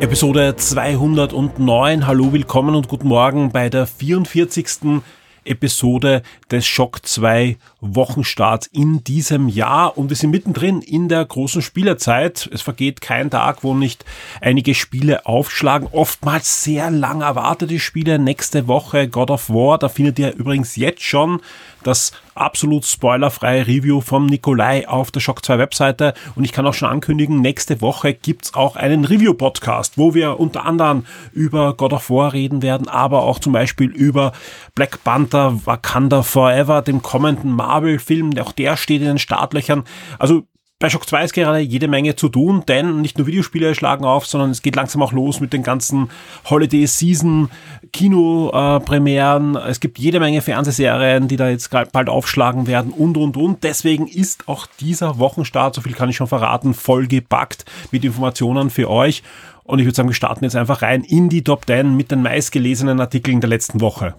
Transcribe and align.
Episode 0.00 0.56
209. 0.56 2.06
Hallo, 2.06 2.32
willkommen 2.32 2.74
und 2.74 2.88
guten 2.88 3.08
Morgen 3.08 3.52
bei 3.52 3.68
der 3.68 3.86
44. 3.86 5.02
Episode 5.44 6.22
des 6.50 6.66
Shock 6.66 7.06
2 7.06 7.58
Wochenstarts 7.82 8.66
in 8.68 9.04
diesem 9.04 9.48
Jahr 9.48 9.98
und 9.98 10.08
wir 10.08 10.16
sind 10.16 10.30
mittendrin 10.30 10.80
in 10.80 11.10
der 11.10 11.22
großen 11.22 11.60
Spielerzeit. 11.60 12.48
Es 12.50 12.62
vergeht 12.62 13.02
kein 13.02 13.28
Tag, 13.28 13.62
wo 13.62 13.74
nicht 13.74 14.06
einige 14.40 14.74
Spiele 14.74 15.26
aufschlagen. 15.26 15.88
Oftmals 15.92 16.64
sehr 16.64 16.90
lang 16.90 17.20
erwartete 17.20 17.78
Spiele. 17.78 18.18
Nächste 18.18 18.68
Woche 18.68 19.06
God 19.06 19.30
of 19.30 19.50
War. 19.50 19.76
Da 19.76 19.90
findet 19.90 20.18
ihr 20.18 20.34
übrigens 20.34 20.76
jetzt 20.76 21.02
schon 21.02 21.42
das 21.82 22.12
absolut 22.34 22.84
spoilerfreie 22.84 23.66
Review 23.66 24.00
vom 24.00 24.26
Nikolai 24.26 24.88
auf 24.88 25.10
der 25.10 25.20
Shock 25.20 25.44
2 25.44 25.58
Webseite. 25.58 26.14
Und 26.34 26.44
ich 26.44 26.52
kann 26.52 26.66
auch 26.66 26.74
schon 26.74 26.88
ankündigen, 26.88 27.40
nächste 27.40 27.80
Woche 27.80 28.14
gibt's 28.14 28.54
auch 28.54 28.76
einen 28.76 29.04
Review-Podcast, 29.04 29.98
wo 29.98 30.14
wir 30.14 30.40
unter 30.40 30.64
anderem 30.64 31.04
über 31.32 31.74
God 31.74 31.92
of 31.92 32.10
War 32.10 32.32
reden 32.32 32.62
werden, 32.62 32.88
aber 32.88 33.22
auch 33.22 33.38
zum 33.38 33.52
Beispiel 33.52 33.90
über 33.90 34.32
Black 34.74 35.02
Panther, 35.04 35.60
Wakanda 35.64 36.22
Forever, 36.22 36.82
dem 36.82 37.02
kommenden 37.02 37.52
Marvel-Film. 37.52 38.38
Auch 38.38 38.52
der 38.52 38.76
steht 38.76 39.00
in 39.00 39.08
den 39.08 39.18
Startlöchern. 39.18 39.84
Also 40.18 40.44
bei 40.80 40.88
Shock 40.88 41.06
2 41.06 41.24
ist 41.24 41.34
gerade 41.34 41.58
jede 41.58 41.88
Menge 41.88 42.16
zu 42.16 42.30
tun, 42.30 42.64
denn 42.66 43.02
nicht 43.02 43.18
nur 43.18 43.26
Videospiele 43.26 43.74
schlagen 43.74 44.06
auf, 44.06 44.26
sondern 44.26 44.50
es 44.50 44.62
geht 44.62 44.76
langsam 44.76 45.02
auch 45.02 45.12
los 45.12 45.38
mit 45.38 45.52
den 45.52 45.62
ganzen 45.62 46.08
Holiday 46.48 46.86
Season 46.86 47.50
Kino-Premieren. 47.92 49.56
es 49.56 49.80
gibt 49.80 49.98
jede 49.98 50.20
Menge 50.20 50.40
Fernsehserien, 50.40 51.28
die 51.28 51.36
da 51.36 51.50
jetzt 51.50 51.70
bald 51.70 52.08
aufschlagen 52.08 52.66
werden 52.66 52.92
und, 52.92 53.18
und, 53.18 53.36
und. 53.36 53.62
Deswegen 53.62 54.06
ist 54.06 54.48
auch 54.48 54.66
dieser 54.80 55.18
Wochenstart, 55.18 55.74
so 55.74 55.82
viel 55.82 55.92
kann 55.92 56.08
ich 56.08 56.16
schon 56.16 56.26
verraten, 56.26 56.72
voll 56.72 57.06
gepackt 57.06 57.66
mit 57.90 58.02
Informationen 58.02 58.70
für 58.70 58.88
euch. 58.88 59.22
Und 59.64 59.80
ich 59.80 59.84
würde 59.84 59.96
sagen, 59.96 60.08
wir 60.08 60.14
starten 60.14 60.44
jetzt 60.44 60.56
einfach 60.56 60.80
rein 60.80 61.04
in 61.04 61.28
die 61.28 61.44
Top 61.44 61.66
10 61.66 61.94
mit 61.94 62.10
den 62.10 62.22
meistgelesenen 62.22 63.00
Artikeln 63.00 63.42
der 63.42 63.50
letzten 63.50 63.82
Woche. 63.82 64.14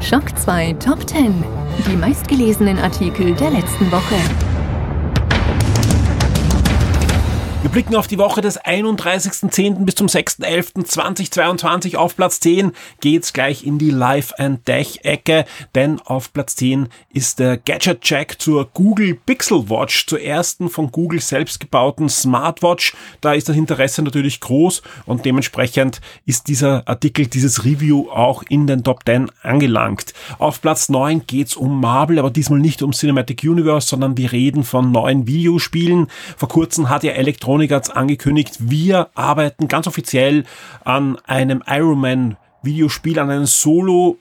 Schock 0.00 0.38
2 0.38 0.74
Top 0.74 1.08
10. 1.08 1.59
Die 1.86 1.96
meistgelesenen 1.96 2.78
Artikel 2.78 3.34
der 3.34 3.50
letzten 3.50 3.90
Woche. 3.90 4.49
Wir 7.62 7.68
blicken 7.68 7.94
auf 7.94 8.06
die 8.06 8.16
Woche 8.16 8.40
des 8.40 8.58
31.10. 8.58 9.84
bis 9.84 9.94
zum 9.94 10.06
6.11.2022. 10.06 11.96
Auf 11.96 12.16
Platz 12.16 12.40
10 12.40 12.72
geht's 13.02 13.34
gleich 13.34 13.66
in 13.66 13.76
die 13.78 13.90
Live 13.90 14.32
and 14.38 14.66
Death 14.66 15.04
Ecke, 15.04 15.44
denn 15.74 16.00
auf 16.00 16.32
Platz 16.32 16.56
10 16.56 16.88
ist 17.12 17.38
der 17.38 17.58
Gadget 17.58 18.00
Check 18.00 18.40
zur 18.40 18.70
Google 18.72 19.14
Pixel 19.26 19.68
Watch, 19.68 20.06
zur 20.06 20.22
ersten 20.22 20.70
von 20.70 20.90
Google 20.90 21.20
selbst 21.20 21.60
gebauten 21.60 22.08
Smartwatch. 22.08 22.96
Da 23.20 23.34
ist 23.34 23.50
das 23.50 23.56
Interesse 23.56 24.00
natürlich 24.02 24.40
groß 24.40 24.80
und 25.04 25.26
dementsprechend 25.26 26.00
ist 26.24 26.48
dieser 26.48 26.88
Artikel, 26.88 27.26
dieses 27.26 27.66
Review 27.66 28.08
auch 28.08 28.42
in 28.48 28.68
den 28.68 28.84
Top 28.84 29.02
10 29.04 29.30
angelangt. 29.42 30.14
Auf 30.38 30.62
Platz 30.62 30.88
9 30.88 31.26
geht's 31.26 31.56
um 31.56 31.78
Marvel, 31.78 32.18
aber 32.18 32.30
diesmal 32.30 32.58
nicht 32.58 32.82
um 32.82 32.92
Cinematic 32.92 33.42
Universe, 33.44 33.86
sondern 33.86 34.16
wir 34.16 34.32
reden 34.32 34.64
von 34.64 34.90
neuen 34.90 35.26
Videospielen. 35.26 36.06
Vor 36.38 36.48
kurzem 36.48 36.88
hat 36.88 37.04
ja 37.04 37.12
Elektron 37.12 37.49
Electronic 37.50 37.72
hat 37.72 37.96
angekündigt, 37.96 38.56
wir 38.60 39.08
arbeiten 39.16 39.66
ganz 39.66 39.88
offiziell 39.88 40.44
an 40.84 41.18
einem 41.26 41.64
Ironman 41.66 42.36
Videospiel, 42.62 43.18
an 43.18 43.28
einem 43.28 43.46
Solo 43.46 44.18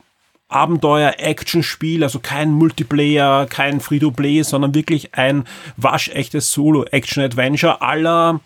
Abenteuer-Action-Spiel, 0.47 2.03
also 2.03 2.17
kein 2.17 2.51
Multiplayer, 2.51 3.45
kein 3.45 3.81
Free-to-Play, 3.81 4.41
sondern 4.41 4.73
wirklich 4.73 5.13
ein 5.13 5.43
waschechtes 5.77 6.51
Solo-Action-Adventure 6.51 7.83
aller 7.83 8.39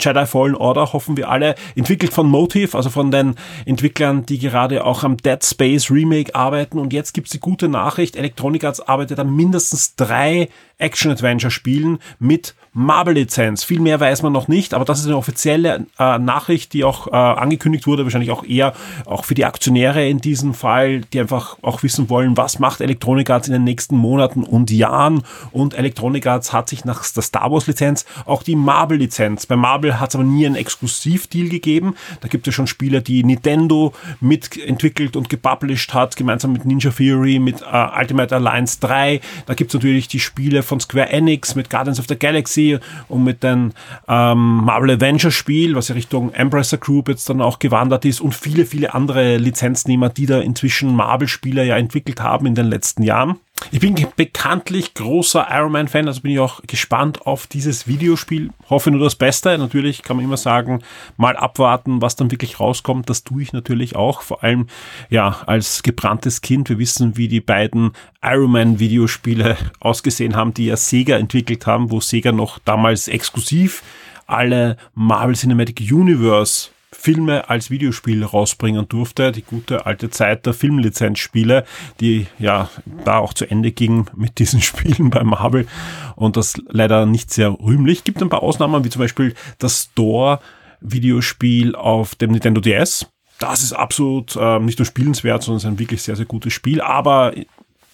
Jedi 0.00 0.24
Fallen 0.24 0.54
Order, 0.54 0.94
hoffen 0.94 1.18
wir 1.18 1.28
alle, 1.28 1.54
entwickelt 1.76 2.14
von 2.14 2.26
Motive, 2.26 2.74
also 2.78 2.88
von 2.88 3.10
den 3.10 3.34
Entwicklern, 3.66 4.24
die 4.24 4.38
gerade 4.38 4.86
auch 4.86 5.04
am 5.04 5.18
Dead 5.18 5.44
Space 5.44 5.90
Remake 5.90 6.34
arbeiten. 6.34 6.78
Und 6.78 6.94
jetzt 6.94 7.12
gibt's 7.12 7.32
die 7.32 7.40
gute 7.40 7.68
Nachricht, 7.68 8.16
Electronic 8.16 8.64
Arts 8.64 8.80
arbeitet 8.80 9.18
an 9.18 9.36
mindestens 9.36 9.94
drei 9.94 10.48
Action-Adventure-Spielen 10.78 11.98
mit 12.18 12.54
Marvel-Lizenz. 12.74 13.64
Viel 13.64 13.80
mehr 13.80 14.00
weiß 14.00 14.22
man 14.22 14.32
noch 14.32 14.48
nicht, 14.48 14.72
aber 14.72 14.86
das 14.86 15.00
ist 15.00 15.06
eine 15.06 15.18
offizielle 15.18 15.86
äh, 15.98 16.18
Nachricht, 16.18 16.72
die 16.72 16.84
auch 16.84 17.06
äh, 17.06 17.10
angekündigt 17.10 17.86
wurde, 17.86 18.04
wahrscheinlich 18.04 18.30
auch 18.30 18.44
eher 18.44 18.72
auch 19.04 19.26
für 19.26 19.34
die 19.34 19.44
Aktionäre 19.44 20.08
in 20.08 20.18
diesem 20.18 20.54
Fall, 20.54 21.02
die 21.12 21.20
einfach 21.20 21.58
auch 21.60 21.82
wissen 21.82 22.08
wollen, 22.08 22.36
was 22.38 22.58
macht 22.58 22.80
Electronic 22.80 23.28
Arts 23.28 23.48
in 23.48 23.52
den 23.52 23.64
nächsten 23.64 23.96
Monaten 23.96 24.42
und 24.42 24.70
Jahren. 24.70 25.22
Und 25.50 25.74
Electronic 25.74 26.26
Arts 26.26 26.54
hat 26.54 26.70
sich 26.70 26.86
nach 26.86 27.06
der 27.12 27.22
Star 27.22 27.50
Wars-Lizenz 27.52 28.06
auch 28.24 28.42
die 28.42 28.56
Marvel-Lizenz. 28.56 29.44
Bei 29.44 29.56
Marvel 29.56 30.00
hat 30.00 30.08
es 30.10 30.14
aber 30.14 30.24
nie 30.24 30.46
einen 30.46 30.56
Exklusivdeal 30.56 31.50
gegeben. 31.50 31.94
Da 32.22 32.28
gibt 32.28 32.48
es 32.48 32.54
schon 32.54 32.66
Spiele, 32.66 33.02
die 33.02 33.22
Nintendo 33.22 33.92
mitentwickelt 34.20 35.16
und 35.16 35.28
gepublished 35.28 35.92
hat, 35.92 36.16
gemeinsam 36.16 36.54
mit 36.54 36.64
Ninja 36.64 36.90
Theory, 36.90 37.38
mit 37.38 37.60
äh, 37.60 37.86
Ultimate 37.98 38.34
Alliance 38.34 38.78
3. 38.80 39.20
Da 39.44 39.52
gibt 39.52 39.70
es 39.70 39.74
natürlich 39.74 40.08
die 40.08 40.20
Spiele 40.20 40.62
von 40.62 40.80
Square 40.80 41.10
Enix 41.10 41.54
mit 41.54 41.68
Guardians 41.68 42.00
of 42.00 42.06
the 42.08 42.18
Galaxy 42.18 42.61
Galaxy 42.62 42.78
und 43.08 43.24
mit 43.24 43.42
dem 43.42 43.72
ähm, 44.08 44.64
Marvel 44.64 44.90
Avengers 44.90 45.34
Spiel, 45.34 45.74
was 45.74 45.88
ja 45.88 45.94
Richtung 45.94 46.32
Embracer 46.32 46.78
Group 46.78 47.08
jetzt 47.08 47.28
dann 47.28 47.40
auch 47.40 47.58
gewandert 47.58 48.04
ist 48.04 48.20
und 48.20 48.34
viele, 48.34 48.66
viele 48.66 48.94
andere 48.94 49.36
Lizenznehmer, 49.36 50.08
die 50.08 50.26
da 50.26 50.40
inzwischen 50.40 50.94
Marvel-Spieler 50.94 51.64
ja 51.64 51.76
entwickelt 51.76 52.20
haben 52.20 52.46
in 52.46 52.54
den 52.54 52.66
letzten 52.66 53.02
Jahren. 53.02 53.38
Ich 53.70 53.80
bin 53.80 53.94
bekanntlich 54.16 54.94
großer 54.94 55.46
Iron 55.50 55.72
Man 55.72 55.88
Fan, 55.88 56.08
also 56.08 56.20
bin 56.20 56.32
ich 56.32 56.38
auch 56.38 56.60
gespannt 56.66 57.26
auf 57.26 57.46
dieses 57.46 57.86
Videospiel. 57.86 58.50
Hoffe 58.68 58.90
nur 58.90 59.00
das 59.00 59.14
Beste. 59.14 59.56
Natürlich 59.56 60.02
kann 60.02 60.16
man 60.16 60.24
immer 60.24 60.36
sagen, 60.36 60.82
mal 61.16 61.36
abwarten, 61.36 62.02
was 62.02 62.16
dann 62.16 62.30
wirklich 62.30 62.60
rauskommt. 62.60 63.08
Das 63.08 63.24
tue 63.24 63.42
ich 63.42 63.52
natürlich 63.52 63.96
auch. 63.96 64.22
Vor 64.22 64.42
allem, 64.42 64.66
ja, 65.10 65.42
als 65.46 65.82
gebranntes 65.82 66.40
Kind. 66.40 66.68
Wir 66.68 66.78
wissen, 66.78 67.16
wie 67.16 67.28
die 67.28 67.40
beiden 67.40 67.92
Iron 68.22 68.50
Man 68.50 68.78
Videospiele 68.78 69.56
ausgesehen 69.80 70.36
haben, 70.36 70.54
die 70.54 70.66
ja 70.66 70.76
Sega 70.76 71.16
entwickelt 71.16 71.66
haben, 71.66 71.90
wo 71.90 72.00
Sega 72.00 72.32
noch 72.32 72.58
damals 72.58 73.08
exklusiv 73.08 73.82
alle 74.26 74.76
Marvel 74.94 75.34
Cinematic 75.34 75.80
Universe 75.80 76.70
Filme 77.02 77.50
als 77.50 77.68
Videospiel 77.68 78.22
rausbringen 78.22 78.88
durfte. 78.88 79.32
Die 79.32 79.42
gute 79.42 79.86
alte 79.86 80.08
Zeit 80.08 80.46
der 80.46 80.54
Filmlizenzspiele, 80.54 81.64
die 81.98 82.28
ja 82.38 82.70
da 83.04 83.18
auch 83.18 83.34
zu 83.34 83.44
Ende 83.44 83.72
ging 83.72 84.06
mit 84.14 84.38
diesen 84.38 84.60
Spielen 84.62 85.10
bei 85.10 85.24
Marvel 85.24 85.66
und 86.14 86.36
das 86.36 86.54
leider 86.68 87.04
nicht 87.04 87.32
sehr 87.32 87.50
rühmlich. 87.50 88.04
Gibt 88.04 88.22
ein 88.22 88.28
paar 88.28 88.44
Ausnahmen, 88.44 88.84
wie 88.84 88.88
zum 88.88 89.00
Beispiel 89.00 89.34
das 89.58 89.88
Store 89.90 90.38
Videospiel 90.80 91.74
auf 91.74 92.14
dem 92.14 92.30
Nintendo 92.30 92.60
DS. 92.60 93.06
Das 93.40 93.64
ist 93.64 93.72
absolut 93.72 94.36
äh, 94.36 94.60
nicht 94.60 94.78
nur 94.78 94.86
spielenswert, 94.86 95.42
sondern 95.42 95.56
ist 95.56 95.64
ein 95.64 95.80
wirklich 95.80 96.02
sehr, 96.02 96.14
sehr 96.14 96.26
gutes 96.26 96.52
Spiel. 96.52 96.80
Aber 96.80 97.32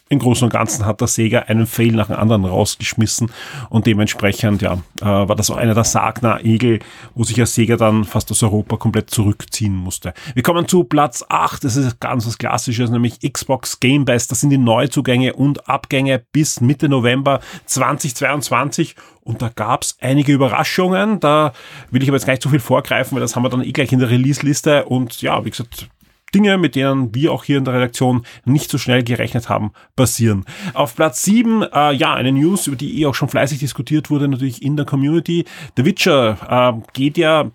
im 0.09 0.19
Großen 0.19 0.45
und 0.45 0.53
Ganzen 0.53 0.87
hat 0.87 1.01
der 1.01 1.09
Sega 1.09 1.41
einen 1.41 1.67
Fail 1.67 1.93
nach 1.93 2.07
dem 2.07 2.17
anderen 2.17 2.45
rausgeschmissen 2.45 3.31
und 3.69 3.87
dementsprechend 3.87 4.63
ja, 4.63 4.75
äh, 5.01 5.05
war 5.05 5.37
das 5.37 5.51
auch 5.51 5.57
einer 5.57 5.75
der 5.75 5.85
Sagner-Egel, 5.85 6.81
wo 7.15 7.25
sich 7.25 7.37
der 7.37 7.47
Sega 7.47 7.77
dann 7.77 8.05
fast 8.05 8.31
aus 8.31 8.43
Europa 8.43 8.77
komplett 8.77 9.11
zurückziehen 9.11 9.75
musste. 9.75 10.15
Wir 10.35 10.43
kommen 10.43 10.69
zu 10.69 10.85
Platz 10.85 11.25
8, 11.29 11.65
das 11.65 11.77
ist 11.77 12.01
ganz 12.01 12.27
was 12.27 12.39
Klassisches, 12.39 12.91
nämlich 12.91 13.21
Xbox 13.21 13.81
Game 13.81 14.05
Pass. 14.05 14.29
Das 14.29 14.41
sind 14.41 14.51
die 14.51 14.59
Neuzugänge 14.59 15.35
und 15.35 15.69
Abgänge 15.69 16.23
bis 16.33 16.61
Mitte 16.61 16.89
November 16.89 17.41
2022 17.67 18.97
und 19.29 19.43
da 19.43 19.51
gab's 19.55 19.97
einige 20.01 20.33
Überraschungen. 20.33 21.21
Da 21.21 21.53
will 21.91 22.03
ich 22.03 22.09
aber 22.09 22.17
jetzt 22.17 22.25
gar 22.25 22.33
nicht 22.33 22.43
zu 22.43 22.49
viel 22.49 22.61
vorgreifen, 22.61 23.15
weil 23.15 23.21
das 23.21 23.37
haben 23.37 23.43
wir 23.43 23.51
dann 23.51 23.63
eh 23.63 23.73
gleich 23.73 23.93
in 23.93 23.99
der 23.99 24.09
Release-Liste. 24.09 24.87
Und 24.87 25.21
ja, 25.21 25.45
wie 25.45 25.51
gesagt, 25.51 25.89
Dinge, 26.35 26.59
mit 26.59 26.75
denen 26.75 27.15
wir 27.15 27.33
auch 27.33 27.45
hier 27.45 27.59
in 27.59 27.65
der 27.65 27.75
Redaktion 27.75 28.25
nicht 28.45 28.71
so 28.71 28.79
schnell 28.79 29.03
gerechnet 29.03 29.49
haben, 29.49 29.73
passieren. 29.97 30.45
Auf 30.75 30.97
Platz 30.97 31.23
7, 31.23 31.63
äh, 31.63 31.93
ja, 31.93 32.15
eine 32.15 32.33
News, 32.33 32.67
über 32.67 32.77
die 32.77 33.01
eh 33.01 33.07
auch 33.07 33.15
schon 33.15 33.29
fleißig 33.29 33.59
diskutiert 33.59 34.11
wurde, 34.11 34.29
natürlich 34.29 34.63
in 34.63 34.77
der 34.77 34.87
Community. 34.87 35.45
The 35.77 35.85
Witcher 35.85 36.39
äh, 36.49 36.91
geht 36.93 37.19
ja 37.19 37.51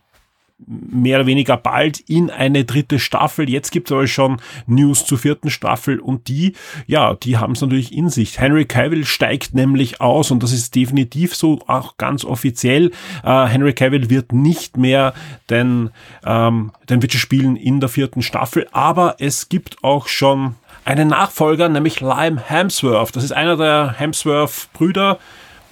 mehr 0.68 1.20
oder 1.20 1.28
weniger 1.28 1.58
bald 1.58 2.00
in 2.00 2.30
eine 2.30 2.66
dritte 2.66 3.00
Staffel. 3.00 3.50
Jetzt 3.50 3.72
gibt 3.72 3.90
es 3.90 3.92
aber 3.94 4.08
schon 4.08 4.42
News 4.68 5.06
zur 5.06 5.18
vierten 5.18 5.50
Staffel 5.50 6.00
und 6.00 6.28
die, 6.28 6.54
ja, 6.88 7.14
die 7.16 7.38
haben 7.38 7.54
es 7.54 7.62
natürlich 7.62 7.94
in 7.94 8.10
sich. 8.10 8.40
Henry 8.40 8.66
Cavill 8.66 9.06
steigt 9.06 9.54
nämlich 9.54 10.02
aus 10.02 10.32
und 10.32 10.44
das 10.44 10.52
ist 10.52 10.76
definitiv 10.76 11.36
so, 11.36 11.60
auch 11.68 11.98
ganz 11.98 12.26
offiziell. 12.26 12.92
Äh, 13.24 13.46
Henry 13.46 13.74
Cavill 13.74 14.10
wird 14.10 14.32
nicht 14.32 14.78
mehr 14.78 15.14
den, 15.50 15.92
ähm, 16.26 16.72
den 16.90 17.02
Witcher 17.02 17.20
spielen 17.20 17.56
in 17.56 17.80
der 17.80 17.90
vierten 17.90 18.22
Staffel, 18.22 18.68
aber 18.72 19.16
es 19.20 19.50
gibt 19.50 19.84
auch 19.84 20.08
schon 20.08 20.56
einen 20.86 21.10
Nachfolger, 21.10 21.70
nämlich 21.70 22.02
Lime 22.02 22.42
Hemsworth. 22.46 23.16
Das 23.16 23.24
ist 23.24 23.32
einer 23.32 23.56
der 23.56 23.96
Hemsworth-Brüder, 23.98 25.20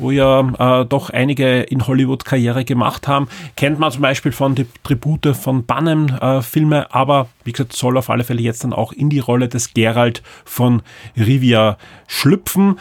wo 0.02 0.12
ja 0.12 0.82
äh, 0.82 0.86
doch 0.86 1.10
einige 1.10 1.62
in 1.62 1.88
Hollywood 1.88 2.26
Karriere 2.26 2.66
gemacht 2.66 3.08
haben. 3.08 3.28
Kennt 3.56 3.80
man 3.80 3.92
zum 3.92 4.02
Beispiel 4.02 4.32
von 4.32 4.56
die 4.56 4.68
Tribute 4.84 5.36
von 5.36 5.66
Bannem 5.66 6.08
äh, 6.08 6.42
Filme, 6.42 6.94
aber 6.94 7.28
wie 7.44 7.52
gesagt, 7.52 7.74
soll 7.74 7.98
auf 7.98 8.10
alle 8.10 8.24
Fälle 8.24 8.42
jetzt 8.42 8.64
dann 8.64 8.74
auch 8.74 8.92
in 8.92 9.10
die 9.10 9.20
Rolle 9.20 9.48
des 9.48 9.74
Geralt 9.74 10.24
von 10.44 10.82
Rivia 11.16 11.78
schlüpfen 12.08 12.78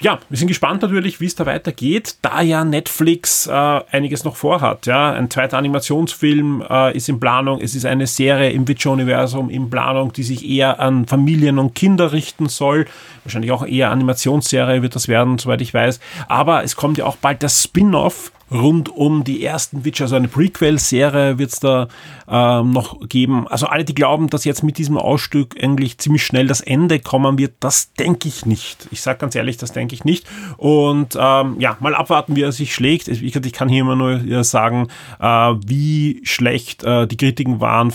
ja, 0.00 0.18
wir 0.28 0.36
sind 0.36 0.48
gespannt 0.48 0.82
natürlich, 0.82 1.20
wie 1.20 1.26
es 1.26 1.34
da 1.34 1.46
weitergeht, 1.46 2.16
da 2.22 2.42
ja 2.42 2.64
Netflix 2.64 3.46
äh, 3.46 3.50
einiges 3.50 4.24
noch 4.24 4.36
vorhat. 4.36 4.86
Ja, 4.86 5.12
ein 5.12 5.30
zweiter 5.30 5.56
Animationsfilm 5.56 6.64
äh, 6.68 6.96
ist 6.96 7.08
in 7.08 7.20
Planung. 7.20 7.60
Es 7.60 7.74
ist 7.74 7.86
eine 7.86 8.06
Serie 8.06 8.50
im 8.50 8.66
Witcher-Universum 8.66 9.50
in 9.50 9.70
Planung, 9.70 10.12
die 10.12 10.24
sich 10.24 10.48
eher 10.48 10.80
an 10.80 11.06
Familien 11.06 11.58
und 11.58 11.74
Kinder 11.74 12.12
richten 12.12 12.48
soll. 12.48 12.86
Wahrscheinlich 13.22 13.52
auch 13.52 13.64
eher 13.64 13.90
Animationsserie 13.90 14.82
wird 14.82 14.96
das 14.96 15.06
werden, 15.06 15.38
soweit 15.38 15.60
ich 15.60 15.72
weiß. 15.72 16.00
Aber 16.28 16.64
es 16.64 16.74
kommt 16.74 16.98
ja 16.98 17.06
auch 17.06 17.16
bald 17.16 17.42
das 17.42 17.62
Spin-off 17.62 18.32
rund 18.54 18.88
um 18.88 19.24
die 19.24 19.44
ersten 19.44 19.84
Witcher, 19.84 20.04
also 20.04 20.16
eine 20.16 20.28
Prequel-Serie 20.28 21.38
wird 21.38 21.52
es 21.52 21.60
da 21.60 21.88
ähm, 22.28 22.70
noch 22.70 23.00
geben. 23.08 23.48
Also 23.48 23.66
alle, 23.66 23.84
die 23.84 23.94
glauben, 23.94 24.30
dass 24.30 24.44
jetzt 24.44 24.62
mit 24.62 24.78
diesem 24.78 24.96
Ausstück 24.96 25.56
eigentlich 25.62 25.98
ziemlich 25.98 26.24
schnell 26.24 26.46
das 26.46 26.60
Ende 26.60 27.00
kommen 27.00 27.38
wird, 27.38 27.54
das 27.60 27.92
denke 27.94 28.28
ich 28.28 28.46
nicht. 28.46 28.88
Ich 28.90 29.02
sage 29.02 29.18
ganz 29.18 29.34
ehrlich, 29.34 29.56
das 29.56 29.72
denke 29.72 29.94
ich 29.94 30.04
nicht. 30.04 30.26
Und 30.56 31.16
ähm, 31.20 31.56
ja, 31.58 31.76
mal 31.80 31.94
abwarten, 31.94 32.36
wie 32.36 32.42
er 32.42 32.52
sich 32.52 32.74
schlägt. 32.74 33.08
Ich, 33.08 33.22
ich 33.22 33.52
kann 33.52 33.68
hier 33.68 33.82
immer 33.82 33.96
nur 33.96 34.44
sagen, 34.44 34.88
äh, 35.20 35.26
wie 35.26 36.20
schlecht 36.24 36.84
äh, 36.84 37.06
die 37.06 37.16
Kritiken 37.16 37.60
waren 37.60 37.92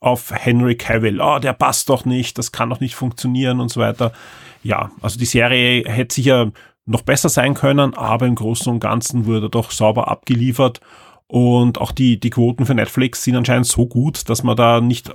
auf 0.00 0.30
Henry 0.30 0.76
Cavill. 0.76 1.20
Oh, 1.20 1.38
der 1.38 1.52
passt 1.52 1.88
doch 1.88 2.04
nicht, 2.04 2.38
das 2.38 2.52
kann 2.52 2.70
doch 2.70 2.80
nicht 2.80 2.94
funktionieren 2.94 3.60
und 3.60 3.70
so 3.70 3.80
weiter. 3.80 4.12
Ja, 4.62 4.90
also 5.00 5.18
die 5.18 5.26
Serie 5.26 5.84
hätte 5.86 6.14
sicher 6.14 6.52
noch 6.86 7.02
besser 7.02 7.28
sein 7.28 7.54
können, 7.54 7.94
aber 7.94 8.26
im 8.26 8.36
Großen 8.36 8.72
und 8.72 8.80
Ganzen 8.80 9.26
wurde 9.26 9.50
doch 9.50 9.70
sauber 9.70 10.08
abgeliefert. 10.08 10.80
Und 11.28 11.80
auch 11.80 11.90
die, 11.90 12.20
die 12.20 12.30
Quoten 12.30 12.66
für 12.66 12.74
Netflix 12.74 13.24
sind 13.24 13.36
anscheinend 13.36 13.66
so 13.66 13.86
gut, 13.86 14.28
dass 14.28 14.44
man 14.44 14.56
da 14.56 14.80
nicht 14.80 15.12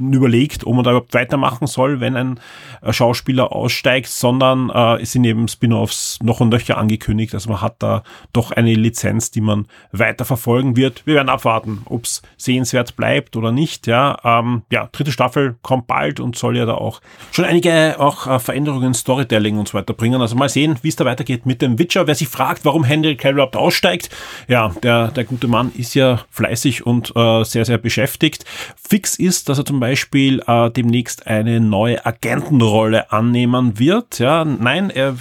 überlegt, 0.00 0.66
ob 0.66 0.74
man 0.74 0.84
da 0.84 0.90
überhaupt 0.90 1.14
weitermachen 1.14 1.66
soll, 1.66 2.00
wenn 2.00 2.16
ein 2.16 2.40
äh, 2.82 2.92
Schauspieler 2.92 3.52
aussteigt, 3.52 4.08
sondern 4.08 4.70
äh, 4.70 5.02
es 5.02 5.12
sind 5.12 5.24
eben 5.24 5.46
Spin-offs 5.46 6.18
noch 6.22 6.40
und 6.40 6.48
nöcher 6.48 6.78
angekündigt. 6.78 7.34
Also 7.34 7.50
man 7.50 7.60
hat 7.60 7.76
da 7.80 8.02
doch 8.32 8.50
eine 8.50 8.74
Lizenz, 8.74 9.30
die 9.30 9.40
man 9.40 9.66
weiter 9.92 10.24
verfolgen 10.24 10.76
wird. 10.76 11.06
Wir 11.06 11.16
werden 11.16 11.28
abwarten, 11.28 11.82
ob 11.84 12.04
es 12.04 12.22
sehenswert 12.36 12.96
bleibt 12.96 13.36
oder 13.36 13.52
nicht. 13.52 13.86
Ja, 13.86 14.16
ähm, 14.24 14.62
ja, 14.72 14.88
dritte 14.90 15.12
Staffel 15.12 15.56
kommt 15.62 15.86
bald 15.86 16.18
und 16.20 16.36
soll 16.36 16.56
ja 16.56 16.64
da 16.64 16.74
auch 16.74 17.00
schon 17.32 17.44
einige 17.44 17.96
auch 17.98 18.26
äh, 18.26 18.38
Veränderungen 18.38 18.94
Storytelling 18.94 19.58
und 19.58 19.68
so 19.68 19.74
weiter 19.74 19.92
bringen. 19.92 20.20
Also 20.20 20.34
mal 20.34 20.48
sehen, 20.48 20.76
wie 20.82 20.88
es 20.88 20.96
da 20.96 21.04
weitergeht 21.04 21.46
mit 21.46 21.62
dem 21.62 21.78
Witcher. 21.78 22.06
Wer 22.06 22.14
sich 22.14 22.28
fragt, 22.28 22.64
warum 22.64 22.84
Henry 22.84 23.16
Cavill 23.16 23.34
überhaupt 23.34 23.56
aussteigt, 23.56 24.10
ja, 24.48 24.70
der, 24.82 25.08
der 25.08 25.24
gute 25.24 25.46
Mann 25.46 25.72
ist 25.76 25.94
ja 25.94 26.20
fleißig 26.30 26.86
und 26.86 27.14
äh, 27.14 27.44
sehr, 27.44 27.64
sehr 27.64 27.78
beschäftigt. 27.78 28.44
Fix 28.76 29.16
ist, 29.16 29.48
dass 29.48 29.58
er 29.58 29.64
zum 29.64 29.78
Beispiel 29.78 29.89
Beispiel 29.90 30.40
äh, 30.46 30.70
demnächst 30.70 31.26
eine 31.26 31.58
neue 31.58 32.06
Agentenrolle 32.06 33.10
annehmen 33.10 33.80
wird. 33.80 34.20
Ja, 34.20 34.44
nein, 34.44 34.88
er 34.88 35.16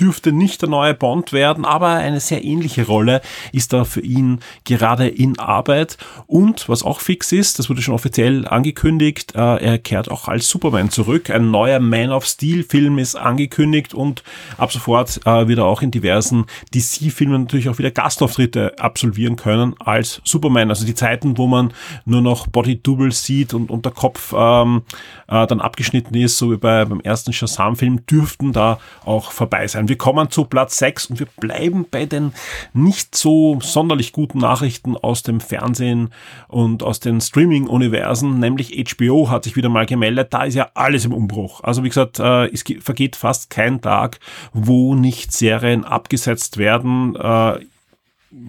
dürfte 0.00 0.32
nicht 0.32 0.62
der 0.62 0.68
neue 0.68 0.94
Bond 0.94 1.32
werden, 1.32 1.64
aber 1.64 1.88
eine 1.88 2.20
sehr 2.20 2.42
ähnliche 2.44 2.86
Rolle 2.86 3.20
ist 3.52 3.72
da 3.72 3.84
für 3.84 4.00
ihn 4.00 4.40
gerade 4.64 5.08
in 5.08 5.38
Arbeit. 5.38 5.98
Und 6.26 6.68
was 6.68 6.82
auch 6.82 7.00
fix 7.00 7.32
ist, 7.32 7.58
das 7.58 7.68
wurde 7.68 7.82
schon 7.82 7.94
offiziell 7.94 8.48
angekündigt, 8.48 9.34
äh, 9.34 9.56
er 9.56 9.78
kehrt 9.78 10.10
auch 10.10 10.28
als 10.28 10.48
Superman 10.48 10.90
zurück. 10.90 11.30
Ein 11.30 11.50
neuer 11.50 11.80
Man 11.80 12.10
of 12.10 12.24
Steel 12.24 12.62
Film 12.62 12.98
ist 12.98 13.14
angekündigt 13.14 13.92
und 13.92 14.22
ab 14.56 14.72
sofort 14.72 15.20
äh, 15.26 15.48
wird 15.48 15.58
er 15.58 15.66
auch 15.66 15.82
in 15.82 15.90
diversen 15.90 16.46
DC-Filmen 16.74 17.42
natürlich 17.42 17.68
auch 17.68 17.78
wieder 17.78 17.90
Gastauftritte 17.90 18.78
absolvieren 18.78 19.36
können 19.36 19.74
als 19.80 20.22
Superman. 20.24 20.70
Also 20.70 20.86
die 20.86 20.94
Zeiten, 20.94 21.36
wo 21.36 21.46
man 21.46 21.72
nur 22.04 22.22
noch 22.22 22.46
Body-Double 22.46 23.12
sieht 23.12 23.52
und, 23.52 23.70
und 23.70 23.84
der 23.84 23.92
Kopf 23.92 24.32
ähm, 24.36 24.82
äh, 25.28 25.46
dann 25.46 25.60
abgeschnitten 25.60 26.14
ist, 26.14 26.38
so 26.38 26.50
wie 26.50 26.56
bei, 26.56 26.84
beim 26.84 27.00
ersten 27.00 27.32
Shazam-Film, 27.32 28.06
dürften 28.06 28.52
da 28.52 28.78
auch 29.04 29.32
vorbei 29.32 29.66
sein 29.66 29.88
wir 29.90 29.98
kommen 29.98 30.30
zu 30.30 30.44
Platz 30.44 30.78
6 30.78 31.06
und 31.06 31.20
wir 31.20 31.26
bleiben 31.38 31.84
bei 31.90 32.06
den 32.06 32.32
nicht 32.72 33.14
so 33.14 33.58
sonderlich 33.60 34.12
guten 34.12 34.38
Nachrichten 34.38 34.96
aus 34.96 35.22
dem 35.22 35.40
Fernsehen 35.40 36.14
und 36.48 36.82
aus 36.82 37.00
den 37.00 37.20
Streaming-Universen, 37.20 38.38
nämlich 38.38 38.82
HBO 38.96 39.28
hat 39.28 39.44
sich 39.44 39.56
wieder 39.56 39.68
mal 39.68 39.84
gemeldet, 39.84 40.32
da 40.32 40.44
ist 40.44 40.54
ja 40.54 40.70
alles 40.74 41.04
im 41.04 41.12
Umbruch. 41.12 41.62
Also 41.62 41.84
wie 41.84 41.88
gesagt, 41.88 42.20
äh, 42.20 42.46
es 42.46 42.64
vergeht 42.80 43.16
fast 43.16 43.50
kein 43.50 43.82
Tag, 43.82 44.20
wo 44.54 44.94
nicht 44.94 45.32
Serien 45.32 45.84
abgesetzt 45.84 46.56
werden 46.56 47.16
äh, 47.16 47.58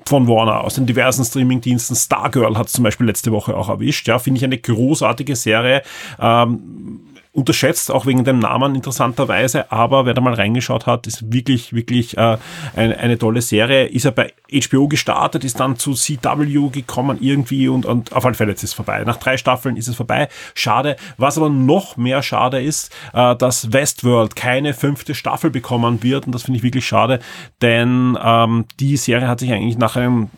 von 0.06 0.28
Warner 0.28 0.62
aus 0.62 0.76
den 0.76 0.86
diversen 0.86 1.26
Streamingdiensten. 1.26 1.96
Stargirl 1.96 2.56
hat 2.56 2.68
es 2.68 2.74
zum 2.74 2.84
Beispiel 2.84 3.08
letzte 3.08 3.32
Woche 3.32 3.58
auch 3.58 3.68
erwischt. 3.68 4.08
Ja, 4.08 4.20
finde 4.20 4.38
ich 4.38 4.44
eine 4.44 4.60
großartige 4.60 5.36
Serie. 5.36 5.82
Ähm, 6.20 7.00
unterschätzt, 7.34 7.92
auch 7.92 8.06
wegen 8.06 8.26
dem 8.26 8.40
Namen 8.40 8.76
interessanterweise, 8.76 9.72
aber 9.72 10.06
wer 10.06 10.14
da 10.14 10.20
mal 10.20 10.34
reingeschaut 10.34 10.86
hat, 10.86 11.08
ist 11.08 11.32
wirklich, 11.32 11.72
wirklich 11.72 12.18
äh, 12.18 12.38
eine, 12.76 12.98
eine 12.98 13.18
tolle 13.18 13.42
Serie. 13.42 13.86
Ist 13.86 14.04
er 14.04 14.12
bei 14.12 14.34
HBO 14.52 14.90
gestartet, 14.90 15.46
ist 15.46 15.60
dann 15.60 15.78
zu 15.78 15.94
CW 15.94 16.70
gekommen 16.70 17.20
irgendwie 17.22 17.70
und, 17.70 17.86
und 17.86 18.12
auf 18.12 18.26
alle 18.26 18.34
Fälle 18.36 18.52
ist 18.52 18.64
es 18.64 18.74
vorbei. 18.74 19.04
Nach 19.06 19.16
drei 19.16 19.38
Staffeln 19.38 19.78
ist 19.78 19.88
es 19.88 19.96
vorbei. 19.96 20.28
Schade. 20.56 20.98
Was 21.18 21.38
aber 21.38 21.50
noch 21.50 21.96
mehr 21.96 22.22
schade 22.22 22.62
ist, 22.62 22.94
äh, 23.14 23.36
dass 23.38 23.72
Westworld 23.72 24.36
keine 24.36 24.74
fünfte 24.74 25.16
Staffel 25.16 25.52
bekommen 25.52 26.04
wird 26.04 26.26
und 26.26 26.36
das 26.36 26.44
finde 26.44 26.58
ich 26.58 26.64
wirklich 26.64 26.86
schade, 26.86 27.20
denn 27.62 28.18
ähm, 28.22 28.66
die 28.80 28.98
Serie 28.98 29.30
hat 29.30 29.40
sich 29.40 29.54
eigentlich 29.54 29.78
nach 29.78 29.96
einem 29.96 30.30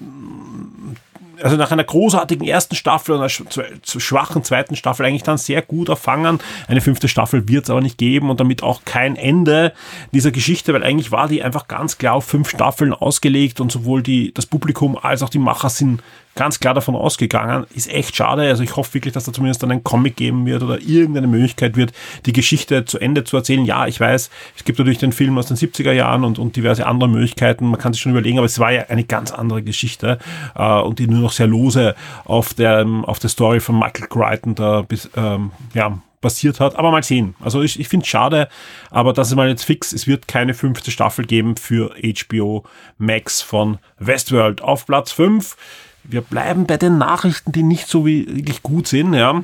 also 1.44 1.58
nach 1.58 1.72
einer 1.72 1.84
großartigen 1.84 2.48
ersten 2.48 2.76
Staffel 2.76 3.16
und 3.16 3.20
einer 3.20 3.30
schwachen 3.30 4.44
zweiten 4.44 4.76
Staffel 4.76 5.06
eigentlich 5.06 5.24
dann 5.24 5.38
sehr 5.38 5.62
gut 5.62 5.90
erfangen. 5.90 6.40
Eine 6.68 6.82
fünfte 6.82 7.08
Staffel 7.08 7.48
wird 7.48 7.66
es 7.66 7.70
aber 7.70 7.82
nicht 7.82 7.98
geben 7.98 8.30
und 8.30 8.40
damit 8.40 8.64
auch 8.64 8.86
kein 8.86 9.16
Ende 9.16 9.74
dieser 10.12 10.32
Geschichte, 10.32 10.74
weil 10.74 10.84
eigentlich 10.84 11.12
war 11.12 11.28
die 11.28 11.44
einfach 11.44 11.68
ganz 11.68 11.98
klar 11.98 12.16
auf 12.16 12.26
fünf 12.26 12.50
Staffeln 12.50 12.94
ausgelegt 12.94 13.60
und 13.60 13.72
sowohl 13.72 14.02
die, 14.02 14.34
das 14.34 14.46
Publikum 14.46 14.98
als 14.98 15.22
auch 15.22 15.30
die 15.30 15.40
Macher 15.40 15.70
sind 15.70 16.02
ganz 16.36 16.60
klar 16.60 16.74
davon 16.74 16.96
ausgegangen. 16.96 17.66
Ist 17.74 17.92
echt 17.92 18.16
schade. 18.16 18.44
Also 18.44 18.64
ich 18.64 18.76
hoffe 18.76 18.96
wirklich, 18.96 19.14
dass 19.14 19.26
da 19.26 19.34
zumindest 19.34 19.64
dann 19.64 19.72
ein 19.72 19.84
Comic 19.84 20.16
geben 20.16 20.46
wird 20.46 20.64
oder 20.64 20.80
irgendeine 20.82 21.28
Möglichkeit 21.28 21.76
wird, 21.76 21.94
die 22.26 22.34
Geschichte 22.34 22.86
zu 22.86 23.00
Ende 23.00 23.24
zu 23.24 23.38
erzählen. 23.38 23.66
Ja, 23.66 23.88
ich 23.88 24.00
weiß, 24.00 24.30
es 24.56 24.64
gibt 24.64 24.80
natürlich 24.80 25.00
den 25.00 25.12
Film 25.12 25.38
aus 25.38 25.48
den 25.48 25.58
70er 25.58 25.92
Jahren 25.92 26.24
und, 26.24 26.40
und 26.40 26.56
diverse 26.56 26.86
andere 26.86 27.10
Möglichkeiten. 27.10 27.68
Man 27.68 27.80
kann 27.80 27.94
sich 27.94 28.02
schon 28.02 28.12
überlegen, 28.12 28.38
aber 28.38 28.46
es 28.46 28.60
war 28.60 28.72
ja 28.72 28.86
eine 28.88 29.04
ganz 29.04 29.32
andere 29.32 29.64
Geschichte 29.64 30.20
äh, 30.56 30.80
und 30.80 31.00
die 31.00 31.08
nur 31.08 31.20
noch 31.20 31.32
sehr 31.32 31.48
lose 31.48 31.96
auf 32.26 32.54
der, 32.54 32.86
auf 33.04 33.20
der 33.20 33.30
Story 33.30 33.60
von 33.60 33.78
Michael 33.78 34.08
Crichton 34.08 34.56
da 34.56 34.82
bis, 34.82 35.10
ähm, 35.16 35.52
ja, 35.74 36.00
basiert 36.24 36.60
hat. 36.60 36.76
Aber 36.76 36.90
mal 36.90 37.04
sehen. 37.04 37.36
Also 37.40 37.62
ich, 37.62 37.80
ich 37.80 37.88
finde 37.88 38.06
es 38.06 38.10
schade, 38.10 38.48
aber 38.90 39.14
das 39.14 39.30
ist 39.30 39.36
mal 39.36 39.50
jetzt 39.50 39.64
fix. 39.64 39.94
Es 39.94 40.08
wird 40.08 40.28
keine 40.28 40.56
fünfte 40.56 40.90
Staffel 40.90 41.26
geben 41.26 41.56
für 41.58 41.94
HBO 42.02 42.64
Max 42.98 43.44
von 43.44 43.78
Westworld. 44.00 44.62
Auf 44.62 44.88
Platz 44.88 45.12
5 45.12 45.56
wir 46.04 46.22
bleiben 46.22 46.66
bei 46.66 46.78
den 46.78 46.98
Nachrichten, 46.98 47.52
die 47.52 47.64
nicht 47.64 47.88
so 47.88 48.06
wirklich 48.06 48.64
gut 48.64 48.88
sind, 48.88 49.14
ja. 49.14 49.44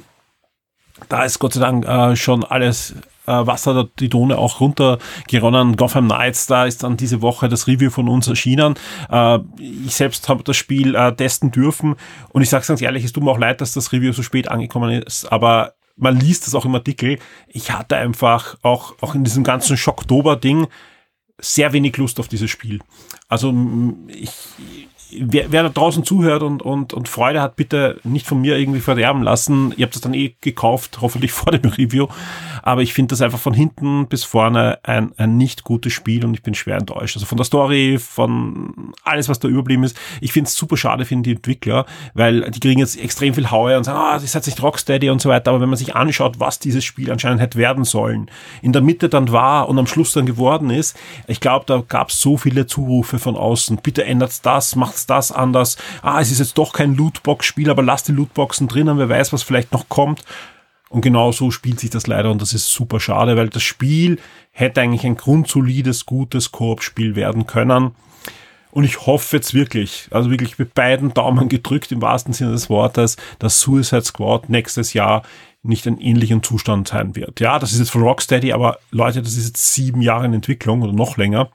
Da 1.08 1.24
ist 1.24 1.40
Gott 1.40 1.54
sei 1.54 1.62
Dank 1.62 1.86
äh, 1.86 2.16
schon 2.16 2.44
alles 2.44 2.96
äh, 3.26 3.48
Wasser 3.48 3.88
die 4.00 4.10
Done 4.10 4.38
auch 4.38 4.60
runtergeronnen. 4.60 5.78
Gotham 5.78 6.08
Knights, 6.08 6.48
da 6.48 6.66
ist 6.66 6.84
dann 6.84 6.98
diese 6.98 7.22
Woche 7.22 7.48
das 7.48 7.68
Review 7.68 7.90
von 7.90 8.10
uns 8.10 8.28
erschienen. 8.28 8.76
Äh, 9.10 9.40
ich 9.60 9.96
selbst 9.96 10.28
habe 10.28 10.44
das 10.44 10.58
Spiel 10.58 10.96
äh, 10.96 11.16
testen 11.16 11.52
dürfen 11.52 11.96
und 12.30 12.42
ich 12.42 12.50
sage 12.50 12.66
ganz 12.68 12.82
ehrlich, 12.82 13.06
es 13.06 13.14
tut 13.14 13.24
mir 13.24 13.32
auch 13.32 13.40
leid, 13.40 13.62
dass 13.62 13.72
das 13.72 13.94
Review 13.94 14.12
so 14.12 14.24
spät 14.24 14.50
angekommen 14.50 15.02
ist, 15.02 15.32
aber 15.32 15.74
man 15.96 16.18
liest 16.18 16.48
das 16.48 16.56
auch 16.56 16.66
im 16.66 16.76
Artikel. 16.76 17.20
Ich 17.48 17.72
hatte 17.72 17.98
einfach 17.98 18.58
auch, 18.62 18.96
auch 19.02 19.16
in 19.16 19.24
diesem 19.24 19.44
ganzen 19.44 19.78
Schocktober-Ding 19.78 20.68
sehr 21.38 21.74
wenig 21.74 21.96
Lust 21.98 22.20
auf 22.20 22.28
dieses 22.28 22.50
Spiel. 22.50 22.80
Also 23.28 23.54
ich, 24.08 24.32
wer, 25.12 25.52
wer 25.52 25.64
da 25.64 25.70
draußen 25.70 26.04
zuhört 26.04 26.44
und, 26.44 26.62
und, 26.62 26.94
und 26.94 27.08
Freude 27.08 27.42
hat, 27.42 27.56
bitte 27.56 28.00
nicht 28.04 28.28
von 28.28 28.42
mir 28.42 28.58
irgendwie 28.58 28.80
verderben 28.80 29.24
lassen. 29.24 29.74
Ihr 29.78 29.86
habt 29.86 29.96
das 29.96 30.02
dann 30.02 30.14
eh 30.14 30.36
gekauft, 30.42 31.00
hoffentlich 31.02 31.32
vor 31.32 31.52
dem 31.52 31.72
Review. 31.72 32.08
Aber 32.64 32.82
ich 32.82 32.94
finde 32.94 33.14
das 33.14 33.22
einfach 33.22 33.40
von 33.40 33.54
hinten 33.54 34.08
bis 34.08 34.24
vorne 34.24 34.80
ein, 34.84 35.12
ein 35.18 35.38
nicht 35.38 35.64
gutes 35.64 35.94
Spiel 35.94 36.26
und 36.26 36.34
ich 36.34 36.44
bin 36.44 36.54
schwer 36.54 36.78
enttäuscht. 36.78 37.16
Also 37.16 37.26
von 37.26 37.38
der 37.38 37.46
Story, 37.46 37.98
von 38.00 38.94
alles, 39.04 39.30
was 39.30 39.40
da 39.40 39.48
überblieben 39.48 39.84
ist. 39.84 39.98
Ich 40.22 40.32
finde 40.32 40.48
es 40.48 40.56
super 40.56 40.78
schade 40.78 41.06
für 41.06 41.16
die 41.16 41.32
Entwickler, 41.32 41.86
weil 42.14 42.50
die 42.52 42.60
kriegen 42.60 42.80
jetzt 42.80 43.00
extrem 43.00 43.34
viel 43.34 43.52
Haue 43.52 43.78
und 43.78 43.84
sagen, 43.84 43.98
ah, 43.98 44.14
das 44.14 44.34
jetzt 44.34 44.46
nicht 44.48 44.62
Rocksteady 44.62 45.10
und 45.10 45.22
so 45.22 45.30
weiter, 45.30 45.52
aber 45.52 45.62
wenn 45.62 45.70
man 45.70 45.78
sich 45.78 45.96
anschaut, 45.96 46.40
was 46.40 46.60
dieses 46.60 46.84
Spiel 46.84 47.12
anscheinend 47.12 47.42
hätte 47.42 47.58
werden 47.58 47.84
sollen, 47.84 48.30
in 48.62 48.74
der 48.74 48.82
Mitte 48.82 49.10
dann 49.10 49.32
war 49.32 49.70
und 49.70 49.80
am 49.80 49.88
Schluss 49.88 50.14
dann 50.14 50.26
geworden 50.26 50.70
ist, 50.70 50.98
ich 51.28 51.40
glaube, 51.40 51.66
da 51.66 51.84
gab 51.88 52.10
es 52.10 52.22
so 52.22 52.38
viele 52.38 52.68
Zurufe 52.68 53.20
von 53.20 53.36
außen. 53.36 53.78
Bitte 53.78 54.06
ändert 54.06 54.46
das, 54.46 54.76
macht 54.76 55.10
das 55.10 55.32
anders. 55.32 55.78
Ah, 56.02 56.20
es 56.20 56.32
ist 56.32 56.40
jetzt 56.40 56.58
doch 56.58 56.74
kein 56.74 56.96
Lootbox-Spiel, 56.96 57.70
aber 57.70 57.84
lasst 57.84 58.08
die 58.08 58.14
Lootboxen 58.14 58.68
drinnen, 58.68 58.98
wer 58.98 59.10
weiß, 59.10 59.34
was 59.34 59.44
vielleicht 59.44 59.72
noch 59.72 59.90
kommt. 59.90 60.24
Und 60.90 61.02
genau 61.02 61.32
so 61.32 61.52
spielt 61.52 61.80
sich 61.80 61.92
das 61.92 62.08
leider 62.08 62.32
und 62.32 62.42
das 62.42 62.54
ist 62.54 62.72
super 62.72 63.00
schade, 63.00 63.38
weil 63.38 63.50
das 63.50 63.62
Spiel 63.62 64.20
hätte 64.52 64.82
eigentlich 64.82 65.06
ein 65.06 65.16
grundsolides, 65.16 66.06
gutes 66.06 66.52
Koop-Spiel 66.52 67.16
werden 67.16 67.46
können. 67.46 67.92
Und 68.72 68.84
ich 68.84 69.06
hoffe 69.06 69.38
jetzt 69.38 69.54
wirklich, 69.54 70.08
also 70.12 70.30
wirklich 70.30 70.60
mit 70.60 70.74
beiden 70.74 71.14
Daumen 71.14 71.50
gedrückt 71.50 71.92
im 71.92 72.02
wahrsten 72.02 72.34
Sinne 72.34 72.52
des 72.52 72.70
Wortes, 72.70 73.18
dass 73.40 73.60
Suicide 73.60 74.04
Squad 74.04 74.50
nächstes 74.50 74.94
Jahr 74.94 75.24
nicht 75.64 75.88
ein 75.88 76.00
ähnlicher 76.00 76.42
Zustand 76.42 76.88
sein 76.88 77.16
wird. 77.16 77.40
Ja, 77.40 77.60
das 77.60 77.72
ist 77.74 77.80
jetzt 77.80 77.92
von 77.92 78.04
Rocksteady, 78.04 78.54
aber 78.54 78.78
Leute, 78.92 79.22
das 79.22 79.36
ist 79.36 79.48
jetzt 79.48 79.74
sieben 79.74 80.02
Jahre 80.02 80.26
in 80.26 80.34
Entwicklung 80.34 80.82
oder 80.82 80.94
noch 80.94 81.18
länger. 81.18 81.50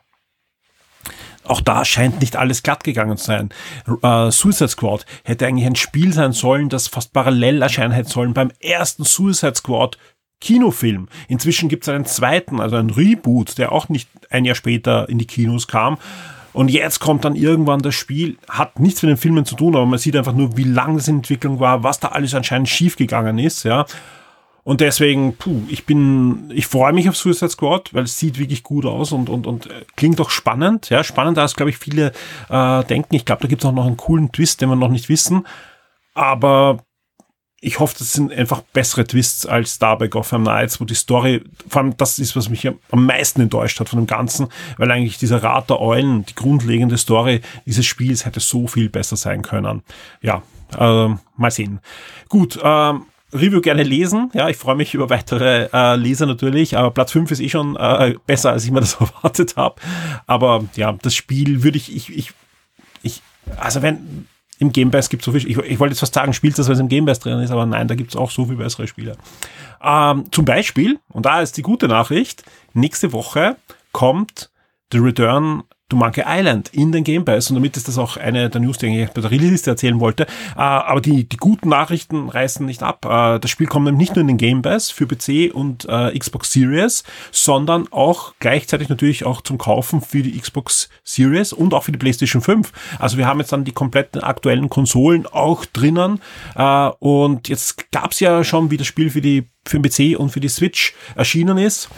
Auch 1.47 1.61
da 1.61 1.85
scheint 1.85 2.21
nicht 2.21 2.37
alles 2.37 2.63
glatt 2.63 2.85
gegangen 2.85 3.17
zu 3.17 3.27
sein. 3.27 3.51
Uh, 3.87 4.31
Suicide 4.31 4.69
Squad 4.69 5.05
hätte 5.25 5.47
eigentlich 5.47 5.67
ein 5.67 5.77
Spiel 5.77 6.13
sein 6.13 6.33
sollen, 6.33 6.69
das 6.69 6.89
fast 6.89 7.13
parallel 7.13 7.61
erscheinen 7.63 7.93
hätte 7.93 8.11
sollen 8.11 8.35
beim 8.35 8.51
ersten 8.61 9.05
Suicide 9.05 9.55
Squad 9.55 9.99
Kinofilm. 10.41 11.09
Inzwischen 11.29 11.69
gibt 11.69 11.85
es 11.85 11.89
einen 11.89 12.05
zweiten, 12.05 12.61
also 12.61 12.77
ein 12.77 12.91
Reboot, 12.91 13.59
der 13.59 13.73
auch 13.73 13.89
nicht 13.89 14.09
ein 14.31 14.45
Jahr 14.45 14.55
später 14.55 15.09
in 15.09 15.19
die 15.19 15.27
Kinos 15.27 15.69
kam. 15.69 15.99
Und 16.53 16.71
jetzt 16.71 17.01
kommt 17.01 17.25
dann 17.25 17.35
irgendwann 17.35 17.81
das 17.81 17.95
Spiel, 17.97 18.39
hat 18.49 18.79
nichts 18.79 19.03
mit 19.03 19.11
den 19.11 19.17
Filmen 19.17 19.45
zu 19.45 19.57
tun, 19.57 19.75
aber 19.75 19.87
man 19.87 19.99
sieht 19.99 20.17
einfach 20.17 20.35
nur, 20.35 20.57
wie 20.57 20.65
lang 20.65 20.97
das 20.97 21.09
in 21.09 21.17
Entwicklung 21.17 21.59
war, 21.61 21.83
was 21.83 21.99
da 21.99 22.09
alles 22.09 22.35
anscheinend 22.35 22.69
schiefgegangen 22.69 23.39
ist, 23.39 23.65
ja. 23.65 23.87
Und 24.65 24.81
deswegen, 24.81 25.37
puh, 25.37 25.63
ich 25.69 25.85
bin, 25.85 26.51
ich 26.53 26.67
freue 26.67 26.95
mich 26.95 27.09
auf 27.09 27.17
Suicide 27.17 27.51
Squad, 27.51 27.93
weil 27.93 28.05
es 28.05 28.19
sieht 28.19 28.39
wirklich 28.39 28.63
gut 28.63 28.87
aus 28.87 29.13
und, 29.13 29.29
und, 29.29 29.47
und 29.47 29.67
äh, 29.67 29.85
klingt 29.95 30.21
auch 30.21 30.31
spannend, 30.31 30.89
ja. 30.89 31.05
Spannend, 31.05 31.39
als, 31.39 31.55
glaube 31.55 31.71
ich, 31.71 31.77
viele 31.77 32.13
äh, 32.49 32.85
denken. 32.85 33.15
Ich 33.15 33.27
glaube, 33.27 33.43
da 33.43 33.49
gibt 33.49 33.63
es 33.63 33.69
auch 33.69 33.75
noch 33.75 33.87
einen 33.87 33.99
coolen 33.99 34.33
Twist, 34.33 34.63
den 34.63 34.71
wir 34.71 34.77
noch 34.77 34.89
nicht 34.89 35.11
wissen. 35.11 35.47
Aber 36.15 36.79
ich 37.61 37.79
hoffe, 37.79 37.97
das 37.99 38.13
sind 38.13 38.33
einfach 38.33 38.61
bessere 38.61 39.07
Twists 39.07 39.47
als 39.47 39.79
da 39.79 39.95
bei 39.95 40.09
Gotham 40.09 40.45
Knights, 40.45 40.81
wo 40.81 40.85
die 40.85 40.95
Story, 40.95 41.43
vor 41.67 41.83
allem 41.83 41.97
das 41.97 42.19
ist, 42.19 42.37
was 42.37 42.49
mich 42.49 42.67
am 42.67 43.07
meisten 43.07 43.41
enttäuscht 43.41 43.81
hat 43.81 43.89
von 43.89 44.01
dem 44.01 44.07
Ganzen, 44.07 44.49
weil 44.77 44.91
eigentlich 44.91 45.19
dieser 45.19 45.43
Rat 45.43 45.71
der 45.71 45.81
Eulen, 45.81 46.27
die 46.27 46.35
grundlegende 46.35 46.99
Story 46.99 47.41
dieses 47.65 47.87
Spiels 47.87 48.27
hätte 48.27 48.41
so 48.41 48.67
viel 48.67 48.91
besser 48.91 49.17
sein 49.17 49.41
können. 49.43 49.83
Ja, 50.21 50.43
äh, 50.79 51.15
mal 51.37 51.51
sehen. 51.51 51.81
Gut, 52.29 52.59
äh, 52.63 52.93
Review 53.35 53.61
gerne 53.61 53.83
lesen. 53.83 54.31
Ja, 54.33 54.49
ich 54.49 54.57
freue 54.57 54.77
mich 54.77 54.95
über 54.95 55.11
weitere 55.11 55.69
äh, 55.73 55.97
Leser 55.97 56.27
natürlich, 56.27 56.77
aber 56.77 56.91
Platz 56.93 57.13
5 57.13 57.31
ist 57.33 57.41
eh 57.41 57.49
schon 57.49 57.77
äh, 57.77 58.15
besser, 58.27 58.53
als 58.53 58.65
ich 58.65 58.71
mir 58.71 58.81
das 58.81 58.95
erwartet 58.95 59.57
habe. 59.57 59.77
Aber 60.27 60.65
ja, 60.77 60.93
das 60.93 61.15
Spiel 61.15 61.63
würde 61.63 61.77
ich, 61.77 61.95
ich, 61.95 62.17
ich, 62.17 62.33
ich, 63.03 63.23
also 63.57 63.83
wenn, 63.83 64.27
im 64.59 64.73
Game 64.73 64.91
Pass 64.91 65.09
gibt 65.09 65.23
es 65.23 65.27
so 65.27 65.33
viel. 65.33 65.51
Ich, 65.51 65.59
ich 65.59 65.81
wollte 65.81 65.93
jetzt 65.93 66.01
fast 66.01 66.15
sagen, 66.15 66.33
spielt 66.33 66.59
das, 66.59 66.69
es 66.69 66.79
im 66.79 66.89
Game 66.89 67.07
Pass 67.07 67.19
drin 67.19 67.41
ist, 67.41 67.51
aber 67.51 67.67
nein, 67.67 67.89
da 67.89 67.95
gibt 67.95 68.11
es 68.11 68.17
auch 68.17 68.31
so 68.31 68.47
viel 68.47 68.57
bessere 68.57 68.87
Spiele. 68.87 69.17
Ähm, 69.83 70.27
zum 70.31 70.45
Beispiel, 70.45 70.99
und 71.09 71.27
da 71.27 71.41
ist 71.41 71.57
die 71.57 71.63
gute 71.63 71.89
Nachricht, 71.89 72.45
nächste 72.73 73.13
Woche 73.13 73.57
kommt 73.93 74.51
The 74.93 74.99
Return 74.99 75.65
to 75.89 75.97
Monkey 75.97 76.23
Island 76.27 76.71
in 76.73 76.93
den 76.93 77.05
Game 77.05 77.25
Pass. 77.25 77.51
Und 77.51 77.57
damit 77.57 77.77
ist 77.77 77.89
das 77.89 77.99
auch 77.99 78.17
eine 78.17 78.49
der 78.49 78.61
News, 78.61 78.79
die 78.79 79.03
ich 79.03 79.11
bei 79.11 79.21
der 79.21 79.31
Release-Liste 79.31 79.71
erzählen 79.71 80.01
wollte. 80.01 80.25
Äh, 80.57 80.61
aber 80.61 81.01
die, 81.01 81.29
die 81.29 81.37
guten 81.37 81.69
Nachrichten 81.69 82.29
reißen 82.29 82.65
nicht 82.65 82.83
ab. 82.83 83.05
Äh, 83.05 83.39
das 83.39 83.51
Spiel 83.51 83.67
kommt 83.67 83.85
nämlich 83.85 84.09
nicht 84.09 84.17
nur 84.17 84.23
in 84.23 84.29
den 84.29 84.39
Game 84.39 84.63
Pass 84.63 84.91
für 84.91 85.07
PC 85.07 85.55
und 85.55 85.87
äh, 85.89 86.19
Xbox 86.19 86.53
Series, 86.53 87.05
sondern 87.33 87.87
auch 87.93 88.33
gleichzeitig 88.39 88.89
natürlich 88.89 89.27
auch 89.27 89.43
zum 89.43 89.59
Kaufen 89.59 90.01
für 90.01 90.23
die 90.23 90.39
Xbox 90.39 90.89
Series 91.03 91.53
und 91.53 91.75
auch 91.75 91.85
für 91.85 91.93
die 91.93 91.99
PlayStation 91.99 92.41
5. 92.41 92.73
Also 92.99 93.19
wir 93.19 93.27
haben 93.27 93.41
jetzt 93.41 93.53
dann 93.53 93.65
die 93.65 93.73
kompletten 93.73 94.23
aktuellen 94.23 94.71
Konsolen 94.71 95.27
auch 95.27 95.65
drinnen. 95.67 96.21
Und 96.99 97.49
jetzt 97.49 97.91
gab 97.91 98.13
es 98.13 98.21
ja 98.21 98.45
schon, 98.45 98.71
wie 98.71 98.77
das 98.77 98.87
Spiel 98.87 99.11
für 99.11 99.21
die 99.21 99.49
für 99.67 99.81
den 99.81 100.15
PC 100.15 100.19
und 100.19 100.31
für 100.31 100.41
die 100.41 100.49
Switch 100.49 100.95
erschienen 101.17 101.57
ist 101.57 101.89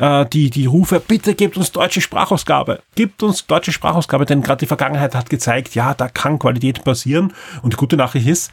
äh, 0.00 0.26
die, 0.26 0.50
die 0.50 0.66
Rufe, 0.66 0.98
bitte 0.98 1.34
gebt 1.34 1.56
uns 1.56 1.70
deutsche 1.70 2.00
Sprachausgabe, 2.00 2.82
gebt 2.94 3.22
uns 3.22 3.46
deutsche 3.46 3.72
Sprachausgabe, 3.72 4.24
denn 4.24 4.42
gerade 4.42 4.60
die 4.60 4.66
Vergangenheit 4.66 5.14
hat 5.14 5.30
gezeigt, 5.30 5.74
ja, 5.74 5.94
da 5.94 6.08
kann 6.08 6.38
Qualität 6.38 6.82
passieren. 6.82 7.32
Und 7.62 7.74
die 7.74 7.76
gute 7.76 7.96
Nachricht 7.96 8.26
ist, 8.26 8.50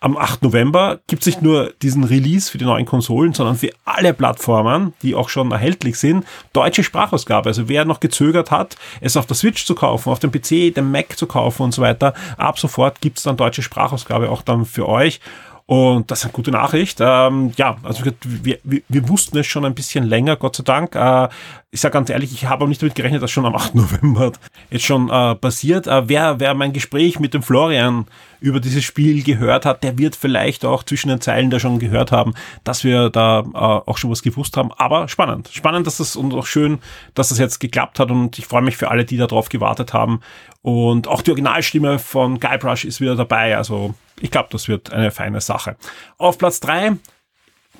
am 0.00 0.18
8. 0.18 0.42
November 0.42 1.00
gibt 1.06 1.22
es 1.22 1.26
nicht 1.26 1.40
nur 1.40 1.72
diesen 1.80 2.04
Release 2.04 2.50
für 2.50 2.58
die 2.58 2.66
neuen 2.66 2.84
Konsolen, 2.84 3.32
sondern 3.32 3.56
für 3.56 3.70
alle 3.86 4.12
Plattformen, 4.12 4.92
die 5.00 5.14
auch 5.14 5.30
schon 5.30 5.50
erhältlich 5.50 5.98
sind, 5.98 6.26
deutsche 6.52 6.84
Sprachausgabe. 6.84 7.48
Also 7.48 7.70
wer 7.70 7.86
noch 7.86 8.00
gezögert 8.00 8.50
hat, 8.50 8.76
es 9.00 9.16
auf 9.16 9.24
der 9.24 9.36
Switch 9.36 9.64
zu 9.64 9.74
kaufen, 9.74 10.10
auf 10.10 10.18
dem 10.18 10.30
PC, 10.30 10.74
dem 10.74 10.92
Mac 10.92 11.16
zu 11.16 11.26
kaufen 11.26 11.62
und 11.62 11.72
so 11.72 11.80
weiter, 11.80 12.12
ab 12.36 12.58
sofort 12.58 13.00
gibt 13.00 13.16
es 13.16 13.24
dann 13.24 13.38
deutsche 13.38 13.62
Sprachausgabe 13.62 14.28
auch 14.28 14.42
dann 14.42 14.66
für 14.66 14.86
euch. 14.86 15.20
Und 15.66 16.10
das 16.10 16.18
ist 16.20 16.24
eine 16.26 16.32
gute 16.32 16.50
Nachricht. 16.50 16.98
Ähm, 17.00 17.52
ja, 17.56 17.76
also 17.82 18.04
wir, 18.04 18.58
wir, 18.62 18.82
wir 18.86 19.08
wussten 19.08 19.38
es 19.38 19.46
schon 19.46 19.64
ein 19.64 19.74
bisschen 19.74 20.04
länger, 20.04 20.36
Gott 20.36 20.56
sei 20.56 20.62
Dank. 20.62 20.94
Äh, 20.94 21.28
ich 21.74 21.80
sage 21.80 21.92
ganz 21.92 22.08
ehrlich, 22.08 22.32
ich 22.32 22.46
habe 22.46 22.62
auch 22.62 22.68
nicht 22.68 22.80
damit 22.80 22.94
gerechnet, 22.94 23.20
dass 23.20 23.32
schon 23.32 23.44
am 23.46 23.56
8. 23.56 23.74
November 23.74 24.30
jetzt 24.70 24.84
schon 24.84 25.10
äh, 25.10 25.34
passiert. 25.34 25.88
Äh, 25.88 26.08
wer, 26.08 26.38
wer 26.38 26.54
mein 26.54 26.72
Gespräch 26.72 27.18
mit 27.18 27.34
dem 27.34 27.42
Florian 27.42 28.06
über 28.38 28.60
dieses 28.60 28.84
Spiel 28.84 29.24
gehört 29.24 29.66
hat, 29.66 29.82
der 29.82 29.98
wird 29.98 30.14
vielleicht 30.14 30.64
auch 30.64 30.84
zwischen 30.84 31.08
den 31.08 31.20
Zeilen 31.20 31.50
da 31.50 31.58
schon 31.58 31.80
gehört 31.80 32.12
haben, 32.12 32.34
dass 32.62 32.84
wir 32.84 33.10
da 33.10 33.40
äh, 33.40 33.90
auch 33.90 33.98
schon 33.98 34.08
was 34.12 34.22
gewusst 34.22 34.56
haben. 34.56 34.70
Aber 34.74 35.08
spannend. 35.08 35.50
Spannend, 35.52 35.88
dass 35.88 35.96
das 35.96 36.14
und 36.14 36.32
auch 36.32 36.46
schön, 36.46 36.78
dass 37.14 37.30
das 37.30 37.40
jetzt 37.40 37.58
geklappt 37.58 37.98
hat. 37.98 38.12
Und 38.12 38.38
ich 38.38 38.46
freue 38.46 38.62
mich 38.62 38.76
für 38.76 38.92
alle, 38.92 39.04
die 39.04 39.16
darauf 39.16 39.48
gewartet 39.48 39.92
haben. 39.92 40.20
Und 40.62 41.08
auch 41.08 41.22
die 41.22 41.32
Originalstimme 41.32 41.98
von 41.98 42.38
Guybrush 42.38 42.84
ist 42.84 43.00
wieder 43.00 43.16
dabei. 43.16 43.56
Also 43.56 43.96
ich 44.20 44.30
glaube, 44.30 44.48
das 44.52 44.68
wird 44.68 44.92
eine 44.92 45.10
feine 45.10 45.40
Sache. 45.40 45.74
Auf 46.18 46.38
Platz 46.38 46.60
drei 46.60 46.92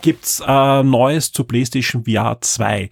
gibt's 0.02 0.42
äh, 0.44 0.82
Neues 0.82 1.30
zu 1.30 1.44
PlayStation 1.44 2.04
VR 2.04 2.38
2. 2.40 2.90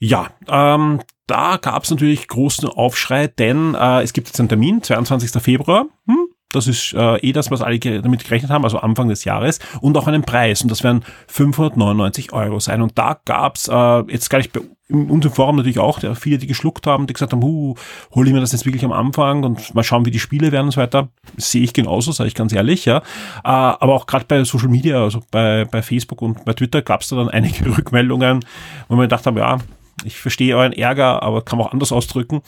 Ja, 0.00 0.28
ähm, 0.48 1.00
da 1.26 1.58
gab's 1.58 1.90
natürlich 1.90 2.26
großen 2.26 2.68
Aufschrei, 2.68 3.28
denn 3.28 3.74
äh, 3.74 4.02
es 4.02 4.12
gibt 4.12 4.28
jetzt 4.28 4.40
einen 4.40 4.48
Termin, 4.48 4.82
22. 4.82 5.30
Februar. 5.42 5.86
Hm? 6.06 6.26
Das 6.52 6.66
ist 6.66 6.94
äh, 6.94 7.18
eh 7.18 7.32
das, 7.32 7.50
was 7.52 7.62
alle 7.62 7.78
damit 7.78 8.24
gerechnet 8.24 8.50
haben, 8.50 8.64
also 8.64 8.78
Anfang 8.78 9.08
des 9.08 9.24
Jahres. 9.24 9.60
Und 9.80 9.96
auch 9.96 10.08
einen 10.08 10.22
Preis. 10.22 10.62
Und 10.62 10.70
das 10.70 10.82
werden 10.82 11.04
599 11.28 12.32
Euro 12.32 12.58
sein. 12.58 12.82
Und 12.82 12.98
da 12.98 13.20
gab's 13.24 13.68
äh, 13.68 14.00
jetzt 14.08 14.30
gar 14.30 14.38
nicht 14.38 14.52
bei 14.52 14.62
in 14.90 15.08
unserem 15.08 15.34
Forum 15.34 15.56
natürlich 15.56 15.78
auch 15.78 16.00
der, 16.00 16.14
viele, 16.14 16.38
die 16.38 16.46
geschluckt 16.46 16.86
haben, 16.86 17.06
die 17.06 17.12
gesagt 17.12 17.32
haben, 17.32 17.42
huh, 17.42 17.74
hole 18.14 18.28
ich 18.28 18.34
mir 18.34 18.40
das 18.40 18.52
jetzt 18.52 18.66
wirklich 18.66 18.84
am 18.84 18.92
Anfang 18.92 19.44
und 19.44 19.74
mal 19.74 19.84
schauen, 19.84 20.04
wie 20.04 20.10
die 20.10 20.18
Spiele 20.18 20.52
werden 20.52 20.66
und 20.66 20.72
so 20.72 20.80
weiter. 20.80 21.08
Sehe 21.36 21.62
ich 21.62 21.72
genauso, 21.72 22.12
sage 22.12 22.28
ich 22.28 22.34
ganz 22.34 22.52
ehrlich, 22.52 22.84
ja. 22.84 22.98
Äh, 22.98 23.02
aber 23.44 23.94
auch 23.94 24.06
gerade 24.06 24.24
bei 24.26 24.42
Social 24.44 24.68
Media, 24.68 25.02
also 25.02 25.20
bei, 25.30 25.64
bei 25.64 25.82
Facebook 25.82 26.22
und 26.22 26.44
bei 26.44 26.52
Twitter 26.54 26.82
gab 26.82 27.02
es 27.02 27.08
da 27.08 27.16
dann 27.16 27.28
einige 27.30 27.66
Rückmeldungen, 27.76 28.44
wo 28.88 28.96
man 28.96 29.04
gedacht 29.04 29.26
haben, 29.26 29.36
ja, 29.36 29.58
ich 30.04 30.18
verstehe 30.18 30.56
euren 30.56 30.72
Ärger, 30.72 31.22
aber 31.22 31.42
kann 31.42 31.58
man 31.58 31.68
auch 31.68 31.72
anders 31.72 31.92
ausdrücken. 31.92 32.42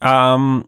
Ähm, 0.00 0.64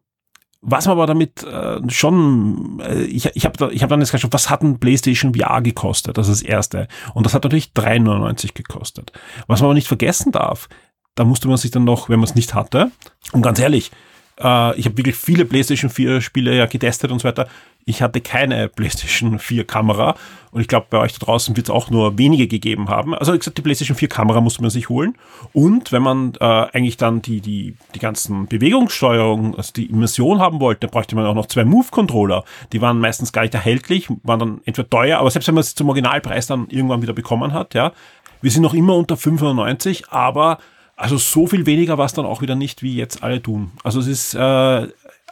was 0.68 0.86
man 0.86 0.92
aber 0.92 1.06
damit 1.06 1.44
äh, 1.44 1.80
schon, 1.88 2.80
äh, 2.80 3.04
ich, 3.04 3.26
ich 3.34 3.44
habe 3.44 3.56
da, 3.56 3.68
ich 3.68 3.82
hab 3.82 3.88
dann 3.88 4.00
jetzt 4.00 4.10
geschaut, 4.10 4.32
was 4.32 4.50
hat 4.50 4.62
ein 4.62 4.80
PlayStation 4.80 5.34
VR 5.34 5.62
gekostet? 5.62 6.18
Das 6.18 6.28
ist 6.28 6.42
das 6.42 6.48
erste. 6.48 6.88
Und 7.14 7.24
das 7.24 7.34
hat 7.34 7.44
natürlich 7.44 7.70
3,99 7.76 8.54
gekostet. 8.54 9.12
Was 9.46 9.60
man 9.60 9.66
aber 9.66 9.74
nicht 9.74 9.86
vergessen 9.86 10.32
darf, 10.32 10.68
da 11.14 11.24
musste 11.24 11.46
man 11.48 11.56
sich 11.56 11.70
dann 11.70 11.84
noch, 11.84 12.08
wenn 12.08 12.18
man 12.18 12.28
es 12.28 12.34
nicht 12.34 12.54
hatte, 12.54 12.90
und 13.32 13.42
ganz 13.42 13.60
ehrlich, 13.60 13.92
äh, 14.40 14.78
ich 14.78 14.86
habe 14.86 14.96
wirklich 14.96 15.16
viele 15.16 15.44
PlayStation 15.44 15.90
4 15.90 16.20
Spiele 16.20 16.56
ja 16.56 16.66
getestet 16.66 17.10
und 17.10 17.20
so 17.20 17.28
weiter. 17.28 17.48
Ich 17.84 18.02
hatte 18.02 18.20
keine 18.20 18.68
PlayStation 18.68 19.38
4 19.38 19.64
Kamera 19.66 20.16
und 20.56 20.62
ich 20.62 20.68
glaube, 20.68 20.86
bei 20.88 20.96
euch 20.96 21.12
da 21.12 21.18
draußen 21.18 21.54
wird 21.54 21.66
es 21.66 21.70
auch 21.70 21.90
nur 21.90 22.16
wenige 22.16 22.48
gegeben 22.48 22.88
haben. 22.88 23.14
Also 23.14 23.34
wie 23.34 23.38
gesagt, 23.38 23.58
die 23.58 23.62
PlayStation 23.62 23.94
4 23.94 24.08
Kamera 24.08 24.40
musste 24.40 24.62
man 24.62 24.70
sich 24.70 24.88
holen. 24.88 25.14
Und 25.52 25.92
wenn 25.92 26.00
man 26.00 26.32
äh, 26.40 26.44
eigentlich 26.44 26.96
dann 26.96 27.20
die, 27.20 27.42
die, 27.42 27.76
die 27.94 27.98
ganzen 27.98 28.46
Bewegungssteuerungen, 28.46 29.54
also 29.54 29.74
die 29.74 29.84
Immersion 29.84 30.40
haben 30.40 30.58
wollte, 30.58 30.88
bräuchte 30.88 31.14
man 31.14 31.26
auch 31.26 31.34
noch 31.34 31.44
zwei 31.44 31.66
Move-Controller. 31.66 32.42
Die 32.72 32.80
waren 32.80 32.98
meistens 33.00 33.34
gar 33.34 33.42
nicht 33.42 33.52
erhältlich, 33.52 34.08
waren 34.22 34.38
dann 34.38 34.60
entweder 34.64 34.88
teuer, 34.88 35.18
aber 35.18 35.30
selbst 35.30 35.46
wenn 35.46 35.56
man 35.56 35.60
es 35.60 35.74
zum 35.74 35.90
Originalpreis 35.90 36.46
dann 36.46 36.68
irgendwann 36.70 37.02
wieder 37.02 37.12
bekommen 37.12 37.52
hat, 37.52 37.74
ja. 37.74 37.92
Wir 38.40 38.50
sind 38.50 38.62
noch 38.62 38.72
immer 38.72 38.96
unter 38.96 39.18
95, 39.18 40.08
aber 40.08 40.56
also 40.96 41.18
so 41.18 41.46
viel 41.46 41.66
weniger 41.66 41.98
war 41.98 42.06
es 42.06 42.14
dann 42.14 42.24
auch 42.24 42.40
wieder 42.40 42.54
nicht, 42.54 42.82
wie 42.82 42.96
jetzt 42.96 43.22
alle 43.22 43.42
tun. 43.42 43.72
Also 43.84 44.00
es 44.00 44.06
ist 44.06 44.32
äh, 44.32 44.86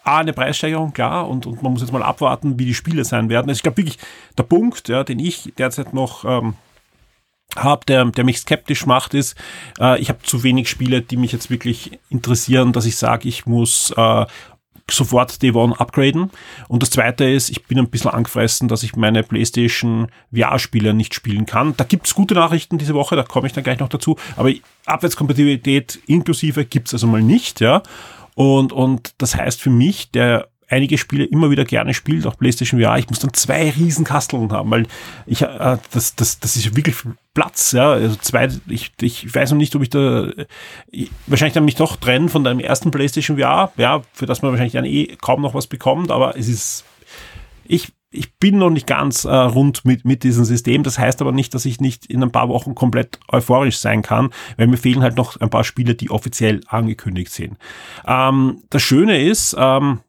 A, 0.05 0.19
eine 0.19 0.33
Preissteigerung, 0.33 0.93
klar, 0.93 1.29
und, 1.29 1.47
und 1.47 1.63
man 1.63 1.73
muss 1.73 1.81
jetzt 1.81 1.93
mal 1.93 2.03
abwarten, 2.03 2.59
wie 2.59 2.67
die 2.67 2.75
Spiele 2.75 3.05
sein 3.05 3.29
werden. 3.29 3.49
Also 3.49 3.59
ich 3.59 3.63
glaube 3.63 3.79
wirklich, 3.79 3.99
der 4.37 4.43
Punkt, 4.45 4.89
ja, 4.89 5.03
den 5.03 5.19
ich 5.19 5.53
derzeit 5.57 5.95
noch 5.95 6.25
ähm, 6.25 6.55
habe, 7.57 7.85
der, 7.87 8.05
der 8.05 8.25
mich 8.25 8.39
skeptisch 8.39 8.87
macht, 8.87 9.15
ist, 9.15 9.37
äh, 9.81 9.99
ich 10.01 10.09
habe 10.09 10.21
zu 10.23 10.43
wenig 10.43 10.69
Spiele, 10.69 11.03
die 11.03 11.17
mich 11.17 11.33
jetzt 11.33 11.51
wirklich 11.51 11.99
interessieren, 12.11 12.73
dass 12.73 12.85
ich 12.87 12.97
sage, 12.97 13.29
ich 13.29 13.47
muss 13.47 13.93
äh, 13.97 14.27
sofort 14.91 15.43
Day 15.43 15.53
One 15.53 15.79
upgraden. 15.79 16.31
Und 16.69 16.83
das 16.83 16.91
zweite 16.91 17.25
ist, 17.25 17.49
ich 17.51 17.65
bin 17.65 17.79
ein 17.79 17.89
bisschen 17.89 18.11
angefressen, 18.11 18.69
dass 18.69 18.83
ich 18.83 18.97
meine 18.97 19.23
PlayStation 19.23 20.09
VR-Spiele 20.35 20.93
nicht 20.93 21.15
spielen 21.15 21.47
kann. 21.47 21.75
Da 21.77 21.85
gibt's 21.85 22.15
gute 22.15 22.35
Nachrichten 22.35 22.79
diese 22.79 22.95
Woche, 22.95 23.17
da 23.17 23.23
komme 23.23 23.47
ich 23.47 23.53
dann 23.53 23.65
gleich 23.65 23.79
noch 23.79 23.89
dazu. 23.89 24.17
Aber 24.37 24.51
Abwärtskompatibilität 24.87 26.01
inklusive 26.07 26.65
gibt's 26.67 26.93
also 26.93 27.07
mal 27.07 27.23
nicht, 27.23 27.61
ja. 27.61 27.83
Und, 28.35 28.73
und 28.73 29.15
das 29.19 29.37
heißt 29.37 29.61
für 29.61 29.71
mich, 29.71 30.11
der 30.11 30.49
einige 30.69 30.99
Spiele 30.99 31.25
immer 31.25 31.51
wieder 31.51 31.65
gerne 31.65 31.95
spielt, 31.95 32.27
auch 32.27 32.37
PlayStation 32.37 32.81
VR. 32.81 32.99
Ich 32.99 33.09
muss 33.09 33.21
dann 33.21 33.33
zwei 33.33 33.71
Riesenkasteln 33.71 34.51
haben, 34.53 34.71
weil 34.71 34.87
ich, 35.27 35.43
äh, 35.43 35.79
das, 35.93 36.17
das, 36.17 36.41
das 36.41 36.57
ist 36.57 36.75
wirklich 36.77 36.97
Platz, 37.35 37.73
ja. 37.73 37.93
Also 37.93 38.17
zwei, 38.17 38.49
ich, 38.67 38.93
ich 39.01 39.35
weiß 39.35 39.51
noch 39.51 39.59
nicht, 39.59 39.75
ob 39.77 39.83
ich 39.83 39.91
da, 39.91 40.31
ich, 40.91 41.11
wahrscheinlich 41.27 41.55
dann 41.55 41.65
mich 41.65 41.77
doch 41.77 41.97
trennen 41.97 42.29
von 42.29 42.45
deinem 42.45 42.61
ersten 42.61 42.91
PlayStation 42.91 43.39
VR, 43.39 43.73
ja, 43.77 44.03
für 44.13 44.27
das 44.27 44.43
man 44.43 44.53
wahrscheinlich 44.53 44.73
dann 44.73 44.85
eh 44.85 45.17
kaum 45.21 45.43
noch 45.43 45.55
was 45.55 45.67
bekommt, 45.67 46.11
aber 46.11 46.37
es 46.37 46.49
ist, 46.49 46.85
ich, 47.67 47.93
ich 48.15 48.37
bin 48.39 48.59
noch 48.59 48.71
nicht 48.71 48.87
ganz 48.87 49.25
äh, 49.25 49.35
rund 49.35 49.85
mit, 49.85 50.05
mit 50.05 50.23
diesem 50.23 50.45
System. 50.45 50.83
Das 50.83 50.99
heißt 50.99 51.21
aber 51.21 51.33
nicht, 51.33 51.55
dass 51.55 51.65
ich 51.65 51.81
nicht 51.81 52.07
in 52.07 52.23
ein 52.23 52.31
paar 52.31 52.49
Wochen 52.49 52.75
komplett 52.75 53.19
euphorisch 53.31 53.79
sein 53.79 54.03
kann, 54.03 54.31
weil 54.57 54.69
mir 54.69 54.77
fehlen 54.77 55.03
halt 55.03 55.17
noch 55.17 55.41
ein 55.41 55.51
paar 55.51 55.65
Spiele, 55.65 55.95
die 55.95 56.11
offiziell 56.11 56.61
angekündigt 56.69 57.33
sind. 57.33 57.59
Ähm, 58.07 58.63
das 58.71 58.83
Schöne 58.83 59.23
ist, 59.23 59.57
ähm, 59.59 60.01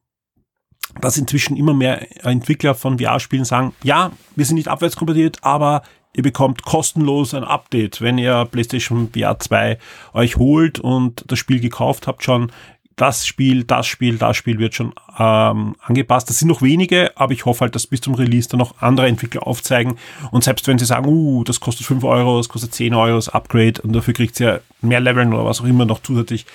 dass 1.02 1.18
inzwischen 1.18 1.58
immer 1.58 1.74
mehr 1.74 2.26
Entwickler 2.26 2.76
von 2.76 3.00
VR-Spielen 3.00 3.46
sagen, 3.46 3.74
ja, 3.84 4.12
wir 4.36 4.46
sind 4.46 4.56
nicht 4.56 4.68
abwärtskompatibel, 4.68 5.34
aber 5.42 5.82
ihr 6.16 6.24
bekommt 6.24 6.64
kostenlos 6.64 7.34
ein 7.34 7.44
Update, 7.44 8.02
wenn 8.02 8.18
ihr 8.18 8.46
PlayStation 8.46 9.10
VR 9.14 9.40
2 9.40 9.78
euch 10.14 10.38
holt 10.38 10.80
und 10.80 11.26
das 11.28 11.40
Spiel 11.40 11.60
gekauft 11.60 12.08
habt 12.08 12.24
schon. 12.24 12.52
Das 12.96 13.28
Spiel, 13.28 13.66
das 13.66 13.88
Spiel, 13.88 14.18
das 14.18 14.38
Spiel 14.38 14.58
wird 14.58 14.76
schon 14.76 14.94
ähm, 15.20 15.76
angepasst. 15.82 16.30
Das 16.30 16.40
sind 16.40 16.48
noch 16.48 16.62
wenige, 16.62 17.12
aber 17.18 17.34
ich 17.34 17.46
hoffe 17.46 17.62
halt, 17.62 17.76
dass 17.76 17.88
bis 17.88 18.02
zum 18.02 18.14
Release 18.14 18.48
dann 18.48 18.60
noch 18.60 18.82
andere 18.82 19.08
Entwickler 19.08 19.46
aufzeigen. 19.46 19.98
Und 20.32 20.44
selbst 20.44 20.68
wenn 20.68 20.80
sie 20.80 20.86
sagen, 20.86 21.08
uh, 21.08 21.44
das 21.44 21.60
kostet 21.60 21.86
5 21.86 22.04
Euro, 22.06 22.38
das 22.38 22.48
kostet 22.48 22.74
10 22.74 22.94
Euro, 22.94 23.16
das 23.16 23.30
Upgrade 23.30 23.82
und 23.82 23.94
dafür 23.94 24.14
kriegt 24.14 24.40
ihr 24.40 24.62
mehr 24.82 25.02
Leveln 25.02 25.34
oder 25.34 25.46
was 25.46 25.60
auch 25.60 25.66
immer 25.66 25.86
noch 25.86 26.02
zusätzlich, 26.02 26.46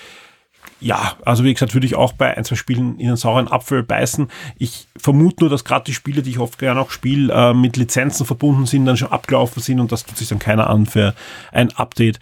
ja, 0.81 1.15
also 1.25 1.45
wie 1.45 1.53
gesagt, 1.53 1.75
würde 1.75 1.87
ich 1.87 1.95
auch 1.95 2.15
bei 2.15 2.37
ein, 2.37 2.45
zwei 2.45 2.57
Spielen 2.57 2.99
in 2.99 3.09
einen 3.09 3.17
sauren 3.17 3.49
Apfel 3.49 3.83
beißen. 3.83 4.29
Ich 4.57 4.89
vermute 4.97 5.41
nur, 5.41 5.51
dass 5.51 5.65
gerade 5.65 5.85
die 5.85 5.95
Spiele, 5.95 6.23
die 6.23 6.31
ich 6.31 6.39
oft 6.39 6.59
gerne 6.59 6.81
auch 6.81 6.91
spiele, 6.91 7.33
äh, 7.33 7.53
mit 7.53 7.77
Lizenzen 7.77 8.25
verbunden 8.25 8.67
sind, 8.67 8.87
dann 8.87 8.97
schon 8.97 9.13
abgelaufen 9.13 9.63
sind 9.63 9.79
und 9.79 9.93
das 9.93 10.07
tut 10.07 10.17
sich 10.17 10.29
dann 10.29 10.39
keiner 10.39 10.71
an 10.71 10.87
für 10.87 11.15
ein 11.53 11.71
Update. 11.77 12.19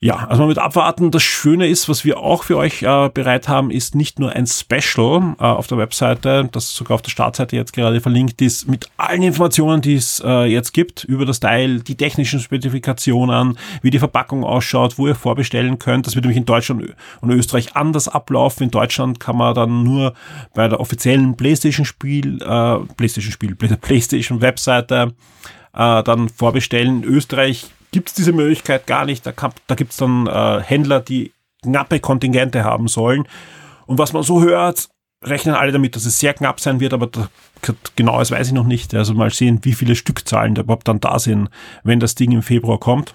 Ja, 0.00 0.28
also 0.28 0.42
man 0.42 0.48
wird 0.48 0.58
abwarten. 0.58 1.10
Das 1.10 1.24
Schöne 1.24 1.66
ist, 1.66 1.88
was 1.88 2.04
wir 2.04 2.18
auch 2.18 2.44
für 2.44 2.56
euch 2.56 2.82
äh, 2.82 3.10
bereit 3.12 3.48
haben, 3.48 3.72
ist 3.72 3.96
nicht 3.96 4.20
nur 4.20 4.30
ein 4.30 4.46
Special 4.46 5.34
äh, 5.40 5.42
auf 5.42 5.66
der 5.66 5.78
Webseite, 5.78 6.48
das 6.52 6.72
sogar 6.72 6.94
auf 6.94 7.02
der 7.02 7.10
Startseite 7.10 7.56
jetzt 7.56 7.72
gerade 7.72 8.00
verlinkt 8.00 8.40
ist, 8.40 8.68
mit 8.68 8.88
allen 8.96 9.22
Informationen, 9.22 9.82
die 9.82 9.94
es 9.94 10.22
äh, 10.24 10.44
jetzt 10.44 10.72
gibt 10.72 11.02
über 11.02 11.26
das 11.26 11.40
Teil, 11.40 11.80
die 11.80 11.96
technischen 11.96 12.38
Spezifikationen, 12.38 13.58
wie 13.82 13.90
die 13.90 13.98
Verpackung 13.98 14.44
ausschaut, 14.44 14.98
wo 14.98 15.08
ihr 15.08 15.16
vorbestellen 15.16 15.80
könnt. 15.80 16.06
Das 16.06 16.14
wird 16.14 16.24
nämlich 16.24 16.38
in 16.38 16.46
Deutschland 16.46 16.94
und 17.20 17.30
Österreich 17.30 17.74
anders 17.74 18.06
ablaufen. 18.06 18.62
In 18.64 18.70
Deutschland 18.70 19.18
kann 19.18 19.36
man 19.36 19.52
dann 19.56 19.82
nur 19.82 20.14
bei 20.54 20.68
der 20.68 20.78
offiziellen 20.78 21.36
PlayStation-Spiel, 21.36 22.40
äh, 22.40 22.78
PlayStation-Spiel, 22.96 23.56
PlayStation-Webseite 23.80 25.12
äh, 25.74 26.02
dann 26.04 26.28
vorbestellen. 26.28 27.02
In 27.02 27.04
Österreich 27.04 27.66
gibt 27.90 28.08
es 28.08 28.14
diese 28.14 28.32
Möglichkeit 28.32 28.86
gar 28.86 29.04
nicht. 29.04 29.26
Da, 29.26 29.32
da 29.66 29.74
gibt 29.74 29.92
es 29.92 29.96
dann 29.98 30.26
äh, 30.26 30.60
Händler, 30.62 31.00
die 31.00 31.32
knappe 31.62 32.00
Kontingente 32.00 32.64
haben 32.64 32.88
sollen. 32.88 33.26
Und 33.86 33.98
was 33.98 34.12
man 34.12 34.22
so 34.22 34.42
hört, 34.42 34.88
rechnen 35.24 35.54
alle 35.54 35.72
damit, 35.72 35.96
dass 35.96 36.06
es 36.06 36.20
sehr 36.20 36.34
knapp 36.34 36.60
sein 36.60 36.80
wird, 36.80 36.92
aber 36.92 37.08
da, 37.08 37.28
genau 37.96 38.18
das 38.18 38.30
weiß 38.30 38.48
ich 38.48 38.52
noch 38.52 38.66
nicht. 38.66 38.94
Also 38.94 39.14
mal 39.14 39.30
sehen, 39.30 39.60
wie 39.62 39.72
viele 39.72 39.96
Stückzahlen 39.96 40.54
da 40.54 40.62
überhaupt 40.62 40.88
dann 40.88 41.00
da 41.00 41.18
sind, 41.18 41.48
wenn 41.82 42.00
das 42.00 42.14
Ding 42.14 42.32
im 42.32 42.42
Februar 42.42 42.78
kommt. 42.78 43.14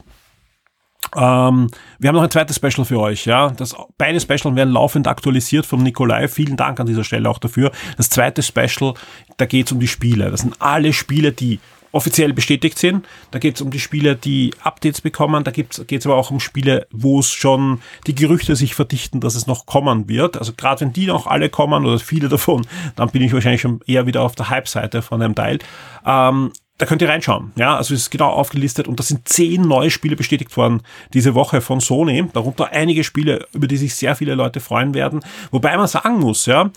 Ähm, 1.16 1.70
wir 2.00 2.08
haben 2.08 2.16
noch 2.16 2.24
ein 2.24 2.32
zweites 2.32 2.56
Special 2.56 2.86
für 2.86 3.00
euch, 3.00 3.26
ja. 3.26 3.52
Das, 3.52 3.76
beide 3.98 4.20
Special 4.20 4.56
werden 4.56 4.74
laufend 4.74 5.08
aktualisiert 5.08 5.66
vom 5.66 5.84
Nikolai. 5.84 6.28
Vielen 6.28 6.58
Dank 6.58 6.80
an 6.80 6.88
dieser 6.88 7.04
Stelle 7.04 7.30
auch 7.30 7.40
dafür. 7.40 7.72
Das 7.98 8.10
zweite 8.10 8.42
Special, 8.42 8.94
da 9.38 9.46
geht 9.46 9.68
es 9.68 9.72
um 9.72 9.80
die 9.80 9.88
Spiele. 9.88 10.32
Das 10.32 10.42
sind 10.42 10.56
alle 10.60 10.94
Spiele, 10.94 11.32
die 11.32 11.60
offiziell 11.94 12.34
bestätigt 12.34 12.78
sind. 12.78 13.08
Da 13.32 13.40
geht 13.40 13.56
es 13.56 13.62
um 13.62 13.72
die 13.72 13.80
Spiele, 13.80 14.16
die 14.16 14.52
Updates 14.62 15.00
bekommen. 15.00 15.46
Da 15.46 15.52
geht 15.52 15.80
es 15.92 16.06
aber 16.06 16.16
auch 16.16 16.32
um 16.32 16.42
Spiele, 16.42 16.88
wo 16.92 17.20
es 17.20 17.32
schon 17.32 17.80
die 18.08 18.16
Gerüchte 18.16 18.56
sich 18.58 18.76
verdichten, 18.76 19.22
dass 19.22 19.36
es 19.36 19.48
noch 19.48 19.66
kommen 19.66 20.10
wird. 20.10 20.38
Also 20.38 20.54
gerade 20.58 20.82
wenn 20.82 20.92
die 20.92 21.06
noch 21.06 21.28
alle 21.28 21.50
kommen 21.50 21.86
oder 21.86 22.00
viele 22.00 22.28
davon, 22.28 22.68
dann 22.96 23.10
bin 23.12 23.22
ich 23.22 23.32
wahrscheinlich 23.32 23.62
schon 23.62 23.80
eher 23.86 24.06
wieder 24.06 24.24
auf 24.24 24.36
der 24.36 24.50
Hype-Seite 24.50 25.02
von 25.02 25.22
dem 25.22 25.36
Teil. 25.36 25.60
Ähm, 26.06 26.52
da 26.80 26.88
könnt 26.88 27.04
ihr 27.04 27.10
reinschauen. 27.10 27.52
Ja, 27.56 27.78
also 27.78 27.94
es 27.94 28.02
ist 28.02 28.10
genau 28.10 28.30
aufgelistet 28.30 28.88
und 28.88 29.00
da 29.00 29.04
sind 29.04 29.28
zehn 29.30 29.62
neue 29.62 29.92
Spiele 29.92 30.16
bestätigt 30.16 30.58
worden 30.58 30.82
diese 31.14 31.36
Woche 31.36 31.62
von 31.62 31.80
Sony. 31.80 32.28
Darunter 32.34 32.72
einige 32.72 33.04
Spiele, 33.04 33.46
über 33.54 33.68
die 33.68 33.78
sich 33.78 33.94
sehr 33.96 34.16
viele 34.16 34.34
Leute 34.34 34.60
freuen 34.60 34.96
werden. 34.96 35.20
Wobei 35.52 35.78
man 35.78 35.88
sagen 35.88 36.20
muss, 36.20 36.48
ja, 36.48 36.72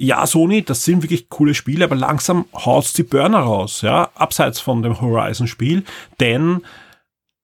ja, 0.00 0.26
Sony, 0.26 0.62
das 0.62 0.84
sind 0.84 1.02
wirklich 1.02 1.28
coole 1.28 1.54
Spiele, 1.54 1.84
aber 1.84 1.94
langsam 1.94 2.46
haut's 2.54 2.94
die 2.94 3.02
Burner 3.02 3.40
raus, 3.40 3.82
ja, 3.82 4.08
abseits 4.14 4.58
von 4.58 4.82
dem 4.82 4.98
Horizon-Spiel, 4.98 5.84
denn 6.20 6.62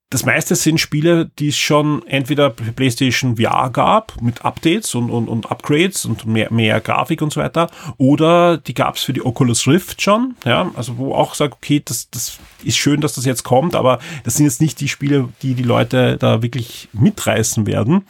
das 0.08 0.24
meiste 0.24 0.54
sind 0.54 0.80
Spiele, 0.80 1.30
die 1.38 1.48
es 1.48 1.58
schon 1.58 2.06
entweder 2.06 2.52
für 2.52 2.72
PlayStation 2.72 3.36
VR 3.36 3.70
gab, 3.70 4.22
mit 4.22 4.44
Updates 4.44 4.94
und, 4.94 5.10
und, 5.10 5.28
und 5.28 5.50
Upgrades 5.50 6.06
und 6.06 6.24
mehr, 6.24 6.50
mehr 6.50 6.80
Grafik 6.80 7.20
und 7.20 7.32
so 7.32 7.42
weiter, 7.42 7.68
oder 7.98 8.56
die 8.56 8.72
gab's 8.72 9.02
für 9.02 9.12
die 9.12 9.24
Oculus 9.24 9.66
Rift 9.66 10.00
schon, 10.00 10.34
ja, 10.46 10.70
also 10.76 10.96
wo 10.96 11.14
auch 11.14 11.34
sagt, 11.34 11.54
okay, 11.54 11.82
das, 11.84 12.08
das 12.08 12.38
ist 12.64 12.78
schön, 12.78 13.02
dass 13.02 13.14
das 13.14 13.26
jetzt 13.26 13.42
kommt, 13.42 13.74
aber 13.74 13.98
das 14.24 14.36
sind 14.36 14.46
jetzt 14.46 14.62
nicht 14.62 14.80
die 14.80 14.88
Spiele, 14.88 15.28
die 15.42 15.54
die 15.54 15.62
Leute 15.62 16.16
da 16.16 16.40
wirklich 16.40 16.88
mitreißen 16.94 17.66
werden. 17.66 18.06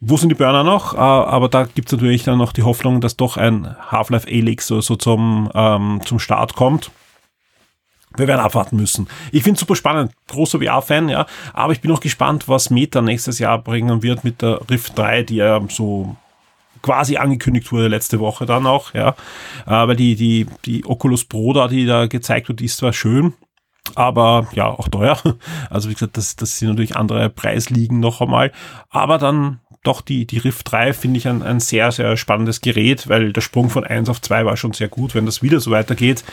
Wo 0.00 0.16
sind 0.16 0.28
die 0.28 0.36
Burner 0.36 0.62
noch? 0.62 0.94
Uh, 0.94 0.98
aber 0.98 1.48
da 1.48 1.64
gibt 1.64 1.88
es 1.88 1.92
natürlich 1.92 2.22
dann 2.22 2.38
noch 2.38 2.52
die 2.52 2.62
Hoffnung, 2.62 3.00
dass 3.00 3.16
doch 3.16 3.36
ein 3.36 3.76
Half-Life 3.90 4.28
Alyx 4.28 4.68
so, 4.68 4.80
so 4.80 4.94
zum, 4.94 5.50
ähm, 5.54 6.00
zum 6.04 6.20
Start 6.20 6.54
kommt. 6.54 6.90
Wir 8.16 8.26
werden 8.26 8.40
abwarten 8.40 8.76
müssen. 8.76 9.08
Ich 9.32 9.42
finde 9.42 9.58
super 9.58 9.76
spannend. 9.76 10.12
Großer 10.28 10.60
VR-Fan, 10.60 11.08
ja. 11.08 11.26
Aber 11.52 11.72
ich 11.72 11.80
bin 11.80 11.90
auch 11.90 12.00
gespannt, 12.00 12.48
was 12.48 12.70
Meta 12.70 13.02
nächstes 13.02 13.38
Jahr 13.38 13.58
bringen 13.58 14.02
wird 14.02 14.24
mit 14.24 14.40
der 14.40 14.60
Rift 14.70 14.96
3, 14.96 15.24
die 15.24 15.36
ja 15.36 15.60
so 15.68 16.16
quasi 16.80 17.16
angekündigt 17.16 17.70
wurde 17.72 17.88
letzte 17.88 18.20
Woche 18.20 18.46
dann 18.46 18.66
auch, 18.66 18.94
ja. 18.94 19.16
Aber 19.66 19.94
die, 19.94 20.14
die, 20.14 20.46
die 20.64 20.84
Oculus 20.86 21.24
Pro 21.24 21.52
da, 21.52 21.68
die 21.68 21.86
da 21.86 22.06
gezeigt 22.06 22.48
wird, 22.48 22.60
ist 22.60 22.78
zwar 22.78 22.92
schön, 22.92 23.34
aber 23.96 24.48
ja, 24.52 24.66
auch 24.66 24.88
teuer. 24.88 25.18
Also 25.70 25.90
wie 25.90 25.94
gesagt, 25.94 26.16
das, 26.16 26.36
das 26.36 26.58
sind 26.58 26.68
natürlich 26.68 26.96
andere 26.96 27.28
Preisligen 27.30 28.00
noch 28.00 28.20
einmal. 28.20 28.52
Aber 28.90 29.18
dann 29.18 29.60
doch 29.82 30.00
die, 30.00 30.26
die 30.26 30.38
Rift 30.38 30.70
3 30.70 30.92
finde 30.92 31.18
ich 31.18 31.28
ein, 31.28 31.42
ein 31.42 31.60
sehr, 31.60 31.92
sehr 31.92 32.16
spannendes 32.16 32.60
Gerät, 32.60 33.08
weil 33.08 33.32
der 33.32 33.40
Sprung 33.40 33.70
von 33.70 33.84
1 33.84 34.08
auf 34.08 34.20
2 34.20 34.44
war 34.44 34.56
schon 34.56 34.72
sehr 34.72 34.88
gut. 34.88 35.14
Wenn 35.14 35.26
das 35.26 35.42
wieder 35.42 35.60
so 35.60 35.70
weitergeht, 35.70 36.24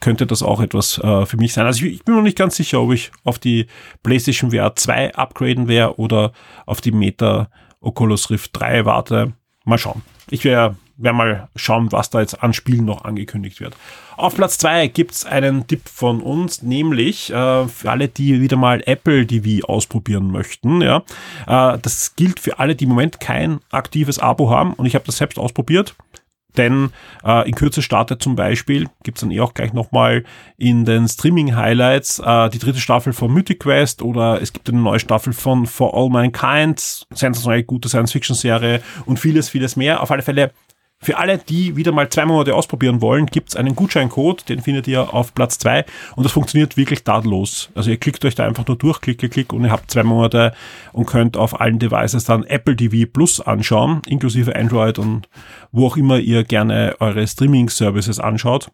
könnte 0.00 0.26
das 0.26 0.42
auch 0.42 0.60
etwas 0.60 0.98
äh, 0.98 1.26
für 1.26 1.36
mich 1.36 1.52
sein. 1.52 1.66
Also 1.66 1.84
ich, 1.84 1.94
ich, 1.94 2.04
bin 2.04 2.14
noch 2.14 2.22
nicht 2.22 2.38
ganz 2.38 2.56
sicher, 2.56 2.80
ob 2.80 2.92
ich 2.92 3.10
auf 3.24 3.38
die 3.38 3.66
PlayStation 4.02 4.50
VR 4.50 4.74
2 4.74 5.14
upgraden 5.14 5.68
wäre 5.68 5.98
oder 5.98 6.32
auf 6.64 6.80
die 6.80 6.92
Meta 6.92 7.48
Oculus 7.80 8.30
Rift 8.30 8.58
3 8.58 8.84
warte. 8.84 9.32
Mal 9.64 9.78
schauen. 9.78 10.02
Ich 10.30 10.44
werde 10.44 10.76
werden 10.96 11.16
mal 11.16 11.48
schauen, 11.56 11.92
was 11.92 12.10
da 12.10 12.20
jetzt 12.20 12.42
an 12.42 12.52
Spielen 12.52 12.84
noch 12.84 13.04
angekündigt 13.04 13.60
wird. 13.60 13.76
Auf 14.16 14.34
Platz 14.34 14.58
zwei 14.58 14.86
gibt's 14.86 15.26
einen 15.26 15.66
Tipp 15.66 15.82
von 15.88 16.22
uns, 16.22 16.62
nämlich 16.62 17.30
äh, 17.30 17.68
für 17.68 17.90
alle, 17.90 18.08
die 18.08 18.40
wieder 18.40 18.56
mal 18.56 18.82
Apple 18.86 19.26
TV 19.26 19.66
ausprobieren 19.66 20.30
möchten. 20.30 20.80
Ja, 20.80 21.02
äh, 21.46 21.78
Das 21.78 22.16
gilt 22.16 22.40
für 22.40 22.58
alle, 22.58 22.74
die 22.74 22.84
im 22.84 22.90
Moment 22.90 23.20
kein 23.20 23.60
aktives 23.70 24.18
Abo 24.18 24.50
haben 24.50 24.72
und 24.72 24.86
ich 24.86 24.94
habe 24.94 25.04
das 25.04 25.18
selbst 25.18 25.38
ausprobiert. 25.38 25.94
Denn 26.56 26.90
äh, 27.24 27.48
in 27.48 27.54
Kürze 27.54 27.82
startet 27.82 28.22
zum 28.22 28.36
Beispiel, 28.36 28.88
gibt's 29.02 29.20
dann 29.20 29.30
eh 29.30 29.40
auch 29.40 29.54
gleich 29.54 29.72
nochmal 29.72 30.24
in 30.56 30.84
den 30.84 31.06
Streaming-Highlights 31.08 32.20
äh, 32.20 32.48
die 32.50 32.58
dritte 32.58 32.80
Staffel 32.80 33.12
von 33.12 33.32
Mythic 33.32 33.60
Quest 33.60 34.02
oder 34.02 34.40
es 34.40 34.52
gibt 34.52 34.68
eine 34.68 34.80
neue 34.80 34.98
Staffel 34.98 35.32
von 35.32 35.66
For 35.66 35.94
All 35.94 36.08
Mankind, 36.08 37.06
sensationell 37.12 37.62
gute 37.62 37.88
Science-Fiction-Serie 37.88 38.80
und 39.04 39.18
vieles, 39.18 39.48
vieles 39.48 39.76
mehr. 39.76 40.02
Auf 40.02 40.10
alle 40.10 40.22
Fälle 40.22 40.52
für 40.98 41.18
alle, 41.18 41.38
die 41.38 41.76
wieder 41.76 41.92
mal 41.92 42.08
zwei 42.08 42.24
Monate 42.24 42.54
ausprobieren 42.54 43.02
wollen, 43.02 43.26
gibt 43.26 43.50
es 43.50 43.56
einen 43.56 43.76
Gutscheincode, 43.76 44.48
den 44.48 44.60
findet 44.62 44.88
ihr 44.88 45.12
auf 45.12 45.34
Platz 45.34 45.58
zwei 45.58 45.84
und 46.16 46.24
das 46.24 46.32
funktioniert 46.32 46.76
wirklich 46.76 47.04
tadellos. 47.04 47.70
Also 47.74 47.90
ihr 47.90 47.98
klickt 47.98 48.24
euch 48.24 48.34
da 48.34 48.46
einfach 48.46 48.66
nur 48.66 48.76
durch, 48.76 49.00
klick, 49.00 49.18
klick, 49.18 49.32
klick 49.32 49.52
und 49.52 49.64
ihr 49.64 49.70
habt 49.70 49.90
zwei 49.90 50.02
Monate 50.02 50.54
und 50.92 51.06
könnt 51.06 51.36
auf 51.36 51.60
allen 51.60 51.78
Devices 51.78 52.24
dann 52.24 52.44
Apple 52.44 52.76
TV 52.76 53.10
Plus 53.12 53.40
anschauen, 53.40 54.00
inklusive 54.06 54.56
Android 54.56 54.98
und 54.98 55.28
wo 55.70 55.86
auch 55.86 55.98
immer 55.98 56.18
ihr 56.18 56.44
gerne 56.44 56.96
eure 56.98 57.26
Streaming-Services 57.26 58.18
anschaut. 58.18 58.70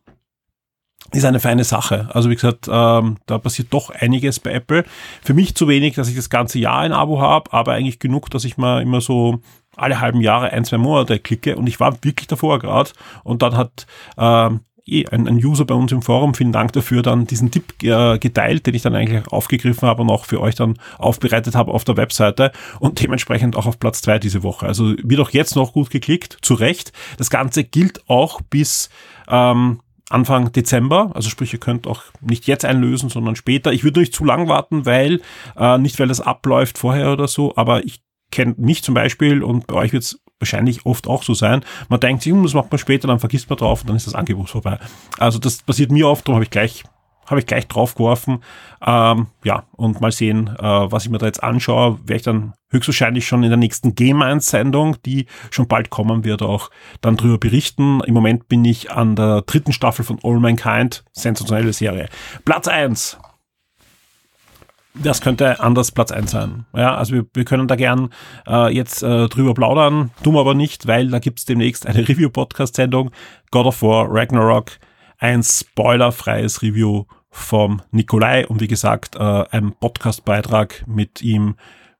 ist 1.11 1.24
eine 1.24 1.40
feine 1.40 1.64
Sache. 1.64 2.08
Also 2.12 2.30
wie 2.30 2.37
gesagt, 2.37 2.68
ähm, 2.70 3.16
da 3.26 3.38
passiert 3.38 3.68
doch 3.74 3.90
einiges 3.90 4.38
bei 4.38 4.52
Apple. 4.52 4.85
Für 5.22 5.35
mich 5.35 5.56
zu 5.56 5.66
wenig, 5.66 5.96
dass 5.96 6.08
ich 6.08 6.14
das 6.14 6.30
ganze 6.30 6.61
Jahr 6.61 6.78
ein 6.78 6.92
Abo 6.92 7.20
habe, 7.20 7.52
aber 7.52 7.72
eigentlich 7.72 7.98
genug, 7.98 8.30
dass 8.30 8.44
ich 8.44 8.56
mal 8.56 8.80
immer 8.80 9.00
so 9.00 9.40
alle 9.76 10.00
halben 10.00 10.20
Jahre 10.20 10.50
ein, 10.50 10.64
zwei 10.64 10.78
Monate 10.78 11.18
klicke 11.18 11.56
und 11.56 11.66
ich 11.66 11.80
war 11.80 12.04
wirklich 12.04 12.28
davor 12.28 12.58
gerade 12.58 12.90
und 13.24 13.42
dann 13.42 13.56
hat 13.56 13.87
ähm, 14.18 14.61
eh 14.87 15.06
ein, 15.08 15.28
ein 15.28 15.37
User 15.37 15.64
bei 15.64 15.74
uns 15.74 15.92
im 15.92 16.02
Forum, 16.02 16.35
vielen 16.35 16.52
Dank 16.52 16.72
dafür, 16.72 17.02
dann 17.02 17.26
diesen 17.26 17.50
Tipp 17.50 17.82
äh, 17.82 18.18
geteilt, 18.18 18.66
den 18.66 18.74
ich 18.74 18.82
dann 18.82 18.94
eigentlich 18.94 19.26
aufgegriffen 19.28 19.88
habe 19.88 20.02
und 20.02 20.11
auch 20.11 20.24
für 20.24 20.40
euch 20.40 20.54
dann 20.54 20.78
aufbereitet 20.98 21.54
habe 21.54 21.72
auf 21.72 21.85
der 21.85 21.96
Webseite 21.96 22.52
und 22.80 23.00
dementsprechend 23.00 23.56
auch 23.56 23.66
auf 23.66 23.78
Platz 23.78 24.02
zwei 24.02 24.18
diese 24.18 24.42
Woche. 24.42 24.66
Also 24.66 24.94
wird 25.02 25.20
auch 25.20 25.30
jetzt 25.30 25.56
noch 25.56 25.72
gut 25.72 25.90
geklickt, 25.90 26.38
zu 26.42 26.54
Recht. 26.54 26.92
Das 27.18 27.30
Ganze 27.30 27.64
gilt 27.64 28.08
auch 28.08 28.40
bis 28.40 28.90
ähm, 29.28 29.80
Anfang 30.11 30.52
Dezember, 30.52 31.11
also 31.14 31.30
sprich, 31.30 31.54
ihr 31.54 31.61
könnt 31.61 31.87
auch 31.87 32.02
nicht 32.20 32.46
jetzt 32.46 32.66
einlösen, 32.66 33.08
sondern 33.08 33.35
später. 33.35 33.72
Ich 33.72 33.82
würde 33.82 34.00
nicht 34.00 34.14
zu 34.14 34.24
lang 34.24 34.46
warten, 34.46 34.85
weil, 34.85 35.22
äh, 35.56 35.78
nicht 35.78 35.98
weil 35.98 36.08
das 36.08 36.20
abläuft 36.20 36.76
vorher 36.76 37.12
oder 37.12 37.28
so, 37.28 37.56
aber 37.56 37.85
ich 37.85 38.01
kenne 38.33 38.55
mich 38.59 38.83
zum 38.83 38.95
Beispiel 38.95 39.45
und 39.45 39.68
bei 39.68 39.77
euch 39.77 39.92
wird 39.92 40.03
es 40.03 40.21
wahrscheinlich 40.40 40.85
oft 40.85 41.07
auch 41.07 41.23
so 41.23 41.35
sein. 41.35 41.64
Man 41.88 42.01
denkt 42.01 42.25
sich, 42.25 42.33
hm, 42.33 42.42
das 42.42 42.55
macht 42.55 42.73
man 42.73 42.79
später, 42.79 43.07
dann 43.07 43.21
vergisst 43.21 43.49
man 43.49 43.59
drauf 43.59 43.83
und 43.83 43.88
dann 43.88 43.97
ist 43.97 44.09
das 44.09 44.14
Angebot 44.14 44.51
vorbei. 44.51 44.79
Also 45.18 45.38
das 45.38 45.62
passiert 45.62 45.92
mir 45.92 46.09
oft, 46.09 46.27
darum 46.27 46.37
habe 46.37 46.45
ich 46.45 46.51
gleich 46.51 46.83
habe 47.27 47.40
ich 47.40 47.47
gleich 47.47 47.66
draufgeworfen. 47.68 48.42
Ähm, 48.85 49.29
ja, 49.45 49.64
und 49.73 50.01
mal 50.01 50.12
sehen, 50.12 50.49
äh, 50.59 50.62
was 50.62 51.05
ich 51.05 51.11
mir 51.11 51.18
da 51.18 51.27
jetzt 51.27 51.42
anschaue. 51.42 51.99
Werde 52.01 52.16
ich 52.16 52.23
dann 52.23 52.53
höchstwahrscheinlich 52.71 53.27
schon 53.27 53.42
in 53.42 53.51
der 53.51 53.59
nächsten 53.59 53.95
Game 53.95 54.23
1 54.23 54.47
Sendung, 54.47 54.97
die 55.07 55.27
schon 55.51 55.68
bald 55.68 55.90
kommen 55.90 56.25
wird, 56.25 56.42
auch 56.42 56.71
dann 57.01 57.16
drüber 57.16 57.38
berichten. 57.38 58.01
Im 58.01 58.14
Moment 58.14 58.49
bin 58.49 58.64
ich 58.64 58.90
an 58.90 59.16
der 59.16 59.42
dritten 59.42 59.73
Staffel 59.73 60.05
von 60.05 60.18
All 60.23 60.40
Mankind. 60.40 61.05
Sensationelle 61.12 61.73
Serie. 61.73 62.09
Platz 62.45 62.68
1. 62.68 63.18
Das 64.94 65.22
könnte 65.22 65.61
anders 65.61 65.90
Platz 65.90 66.12
1 66.12 66.31
sein. 66.31 66.66
Ja, 66.74 66.96
also 66.96 67.14
wir, 67.14 67.26
wir 67.33 67.44
können 67.44 67.66
da 67.66 67.76
gern 67.76 68.11
äh, 68.46 68.72
jetzt 68.74 69.02
äh, 69.02 69.28
drüber 69.28 69.55
plaudern, 69.55 70.11
tun 70.22 70.37
aber 70.37 70.55
nicht, 70.55 70.87
weil 70.87 71.09
da 71.09 71.18
gibt's 71.18 71.44
demnächst 71.46 71.87
eine 71.87 72.07
Review-Podcast-Sendung. 72.09 73.11
God 73.50 73.66
of 73.66 73.83
War, 73.83 74.07
Ragnarok, 74.09 74.72
ein 75.18 75.42
spoilerfreies 75.42 76.62
Review 76.62 77.05
vom 77.31 77.81
Nikolai 77.90 78.46
und 78.46 78.61
wie 78.61 78.68
gesagt, 78.68 79.16
äh, 79.16 79.44
ein 79.50 79.72
Podcast-Beitrag 79.72 80.85
mit 80.87 81.22
ihm 81.22 81.55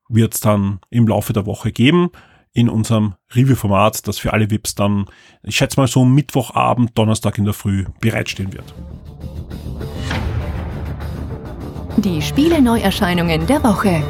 wird's 0.09 0.41
dann 0.41 0.81
im 0.91 1.09
Laufe 1.09 1.33
der 1.33 1.47
Woche 1.47 1.73
geben 1.73 2.11
in 2.53 2.69
unserem 2.69 3.15
Review-Format, 3.35 4.07
das 4.07 4.19
für 4.19 4.35
alle 4.35 4.51
VIPs 4.51 4.75
dann, 4.75 5.07
ich 5.43 5.57
schätze 5.57 5.81
mal 5.81 5.87
so 5.87 6.05
Mittwochabend, 6.05 6.97
Donnerstag 6.99 7.39
in 7.39 7.45
der 7.47 7.55
Früh 7.55 7.87
bereitstehen 8.01 8.53
wird. 8.53 8.75
Die 11.99 12.23
Spiele-Neuerscheinungen 12.23 13.47
der 13.47 13.63
Woche. 13.63 14.03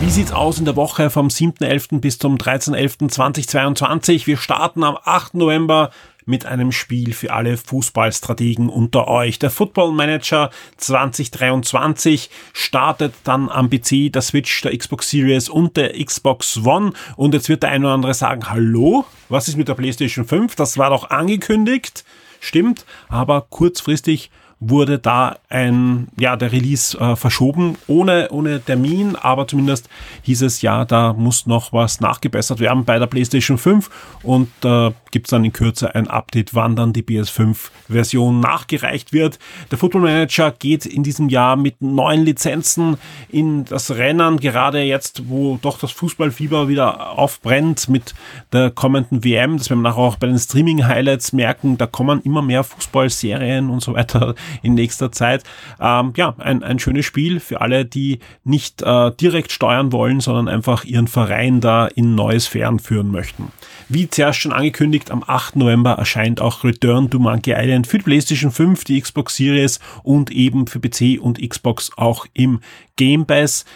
Wie 0.00 0.08
sieht's 0.08 0.30
aus 0.30 0.60
in 0.60 0.64
der 0.64 0.76
Woche 0.76 1.10
vom 1.10 1.26
7.11. 1.26 1.98
bis 2.00 2.16
zum 2.18 2.36
13.11.2022? 2.36 4.28
Wir 4.28 4.36
starten 4.36 4.84
am 4.84 4.96
8. 5.02 5.34
November 5.34 5.90
mit 6.24 6.46
einem 6.46 6.70
Spiel 6.70 7.12
für 7.12 7.32
alle 7.32 7.56
Fußballstrategen 7.56 8.68
unter 8.68 9.08
euch. 9.08 9.40
Der 9.40 9.50
Football 9.50 9.90
Manager 9.90 10.50
2023 10.76 12.30
startet 12.52 13.14
dann 13.24 13.48
am 13.48 13.68
PC, 13.68 14.12
der 14.12 14.22
Switch, 14.22 14.62
der 14.62 14.78
Xbox 14.78 15.10
Series 15.10 15.48
und 15.48 15.76
der 15.76 15.92
Xbox 16.04 16.58
One. 16.64 16.92
Und 17.16 17.34
jetzt 17.34 17.48
wird 17.48 17.64
der 17.64 17.70
eine 17.70 17.86
oder 17.86 17.94
andere 17.94 18.14
sagen, 18.14 18.48
hallo, 18.48 19.06
was 19.28 19.48
ist 19.48 19.56
mit 19.56 19.66
der 19.66 19.74
PlayStation 19.74 20.24
5? 20.24 20.54
Das 20.54 20.78
war 20.78 20.90
doch 20.90 21.10
angekündigt 21.10 22.04
stimmt, 22.42 22.84
aber 23.08 23.46
kurzfristig 23.48 24.30
wurde 24.60 24.98
da 24.98 25.36
ein, 25.48 26.08
ja, 26.16 26.36
der 26.36 26.52
Release 26.52 26.96
äh, 26.98 27.16
verschoben, 27.16 27.76
ohne, 27.88 28.28
ohne 28.30 28.60
Termin, 28.60 29.16
aber 29.16 29.48
zumindest 29.48 29.88
hieß 30.22 30.42
es, 30.42 30.62
ja, 30.62 30.84
da 30.84 31.12
muss 31.12 31.46
noch 31.46 31.72
was 31.72 32.00
nachgebessert 32.00 32.60
werden 32.60 32.84
bei 32.84 32.98
der 32.98 33.06
PlayStation 33.06 33.58
5 33.58 33.90
und 34.22 34.50
äh, 34.64 34.92
gibt 35.12 35.28
es 35.28 35.30
dann 35.30 35.44
in 35.44 35.52
Kürze 35.52 35.94
ein 35.94 36.08
Update, 36.08 36.54
wann 36.54 36.74
dann 36.74 36.92
die 36.92 37.02
PS5-Version 37.02 38.40
nachgereicht 38.40 39.12
wird. 39.12 39.38
Der 39.70 39.78
Football 39.78 40.02
Manager 40.02 40.50
geht 40.50 40.86
in 40.86 41.04
diesem 41.04 41.28
Jahr 41.28 41.54
mit 41.56 41.80
neuen 41.80 42.24
Lizenzen 42.24 42.96
in 43.28 43.64
das 43.64 43.92
Rennen, 43.92 44.40
gerade 44.40 44.82
jetzt, 44.82 45.28
wo 45.28 45.58
doch 45.62 45.78
das 45.78 45.92
Fußballfieber 45.92 46.68
wieder 46.68 47.18
aufbrennt 47.18 47.88
mit 47.88 48.14
der 48.52 48.70
kommenden 48.70 49.22
WM, 49.22 49.58
das 49.58 49.70
werden 49.70 49.82
wir 49.82 49.90
nachher 49.90 50.02
auch 50.02 50.16
bei 50.16 50.26
den 50.26 50.38
Streaming-Highlights 50.38 51.32
merken, 51.32 51.78
da 51.78 51.86
kommen 51.86 52.20
immer 52.22 52.42
mehr 52.42 52.64
Fußballserien 52.64 53.70
und 53.70 53.82
so 53.82 53.94
weiter 53.94 54.34
in 54.62 54.74
nächster 54.74 55.12
Zeit. 55.12 55.44
Ähm, 55.80 56.14
ja, 56.16 56.34
ein, 56.38 56.62
ein 56.62 56.78
schönes 56.78 57.04
Spiel 57.04 57.38
für 57.38 57.60
alle, 57.60 57.84
die 57.84 58.18
nicht 58.44 58.82
äh, 58.82 59.10
direkt 59.12 59.52
steuern 59.52 59.92
wollen, 59.92 60.20
sondern 60.20 60.48
einfach 60.48 60.84
ihren 60.84 61.06
Verein 61.06 61.60
da 61.60 61.86
in 61.86 62.14
neue 62.14 62.40
Sphären 62.40 62.78
führen 62.78 63.10
möchten. 63.10 63.52
Wie 63.94 64.08
zuerst 64.08 64.40
schon 64.40 64.54
angekündigt, 64.54 65.10
am 65.10 65.22
8. 65.26 65.56
November 65.56 65.90
erscheint 65.92 66.40
auch 66.40 66.64
Return 66.64 67.10
to 67.10 67.18
Monkey 67.18 67.52
Island 67.54 67.86
für 67.86 67.98
die 67.98 68.04
PlayStation 68.04 68.50
5, 68.50 68.84
die 68.84 68.98
Xbox 68.98 69.36
Series 69.36 69.80
und 70.02 70.30
eben 70.30 70.66
für 70.66 70.80
PC 70.80 71.20
und 71.20 71.46
Xbox 71.46 71.90
auch 71.98 72.24
im 72.32 72.60
Game 72.96 73.26
Pass. 73.26 73.66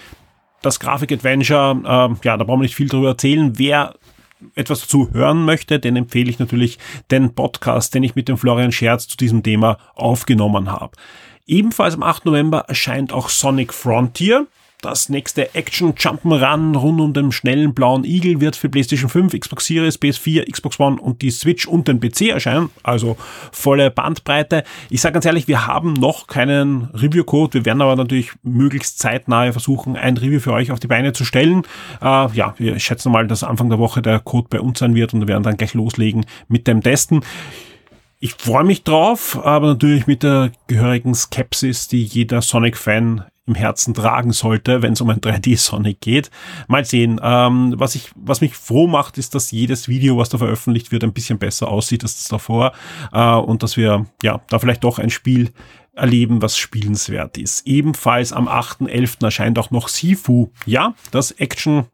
Das 0.63 0.81
Grafik-Adventure, 0.81 1.83
äh, 1.85 2.27
ja, 2.27 2.39
da 2.39 2.45
brauchen 2.45 2.61
wir 2.61 2.65
nicht 2.65 2.75
viel 2.75 2.89
drüber 2.89 3.09
erzählen. 3.09 3.59
Wer 3.59 3.95
etwas 4.55 4.81
dazu 4.81 5.11
hören 5.13 5.45
möchte, 5.45 5.79
den 5.79 5.97
empfehle 5.97 6.31
ich 6.31 6.39
natürlich 6.39 6.79
den 7.11 7.35
Podcast, 7.35 7.95
den 7.95 8.03
ich 8.03 8.15
mit 8.15 8.27
dem 8.29 8.39
Florian 8.39 8.73
Scherz 8.73 9.07
zu 9.09 9.19
diesem 9.19 9.43
Thema 9.43 9.77
aufgenommen 9.97 10.73
habe. 10.73 10.97
Ebenfalls 11.47 11.93
am 11.93 12.03
8. 12.03 12.25
November 12.25 12.61
erscheint 12.69 13.13
auch 13.13 13.29
Sonic 13.29 13.75
Frontier. 13.75 14.47
Das 14.83 15.09
nächste 15.09 15.55
Action 15.55 15.95
Jump'n'Run 15.95 16.77
rund 16.77 17.01
um 17.01 17.13
den 17.13 17.33
schnellen 17.33 17.73
blauen 17.73 18.05
Igel 18.05 18.41
wird 18.41 18.57
für 18.57 18.69
PlayStation 18.69 19.09
5, 19.09 19.39
Xbox 19.39 19.67
Series, 19.67 19.99
PS4, 20.01 20.51
Xbox 20.51 20.79
One 20.79 21.01
und 21.01 21.23
die 21.23 21.31
Switch 21.31 21.67
und 21.67 21.89
den 21.89 21.99
PC 21.99 22.29
erscheinen. 22.29 22.71
Also 22.83 23.17
volle 23.53 23.91
Bandbreite. 23.91 24.65
Ich 24.91 25.01
sage 25.01 25.15
ganz 25.15 25.25
ehrlich, 25.25 25.49
wir 25.49 25.67
haben 25.67 25.95
noch 25.95 26.27
keinen 26.27 26.85
Review-Code. 26.93 27.55
Wir 27.55 27.65
werden 27.65 27.81
aber 27.81 27.97
natürlich 27.97 28.33
möglichst 28.43 28.99
zeitnah 28.99 29.51
versuchen, 29.51 29.97
ein 29.97 30.19
Review 30.19 30.41
für 30.41 30.53
euch 30.53 30.71
auf 30.71 30.79
die 30.79 30.89
Beine 30.89 31.15
zu 31.15 31.25
stellen. 31.25 31.63
Äh, 32.03 32.29
ja, 32.33 32.55
wir 32.59 32.79
schätzen 32.79 33.11
mal, 33.11 33.27
dass 33.27 33.45
Anfang 33.45 33.71
der 33.71 33.79
Woche 33.79 34.03
der 34.03 34.21
Code 34.21 34.49
bei 34.51 34.61
uns 34.61 34.79
sein 34.79 34.95
wird 34.95 35.15
und 35.15 35.21
wir 35.21 35.29
werden 35.29 35.43
dann 35.43 35.57
gleich 35.57 35.73
loslegen 35.73 36.27
mit 36.49 36.67
dem 36.67 36.83
Testen. 36.83 37.25
Ich 38.19 38.35
freue 38.35 38.65
mich 38.65 38.83
drauf, 38.83 39.39
aber 39.45 39.69
natürlich 39.69 40.07
mit 40.07 40.23
der 40.23 40.53
gehörigen 40.67 41.15
Skepsis, 41.15 41.89
die 41.89 42.03
jeder 42.03 42.43
Sonic-Fan 42.43 43.25
im 43.47 43.55
Herzen 43.55 43.95
tragen 43.95 44.33
sollte, 44.33 44.83
wenn 44.83 44.95
es 44.95 45.01
um 45.01 45.11
ein 45.11 45.21
3D-Sonic 45.21 46.01
geht. 46.01 46.31
Mal 46.69 46.85
sehen. 46.85 47.21
Ähm, 47.23 47.75
was, 47.77 47.95
ich, 47.95 48.11
was 48.17 48.41
mich 48.41 48.55
froh 48.55 48.87
macht, 48.87 49.19
ist, 49.19 49.35
dass 49.35 49.51
jedes 49.51 49.89
Video, 49.89 50.19
was 50.19 50.29
da 50.29 50.39
veröffentlicht 50.39 50.93
wird, 50.93 51.05
ein 51.05 51.13
bisschen 51.13 51.39
besser 51.39 51.69
aussieht 51.69 52.03
als 52.03 52.19
das 52.19 52.29
davor 52.29 52.73
äh, 53.13 53.35
und 53.35 53.63
dass 53.63 53.77
wir 53.77 54.07
ja 54.23 54.41
da 54.49 54.59
vielleicht 54.59 54.85
doch 54.85 54.99
ein 54.99 55.11
Spiel 55.11 55.53
erleben, 55.95 56.43
was 56.43 56.59
spielenswert 56.59 57.39
ist. 57.39 57.67
Ebenfalls 57.67 58.33
am 58.33 58.49
8.11. 58.49 59.25
erscheint 59.25 59.59
auch 59.59 59.71
noch 59.71 59.89
Sifu. 59.89 60.51
Ja, 60.67 60.95
das 61.11 61.31
Action 61.33 61.87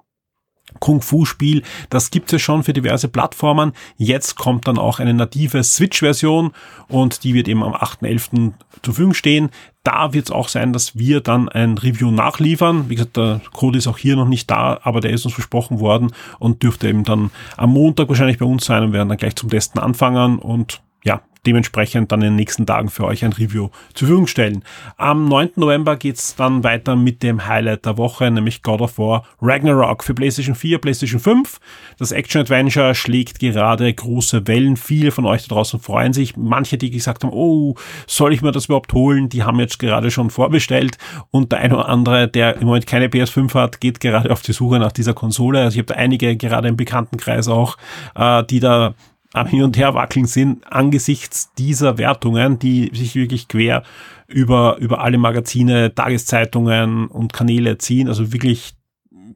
Kung-Fu-Spiel. 0.80 1.62
Das 1.90 2.10
gibt 2.10 2.32
es 2.32 2.42
schon 2.42 2.62
für 2.62 2.72
diverse 2.72 3.08
Plattformen. 3.08 3.72
Jetzt 3.96 4.36
kommt 4.36 4.68
dann 4.68 4.78
auch 4.78 4.98
eine 4.98 5.14
native 5.14 5.62
Switch-Version 5.62 6.52
und 6.88 7.24
die 7.24 7.34
wird 7.34 7.48
eben 7.48 7.62
am 7.62 7.74
8.11. 7.74 8.52
zur 8.82 8.94
Verfügung 8.94 9.14
stehen. 9.14 9.50
Da 9.84 10.12
wird 10.12 10.26
es 10.26 10.30
auch 10.30 10.48
sein, 10.48 10.72
dass 10.72 10.96
wir 10.96 11.20
dann 11.20 11.48
ein 11.48 11.76
Review 11.76 12.10
nachliefern. 12.10 12.88
Wie 12.88 12.94
gesagt, 12.94 13.16
der 13.16 13.40
Code 13.52 13.78
ist 13.78 13.88
auch 13.88 13.98
hier 13.98 14.14
noch 14.14 14.28
nicht 14.28 14.50
da, 14.50 14.78
aber 14.82 15.00
der 15.00 15.10
ist 15.10 15.24
uns 15.24 15.34
versprochen 15.34 15.80
worden 15.80 16.12
und 16.38 16.62
dürfte 16.62 16.88
eben 16.88 17.02
dann 17.04 17.30
am 17.56 17.70
Montag 17.70 18.08
wahrscheinlich 18.08 18.38
bei 18.38 18.46
uns 18.46 18.64
sein 18.64 18.84
und 18.84 18.92
werden 18.92 19.08
dann 19.08 19.18
gleich 19.18 19.34
zum 19.34 19.50
Testen 19.50 19.80
anfangen 19.80 20.38
und 20.38 20.82
ja, 21.04 21.20
dementsprechend 21.46 22.12
dann 22.12 22.20
in 22.22 22.28
den 22.28 22.36
nächsten 22.36 22.66
Tagen 22.66 22.88
für 22.88 23.04
euch 23.04 23.24
ein 23.24 23.32
Review 23.32 23.68
zur 23.94 24.06
Verfügung 24.06 24.26
stellen. 24.26 24.64
Am 24.96 25.26
9. 25.26 25.50
November 25.56 25.96
geht's 25.96 26.36
dann 26.36 26.62
weiter 26.62 26.94
mit 26.94 27.22
dem 27.22 27.46
Highlight 27.46 27.84
der 27.84 27.98
Woche, 27.98 28.30
nämlich 28.30 28.62
God 28.62 28.80
of 28.80 28.98
War 28.98 29.24
Ragnarok 29.40 30.04
für 30.04 30.14
PlayStation 30.14 30.54
4, 30.54 30.78
PlayStation 30.78 31.20
5. 31.20 31.58
Das 31.98 32.12
Action-Adventure 32.12 32.94
schlägt 32.94 33.40
gerade 33.40 33.92
große 33.92 34.46
Wellen. 34.46 34.76
Viele 34.76 35.10
von 35.10 35.26
euch 35.26 35.42
da 35.46 35.54
draußen 35.54 35.80
freuen 35.80 36.12
sich. 36.12 36.36
Manche, 36.36 36.78
die 36.78 36.90
gesagt 36.90 37.24
haben, 37.24 37.32
oh, 37.32 37.74
soll 38.06 38.32
ich 38.32 38.42
mir 38.42 38.52
das 38.52 38.66
überhaupt 38.66 38.92
holen? 38.92 39.28
Die 39.28 39.42
haben 39.42 39.58
jetzt 39.58 39.78
gerade 39.78 40.10
schon 40.10 40.30
vorbestellt. 40.30 40.96
Und 41.30 41.52
der 41.52 41.58
eine 41.58 41.74
oder 41.74 41.88
andere, 41.88 42.28
der 42.28 42.56
im 42.56 42.66
Moment 42.66 42.86
keine 42.86 43.08
PS5 43.08 43.54
hat, 43.54 43.80
geht 43.80 44.00
gerade 44.00 44.30
auf 44.30 44.42
die 44.42 44.52
Suche 44.52 44.78
nach 44.78 44.92
dieser 44.92 45.14
Konsole. 45.14 45.60
Also 45.60 45.74
ich 45.74 45.78
habe 45.78 45.94
da 45.94 45.94
einige 45.96 46.36
gerade 46.36 46.68
im 46.68 46.76
Bekanntenkreis 46.76 47.48
auch, 47.48 47.76
äh, 48.14 48.44
die 48.44 48.60
da 48.60 48.94
am 49.32 49.46
Hin- 49.46 49.62
und 49.62 49.76
Herwackeln 49.76 50.26
sind 50.26 50.70
angesichts 50.70 51.52
dieser 51.54 51.98
Wertungen, 51.98 52.58
die 52.58 52.90
sich 52.94 53.14
wirklich 53.14 53.48
quer 53.48 53.82
über, 54.26 54.76
über 54.78 55.00
alle 55.00 55.18
Magazine, 55.18 55.94
Tageszeitungen 55.94 57.06
und 57.06 57.32
Kanäle 57.32 57.78
ziehen. 57.78 58.08
Also 58.08 58.32
wirklich 58.32 58.74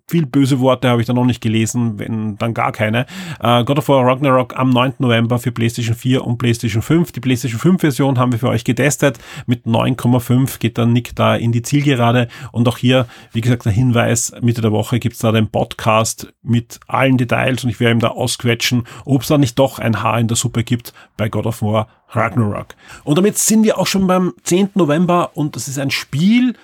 viel 0.08 0.24
böse 0.24 0.60
Worte 0.60 0.88
habe 0.88 1.00
ich 1.00 1.06
da 1.08 1.12
noch 1.12 1.24
nicht 1.24 1.40
gelesen, 1.40 1.98
wenn 1.98 2.36
dann 2.36 2.54
gar 2.54 2.70
keine. 2.70 3.06
Äh, 3.40 3.64
God 3.64 3.78
of 3.78 3.88
War 3.88 4.06
Ragnarok 4.06 4.56
am 4.56 4.70
9. 4.70 4.94
November 4.98 5.40
für 5.40 5.50
PlayStation 5.50 5.96
4 5.96 6.24
und 6.24 6.38
PlayStation 6.38 6.80
5. 6.80 7.10
Die 7.10 7.20
PlayStation 7.20 7.58
5 7.58 7.80
Version 7.80 8.18
haben 8.18 8.30
wir 8.30 8.38
für 8.38 8.48
euch 8.48 8.62
getestet. 8.62 9.18
Mit 9.46 9.66
9,5 9.66 10.60
geht 10.60 10.78
dann 10.78 10.92
Nick 10.92 11.16
da 11.16 11.34
in 11.34 11.50
die 11.50 11.62
Zielgerade. 11.62 12.28
Und 12.52 12.68
auch 12.68 12.78
hier, 12.78 13.06
wie 13.32 13.40
gesagt, 13.40 13.64
der 13.64 13.72
Hinweis, 13.72 14.32
Mitte 14.40 14.60
der 14.60 14.70
Woche 14.70 15.00
gibt's 15.00 15.18
da 15.18 15.32
den 15.32 15.48
Podcast 15.48 16.32
mit 16.40 16.78
allen 16.86 17.18
Details 17.18 17.64
und 17.64 17.70
ich 17.70 17.80
werde 17.80 17.96
ihm 17.96 18.00
da 18.00 18.08
ausquetschen, 18.08 18.84
ob 19.04 19.22
es 19.22 19.28
da 19.28 19.38
nicht 19.38 19.58
doch 19.58 19.80
ein 19.80 20.04
Haar 20.04 20.20
in 20.20 20.28
der 20.28 20.36
Suppe 20.36 20.62
gibt 20.62 20.92
bei 21.16 21.28
God 21.28 21.46
of 21.46 21.62
War 21.62 21.88
Ragnarok. 22.10 22.68
Und 23.02 23.18
damit 23.18 23.38
sind 23.38 23.64
wir 23.64 23.76
auch 23.78 23.88
schon 23.88 24.06
beim 24.06 24.34
10. 24.44 24.70
November 24.74 25.30
und 25.34 25.56
das 25.56 25.66
ist 25.66 25.80
ein 25.80 25.90
Spiel, 25.90 26.54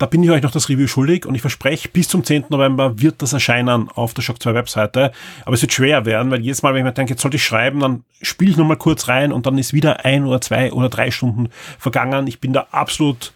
da 0.00 0.06
bin 0.06 0.22
ich 0.22 0.30
euch 0.30 0.42
noch 0.42 0.50
das 0.50 0.70
Review 0.70 0.86
schuldig 0.86 1.26
und 1.26 1.34
ich 1.34 1.42
verspreche, 1.42 1.90
bis 1.90 2.08
zum 2.08 2.24
10. 2.24 2.46
November 2.48 2.98
wird 3.02 3.20
das 3.20 3.34
erscheinen 3.34 3.90
auf 3.90 4.14
der 4.14 4.22
Shock 4.22 4.42
2 4.42 4.54
Webseite. 4.54 5.12
Aber 5.44 5.52
es 5.52 5.60
wird 5.60 5.74
schwer 5.74 6.06
werden, 6.06 6.30
weil 6.30 6.40
jedes 6.40 6.62
Mal, 6.62 6.72
wenn 6.72 6.78
ich 6.78 6.84
mir 6.84 6.92
denke, 6.92 7.12
jetzt 7.12 7.20
sollte 7.20 7.36
ich 7.36 7.44
schreiben, 7.44 7.80
dann 7.80 8.04
spiele 8.22 8.50
ich 8.50 8.56
nochmal 8.56 8.78
kurz 8.78 9.08
rein 9.08 9.30
und 9.30 9.44
dann 9.44 9.58
ist 9.58 9.74
wieder 9.74 10.06
ein 10.06 10.24
oder 10.24 10.40
zwei 10.40 10.72
oder 10.72 10.88
drei 10.88 11.10
Stunden 11.10 11.50
vergangen. 11.78 12.28
Ich 12.28 12.40
bin 12.40 12.54
da 12.54 12.68
absolut 12.70 13.34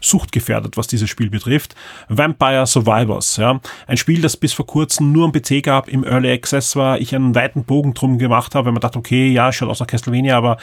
suchtgefährdet, 0.00 0.78
was 0.78 0.86
dieses 0.86 1.10
Spiel 1.10 1.28
betrifft. 1.28 1.74
Vampire 2.08 2.66
Survivors, 2.66 3.36
ja. 3.36 3.60
Ein 3.86 3.98
Spiel, 3.98 4.22
das 4.22 4.38
bis 4.38 4.54
vor 4.54 4.66
kurzem 4.66 5.12
nur 5.12 5.26
am 5.26 5.32
PC 5.32 5.62
gab, 5.62 5.86
im 5.86 6.02
Early 6.02 6.32
Access 6.32 6.76
war, 6.76 6.98
ich 6.98 7.14
einen 7.14 7.34
weiten 7.34 7.64
Bogen 7.64 7.92
drum 7.92 8.16
gemacht 8.16 8.54
habe, 8.54 8.66
wenn 8.66 8.74
man 8.74 8.80
dachte, 8.80 8.98
okay, 8.98 9.28
ja, 9.28 9.52
schaut 9.52 9.68
aus 9.68 9.80
nach 9.80 9.86
Castlevania, 9.86 10.38
aber 10.38 10.56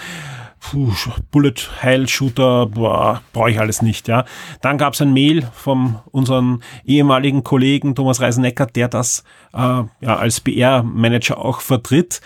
puh, 0.64 0.94
Bullet 1.32 1.70
Hell 1.80 2.08
Shooter, 2.08 2.68
brauche 2.68 3.52
ich 3.52 3.60
alles 3.60 3.82
nicht, 3.82 4.08
ja. 4.08 4.26
Dann 4.62 4.78
gab 4.78 4.94
es 4.94 5.02
ein 5.02 5.14
Mail 5.14 5.48
von 5.54 6.00
unserem 6.12 6.62
ehemaligen 6.86 7.44
Kollegen 7.44 7.96
Thomas 7.96 8.22
Reisenecker, 8.22 8.66
der 8.68 8.88
das 8.88 9.24
äh, 9.54 9.58
ja, 9.58 9.90
als 10.02 10.40
BR-Manager 10.40 11.38
auch 11.38 11.62
vertritt 11.62 12.22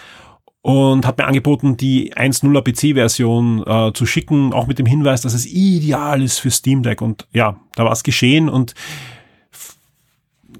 und 0.62 1.06
hat 1.06 1.17
mir 1.17 1.26
angeboten, 1.26 1.78
die 1.78 2.13
1.0er 2.13 2.62
PC-Version 2.62 3.63
äh, 3.65 3.93
zu 3.93 4.06
schicken, 4.06 4.54
auch 4.54 4.67
mit 4.67 4.80
dem 4.80 4.86
Hinweis, 4.86 5.21
dass 5.21 5.34
es 5.34 5.45
ideal 5.45 6.21
ist 6.21 6.39
für 6.39 6.52
Steam 6.52 6.84
Deck. 6.84 7.02
Und 7.02 7.28
ja, 7.32 7.58
da 7.76 7.86
war 7.86 7.91
es 7.91 8.04
geschehen 8.04 8.50
und 8.50 8.73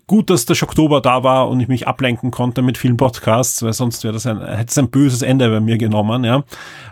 gut, 0.08 0.30
dass 0.30 0.46
der 0.46 0.62
Oktober 0.62 1.02
da 1.02 1.24
war 1.24 1.50
und 1.50 1.60
ich 1.60 1.68
mich 1.68 1.88
ablenken 1.88 2.32
konnte 2.32 2.62
mit 2.62 2.78
vielen 2.78 2.98
Podcasts, 2.98 3.62
weil 3.64 3.74
sonst 3.74 4.04
wäre 4.04 4.14
das 4.14 4.26
ein, 4.26 4.40
hätte 4.40 4.70
es 4.70 4.78
ein 4.78 4.90
böses 4.90 5.22
Ende 5.22 5.50
bei 5.50 5.60
mir 5.60 5.78
genommen, 5.78 6.24
ja. 6.24 6.44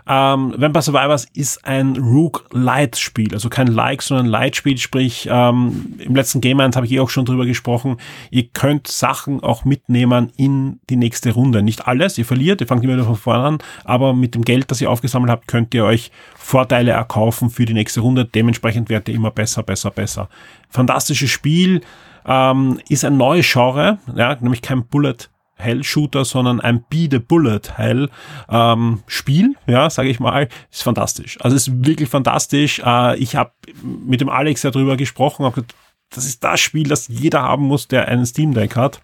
Ähm, 0.06 0.54
Vampire 0.56 0.82
Survivors 0.82 1.26
ist 1.34 1.64
ein 1.64 1.96
Rook 1.96 2.46
Light 2.52 2.96
Spiel, 2.96 3.32
also 3.32 3.48
kein 3.48 3.66
Like, 3.66 4.02
sondern 4.02 4.26
Light 4.26 4.56
Spiel, 4.56 4.78
sprich, 4.78 5.28
ähm, 5.30 5.94
im 5.98 6.14
letzten 6.14 6.40
Game 6.40 6.60
1 6.60 6.76
habe 6.76 6.86
ich 6.86 6.92
eh 6.92 7.00
auch 7.00 7.10
schon 7.10 7.24
drüber 7.24 7.46
gesprochen, 7.46 7.96
ihr 8.30 8.48
könnt 8.52 8.86
Sachen 8.88 9.42
auch 9.42 9.64
mitnehmen 9.64 10.32
in 10.36 10.80
die 10.88 10.96
nächste 10.96 11.32
Runde. 11.32 11.62
Nicht 11.62 11.86
alles, 11.86 12.18
ihr 12.18 12.24
verliert, 12.24 12.60
ihr 12.60 12.66
fangt 12.66 12.84
immer 12.84 12.94
wieder 12.94 13.04
von 13.04 13.16
vorne 13.16 13.44
an, 13.44 13.58
aber 13.84 14.14
mit 14.14 14.34
dem 14.34 14.42
Geld, 14.42 14.70
das 14.70 14.80
ihr 14.80 14.90
aufgesammelt 14.90 15.30
habt, 15.30 15.48
könnt 15.48 15.74
ihr 15.74 15.84
euch 15.84 16.10
Vorteile 16.36 16.92
erkaufen 16.92 17.50
für 17.50 17.64
die 17.64 17.74
nächste 17.74 18.00
Runde. 18.00 18.24
Dementsprechend 18.24 18.88
werdet 18.88 19.08
ihr 19.08 19.14
immer 19.14 19.30
besser, 19.30 19.62
besser, 19.62 19.90
besser. 19.90 20.28
Fantastisches 20.70 21.30
Spiel, 21.30 21.80
ähm, 22.26 22.80
ist 22.88 23.04
ein 23.04 23.16
neues 23.16 23.50
Genre, 23.50 23.98
ja, 24.14 24.36
nämlich 24.40 24.62
kein 24.62 24.86
Bullet 24.86 25.30
Hell 25.58 25.82
Shooter, 25.84 26.24
sondern 26.24 26.60
ein 26.60 26.84
Be 26.90 27.08
the 27.10 27.18
Bullet 27.18 27.60
Hell 27.76 28.10
ähm, 28.50 29.02
Spiel, 29.06 29.54
ja, 29.66 29.88
sage 29.88 30.10
ich 30.10 30.20
mal, 30.20 30.48
ist 30.70 30.82
fantastisch. 30.82 31.38
Also 31.40 31.56
ist 31.56 31.86
wirklich 31.86 32.08
fantastisch. 32.10 32.82
Äh, 32.84 33.16
ich 33.16 33.36
habe 33.36 33.52
mit 33.82 34.20
dem 34.20 34.28
Alex 34.28 34.62
ja 34.62 34.70
drüber 34.70 34.96
gesprochen, 34.96 35.46
hab 35.46 35.54
gesagt, 35.54 35.74
das 36.10 36.26
ist 36.26 36.44
das 36.44 36.60
Spiel, 36.60 36.88
das 36.88 37.08
jeder 37.08 37.42
haben 37.42 37.64
muss, 37.64 37.88
der 37.88 38.08
einen 38.08 38.26
Steam 38.26 38.54
Deck 38.54 38.76
hat. 38.76 39.00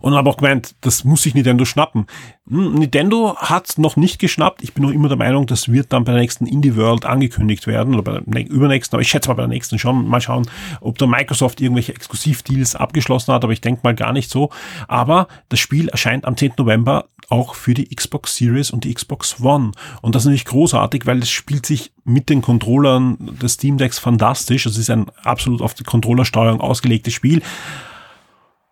Und 0.00 0.14
habe 0.14 0.30
auch 0.30 0.36
gemeint, 0.36 0.76
das 0.82 1.04
muss 1.04 1.22
sich 1.22 1.34
Nintendo 1.34 1.64
schnappen. 1.64 2.06
Hm, 2.48 2.74
Nintendo 2.74 3.36
hat 3.36 3.78
noch 3.78 3.96
nicht 3.96 4.18
geschnappt. 4.18 4.62
Ich 4.62 4.72
bin 4.72 4.84
noch 4.84 4.92
immer 4.92 5.08
der 5.08 5.16
Meinung, 5.16 5.46
das 5.46 5.70
wird 5.70 5.92
dann 5.92 6.04
bei 6.04 6.12
der 6.12 6.20
nächsten 6.20 6.46
Indie 6.46 6.76
World 6.76 7.04
angekündigt 7.04 7.66
werden 7.66 7.94
oder 7.94 8.02
bei 8.02 8.20
der 8.20 8.48
übernächsten, 8.48 8.96
aber 8.96 9.02
ich 9.02 9.08
schätze 9.08 9.28
mal 9.28 9.34
bei 9.34 9.42
der 9.42 9.48
nächsten 9.48 9.78
schon. 9.78 10.06
Mal 10.06 10.20
schauen, 10.20 10.48
ob 10.80 10.98
da 10.98 11.06
Microsoft 11.06 11.60
irgendwelche 11.60 11.92
Exklusivdeals 11.92 12.76
abgeschlossen 12.76 13.34
hat, 13.34 13.42
aber 13.42 13.52
ich 13.52 13.60
denke 13.60 13.80
mal 13.82 13.94
gar 13.94 14.12
nicht 14.12 14.30
so. 14.30 14.50
Aber 14.86 15.26
das 15.48 15.58
Spiel 15.58 15.88
erscheint 15.88 16.24
am 16.24 16.36
10. 16.36 16.52
November 16.58 17.06
auch 17.28 17.54
für 17.54 17.74
die 17.74 17.94
Xbox 17.94 18.36
Series 18.36 18.70
und 18.70 18.84
die 18.84 18.94
Xbox 18.94 19.40
One. 19.40 19.72
Und 20.00 20.14
das 20.14 20.22
ist 20.22 20.26
natürlich 20.26 20.46
großartig, 20.46 21.06
weil 21.06 21.18
es 21.18 21.30
spielt 21.30 21.66
sich 21.66 21.92
mit 22.04 22.30
den 22.30 22.40
Controllern 22.40 23.36
des 23.42 23.54
Steam 23.54 23.76
Decks 23.76 23.98
fantastisch. 23.98 24.64
Es 24.64 24.78
ist 24.78 24.90
ein 24.90 25.06
absolut 25.22 25.60
auf 25.60 25.74
die 25.74 25.84
Controllersteuerung 25.84 26.60
ausgelegtes 26.60 27.12
Spiel. 27.12 27.42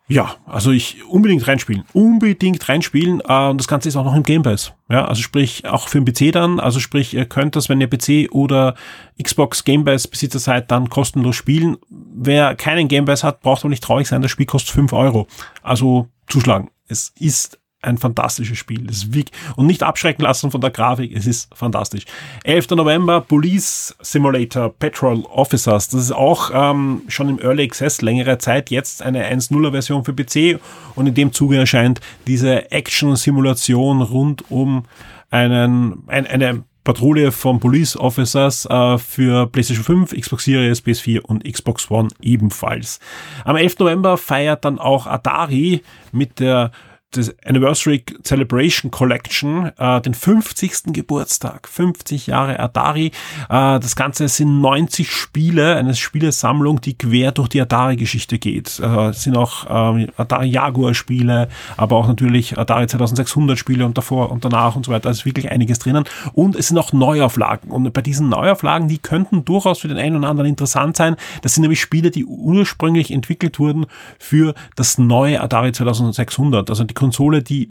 Ja, 0.09 0.37
also 0.47 0.71
ich 0.71 1.05
unbedingt 1.05 1.49
reinspielen. 1.49 1.85
Unbedingt 1.93 2.69
reinspielen. 2.69 3.21
Äh, 3.27 3.49
und 3.49 3.59
das 3.59 3.67
Ganze 3.67 3.89
ist 3.89 3.97
auch 3.97 4.05
noch 4.05 4.15
im 4.15 4.23
Game 4.23 4.43
Pass. 4.43 4.73
Ja, 4.89 5.05
also 5.07 5.21
sprich 5.21 5.67
auch 5.67 5.89
für 5.89 6.01
den 6.01 6.05
PC 6.05 6.33
dann. 6.33 6.61
Also 6.61 6.79
sprich, 6.79 7.15
ihr 7.15 7.27
könnt 7.27 7.57
das, 7.57 7.69
wenn 7.69 7.81
ihr 7.81 7.89
PC 7.89 8.33
oder 8.33 8.77
Xbox 9.21 9.65
Game 9.65 9.85
Pass 9.85 10.07
Besitzer 10.07 10.39
seid, 10.39 10.71
dann 10.71 10.91
kostenlos 10.91 11.35
spielen. 11.35 11.77
Wer 11.91 12.55
keinen 12.55 12.87
Game 12.87 13.05
Pass 13.05 13.25
hat, 13.25 13.41
braucht 13.41 13.63
aber 13.63 13.71
nicht 13.71 13.83
traurig 13.83 14.07
sein. 14.07 14.23
Das 14.23 14.31
Spiel 14.31 14.47
kostet 14.47 14.73
fünf 14.73 14.93
Euro. 14.93 15.27
Also 15.63 16.09
zuschlagen. 16.29 16.71
Es 16.87 17.13
ist 17.19 17.59
ein 17.83 17.99
fantastisches 17.99 18.59
Spiel. 18.59 18.89
Es 18.89 19.05
ist 19.05 19.31
und 19.57 19.67
nicht 19.67 19.83
abschrecken 19.83 20.23
lassen 20.23 20.51
von 20.51 20.61
der 20.61 20.71
Grafik. 20.71 21.15
Es 21.15 21.27
ist 21.27 21.55
fantastisch. 21.55 22.05
11. 22.45 22.71
November, 22.71 23.21
Police 23.21 23.95
Simulator 24.01 24.71
Petrol 24.71 25.21
Officers. 25.27 25.89
Das 25.89 26.01
ist 26.01 26.13
auch 26.13 26.51
ähm, 26.53 27.03
schon 27.09 27.29
im 27.29 27.39
Early 27.39 27.65
Access 27.65 28.03
längere 28.03 28.39
Zeit. 28.39 28.71
Jetzt 28.71 29.03
eine 29.03 29.25
1.0er 29.31 29.71
Version 29.71 30.05
für 30.05 30.15
PC. 30.15 30.61
Und 30.95 31.07
in 31.07 31.15
dem 31.15 31.33
Zuge 31.33 31.59
erscheint 31.59 32.01
diese 32.27 32.71
Action-Simulation 32.71 34.03
rund 34.03 34.51
um 34.51 34.85
einen, 35.31 36.03
ein, 36.09 36.27
eine 36.27 36.65
Patrouille 36.87 37.33
von 37.33 37.59
Police 37.59 37.97
Officers 37.97 38.65
äh, 38.67 38.97
für 38.99 39.49
PlayStation 39.49 39.85
5, 39.85 40.21
Xbox 40.21 40.45
Series, 40.45 40.85
PS4 40.85 41.21
und 41.21 41.45
Xbox 41.45 41.91
One 41.91 42.09
ebenfalls. 42.23 43.01
Am 43.45 43.57
11. 43.57 43.81
November 43.81 44.17
feiert 44.17 44.65
dann 44.65 44.79
auch 44.79 45.07
Atari 45.07 45.83
mit 46.13 46.39
der 46.39 46.71
das 47.17 47.35
Anniversary 47.45 48.05
Celebration 48.23 48.91
Collection, 48.91 49.73
äh, 49.79 50.01
den 50.01 50.15
50. 50.15 50.93
Geburtstag, 50.93 51.69
50 51.69 52.29
Jahre 52.29 52.59
Atari. 52.61 53.07
Äh, 53.49 53.81
das 53.81 53.97
Ganze 53.97 54.29
sind 54.29 54.61
90 54.61 55.11
Spiele, 55.11 55.77
eine 55.77 55.95
Spielesammlung, 55.95 56.81
die 56.81 56.97
quer 56.97 57.33
durch 57.33 57.49
die 57.49 57.61
Atari-Geschichte 57.61 58.39
geht. 58.39 58.79
Äh, 58.81 59.09
es 59.09 59.23
sind 59.23 59.37
auch 59.37 59.97
äh, 59.97 60.07
Atari 60.17 60.49
Jaguar-Spiele, 60.49 61.49
aber 61.77 61.97
auch 61.97 62.07
natürlich 62.07 62.59
Atari 62.59 62.87
2600 62.87 63.59
Spiele 63.59 63.87
und 63.87 63.97
davor 63.97 64.31
und 64.31 64.45
danach 64.45 64.77
und 64.77 64.87
so 64.87 64.93
weiter. 64.93 65.11
Ist 65.11 65.25
wirklich 65.25 65.51
einiges 65.51 65.79
drinnen. 65.79 66.05
Und 66.33 66.57
es 66.57 66.69
sind 66.69 66.79
auch 66.79 66.93
Neuauflagen. 66.93 67.71
Und 67.71 67.93
bei 67.93 68.03
diesen 68.03 68.29
Neuauflagen, 68.29 68.89
die 68.89 68.99
könnten 68.99 69.45
durchaus 69.45 69.81
für 69.81 69.89
den 69.89 69.99
einen 69.99 70.17
oder 70.17 70.29
anderen 70.29 70.49
interessant 70.49 70.97
sein. 70.97 71.17
Das 71.43 71.55
sind 71.55 71.63
nämlich 71.63 71.81
Spiele, 71.81 72.11
die 72.11 72.25
ursprünglich 72.25 73.11
entwickelt 73.11 73.59
wurden 73.59 73.87
für 74.19 74.55
das 74.75 74.99
neue 74.99 75.41
Atari 75.41 75.73
2600. 75.73 76.71
Also 76.71 76.85
die 76.85 76.95
Konsole, 77.07 77.41
die 77.41 77.71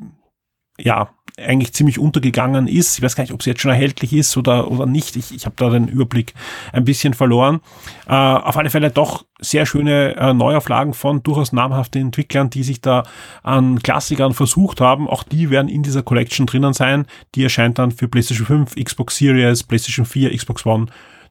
ja 0.79 1.09
eigentlich 1.37 1.73
ziemlich 1.73 1.99
untergegangen 1.99 2.67
ist. 2.67 2.97
Ich 2.97 3.03
weiß 3.03 3.17
gar 3.17 3.23
nicht, 3.23 3.33
ob 3.33 3.43
sie 3.43 3.49
jetzt 3.49 3.61
schon 3.61 3.71
erhältlich 3.71 4.13
ist 4.13 4.37
oder, 4.37 4.71
oder 4.71 4.85
nicht. 4.85 5.17
Ich, 5.17 5.35
ich 5.35 5.45
habe 5.45 5.55
da 5.57 5.69
den 5.69 5.89
Überblick 5.89 6.33
ein 6.71 6.85
bisschen 6.85 7.13
verloren. 7.13 7.59
Äh, 8.07 8.13
auf 8.13 8.55
alle 8.55 8.69
Fälle 8.69 8.91
doch 8.91 9.25
sehr 9.39 9.65
schöne 9.65 10.15
äh, 10.15 10.33
Neuauflagen 10.33 10.93
von 10.93 11.21
durchaus 11.23 11.51
namhaften 11.51 12.01
Entwicklern, 12.01 12.49
die 12.49 12.63
sich 12.63 12.79
da 12.79 13.03
an 13.43 13.83
Klassikern 13.83 14.33
versucht 14.33 14.79
haben. 14.79 15.09
Auch 15.09 15.23
die 15.23 15.49
werden 15.49 15.67
in 15.67 15.83
dieser 15.83 16.03
Collection 16.03 16.45
drinnen 16.45 16.71
sein. 16.71 17.05
Die 17.35 17.43
erscheint 17.43 17.77
dann 17.77 17.91
für 17.91 18.07
PlayStation 18.07 18.47
5, 18.47 18.75
Xbox 18.75 19.17
Series, 19.17 19.63
PlayStation 19.63 20.05
4, 20.05 20.33
Xbox 20.33 20.65
One, 20.65 20.85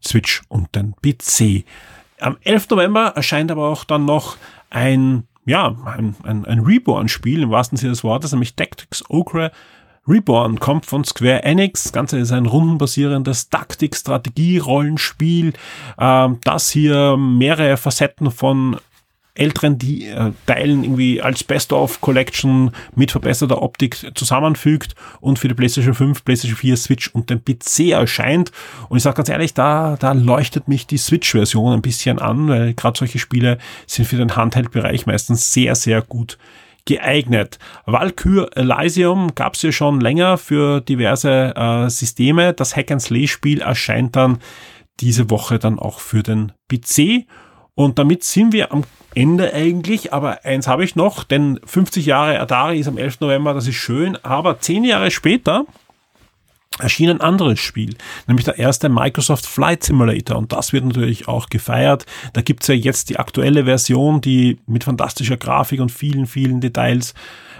Switch 0.04 0.42
und 0.48 0.74
den 0.74 0.94
PC. 0.96 1.64
Am 2.20 2.36
11. 2.42 2.68
November 2.68 3.14
erscheint 3.16 3.50
aber 3.50 3.70
auch 3.70 3.84
dann 3.84 4.04
noch 4.04 4.36
ein 4.68 5.26
ja, 5.46 5.74
ein, 5.84 6.14
ein, 6.22 6.44
ein 6.44 6.60
Reborn-Spiel 6.60 7.42
im 7.42 7.50
wahrsten 7.50 7.76
Sinne 7.76 7.92
des 7.92 8.04
Wortes, 8.04 8.32
nämlich 8.32 8.54
Tactics 8.54 9.04
Ogre 9.08 9.50
Reborn 10.06 10.60
kommt 10.60 10.86
von 10.86 11.04
Square 11.04 11.44
Enix. 11.44 11.84
Das 11.84 11.92
Ganze 11.92 12.18
ist 12.18 12.32
ein 12.32 12.46
rundenbasierendes 12.46 13.48
Taktik-Strategie-Rollenspiel, 13.48 15.54
äh, 15.98 16.28
das 16.44 16.70
hier 16.70 17.16
mehrere 17.16 17.76
Facetten 17.76 18.30
von 18.30 18.76
älteren 19.34 19.78
die, 19.78 20.06
äh, 20.06 20.32
Teilen 20.46 20.84
irgendwie 20.84 21.20
als 21.20 21.42
Best-of-Collection 21.42 22.70
mit 22.94 23.10
verbesserter 23.10 23.62
Optik 23.62 24.12
zusammenfügt 24.14 24.94
und 25.20 25.38
für 25.38 25.48
die 25.48 25.54
PlayStation 25.54 25.94
5, 25.94 26.24
PlayStation 26.24 26.56
4, 26.56 26.76
Switch 26.76 27.08
und 27.08 27.30
den 27.30 27.44
PC 27.44 27.90
erscheint. 27.90 28.52
Und 28.88 28.96
ich 28.96 29.02
sage 29.02 29.16
ganz 29.16 29.28
ehrlich, 29.28 29.52
da, 29.54 29.96
da 29.98 30.12
leuchtet 30.12 30.68
mich 30.68 30.86
die 30.86 30.98
Switch-Version 30.98 31.72
ein 31.72 31.82
bisschen 31.82 32.18
an, 32.20 32.48
weil 32.48 32.74
gerade 32.74 32.98
solche 32.98 33.18
Spiele 33.18 33.58
sind 33.86 34.06
für 34.06 34.16
den 34.16 34.36
Handheld-Bereich 34.36 35.06
meistens 35.06 35.52
sehr, 35.52 35.74
sehr 35.74 36.00
gut 36.02 36.38
geeignet. 36.86 37.58
Valkyr 37.86 38.50
Elysium 38.54 39.34
gab 39.34 39.54
es 39.54 39.62
ja 39.62 39.72
schon 39.72 40.00
länger 40.00 40.38
für 40.38 40.80
diverse 40.80 41.54
äh, 41.56 41.88
Systeme. 41.88 42.52
Das 42.52 42.76
Hack-and-Slay-Spiel 42.76 43.62
erscheint 43.62 44.16
dann 44.16 44.38
diese 45.00 45.30
Woche 45.30 45.58
dann 45.58 45.78
auch 45.78 45.98
für 45.98 46.22
den 46.22 46.52
PC 46.68 47.26
Und 47.74 47.98
damit 47.98 48.22
sind 48.22 48.52
wir 48.52 48.72
am 48.72 48.84
Ende 49.14 49.52
eigentlich, 49.52 50.12
aber 50.12 50.44
eins 50.44 50.66
habe 50.66 50.84
ich 50.84 50.96
noch, 50.96 51.24
denn 51.24 51.58
50 51.64 52.06
Jahre 52.06 52.40
Atari 52.40 52.78
ist 52.78 52.88
am 52.88 52.98
11. 52.98 53.20
November, 53.20 53.54
das 53.54 53.66
ist 53.66 53.76
schön, 53.76 54.16
aber 54.24 54.60
zehn 54.60 54.84
Jahre 54.84 55.10
später 55.10 55.66
erschien 56.80 57.10
ein 57.10 57.20
anderes 57.20 57.60
Spiel, 57.60 57.96
nämlich 58.26 58.44
der 58.44 58.58
erste 58.58 58.88
Microsoft 58.88 59.46
Flight 59.46 59.84
Simulator 59.84 60.36
und 60.36 60.52
das 60.52 60.72
wird 60.72 60.84
natürlich 60.84 61.28
auch 61.28 61.48
gefeiert. 61.48 62.06
Da 62.32 62.42
gibt's 62.42 62.66
ja 62.66 62.74
jetzt 62.74 63.10
die 63.10 63.18
aktuelle 63.18 63.64
Version, 63.64 64.20
die 64.20 64.58
mit 64.66 64.82
fantastischer 64.82 65.36
Grafik 65.36 65.80
und 65.80 65.92
vielen, 65.92 66.26
vielen 66.26 66.60
Details 66.60 67.14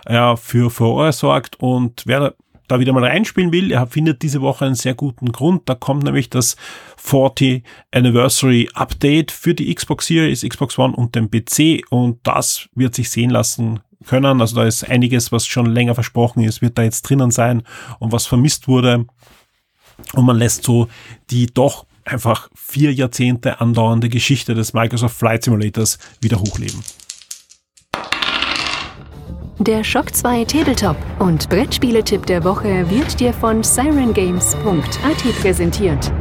äh, 0.07 0.37
für 0.37 0.71
Furore 0.71 1.13
sorgt 1.13 1.61
und 1.61 2.03
wer 2.07 2.35
da 2.69 2.81
wieder 2.81 2.93
mal 2.93 3.05
reinspielen 3.05 3.53
will, 3.53 3.71
er 3.73 3.87
findet 3.87 4.23
diese 4.23 4.41
Woche 4.41 4.65
einen 4.65 4.75
sehr 4.75 4.95
guten 4.95 5.33
Grund. 5.33 5.69
Da 5.69 5.75
kommt 5.75 6.05
nämlich 6.05 6.31
das 6.31 6.57
40 6.97 7.63
Anniversary 7.93 8.69
Update 8.75 9.31
für 9.31 9.55
die 9.55 9.75
Xbox 9.75 10.07
Series, 10.07 10.43
Xbox 10.43 10.79
One 10.79 10.95
und 10.95 11.15
den 11.15 11.31
PC 11.31 11.85
und 11.91 12.21
das 12.23 12.69
wird 12.75 12.95
sich 12.95 13.11
sehen 13.11 13.31
lassen 13.31 13.81
können. 14.07 14.41
Also 14.41 14.57
da 14.57 14.65
ist 14.65 14.89
einiges, 14.89 15.33
was 15.33 15.47
schon 15.47 15.67
länger 15.67 15.95
versprochen 15.95 16.43
ist, 16.43 16.63
wird 16.63 16.79
da 16.79 16.83
jetzt 16.83 17.03
drinnen 17.03 17.31
sein 17.31 17.63
und 17.99 18.13
was 18.13 18.27
vermisst 18.27 18.69
wurde. 18.69 19.07
Und 20.15 20.25
man 20.25 20.39
lässt 20.39 20.65
so 20.65 20.89
die 21.31 21.47
doch 21.47 21.87
einfach 22.05 22.51
vier 22.55 22.93
Jahrzehnte 22.93 23.61
andauernde 23.61 24.09
Geschichte 24.09 24.55
des 24.55 24.73
Microsoft 24.73 25.17
Flight 25.17 25.45
Simulators 25.45 25.99
wieder 26.21 26.39
hochleben. 26.39 26.83
Der 29.61 29.85
Shock 29.85 30.13
2 30.13 30.47
Tabletop 30.47 30.97
und 31.21 31.49
Brettspieletipp 31.49 32.27
der 32.27 32.43
Woche 32.43 32.91
wird 32.91 33.21
dir 33.21 33.33
von 33.33 33.63
sirengames.at 33.63 35.41
präsentiert. 35.41 36.13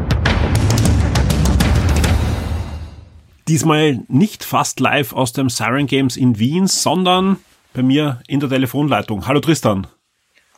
Diesmal 3.48 4.04
nicht 4.08 4.44
fast 4.44 4.80
live 4.80 5.14
aus 5.14 5.34
dem 5.34 5.50
Siren 5.50 5.88
Games 5.88 6.16
in 6.16 6.38
Wien, 6.38 6.68
sondern 6.68 7.38
bei 7.74 7.82
mir 7.82 8.22
in 8.28 8.40
der 8.40 8.50
Telefonleitung. 8.50 9.26
Hallo 9.26 9.40
Tristan. 9.40 9.88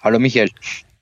Hallo 0.01 0.19
Michael. 0.19 0.49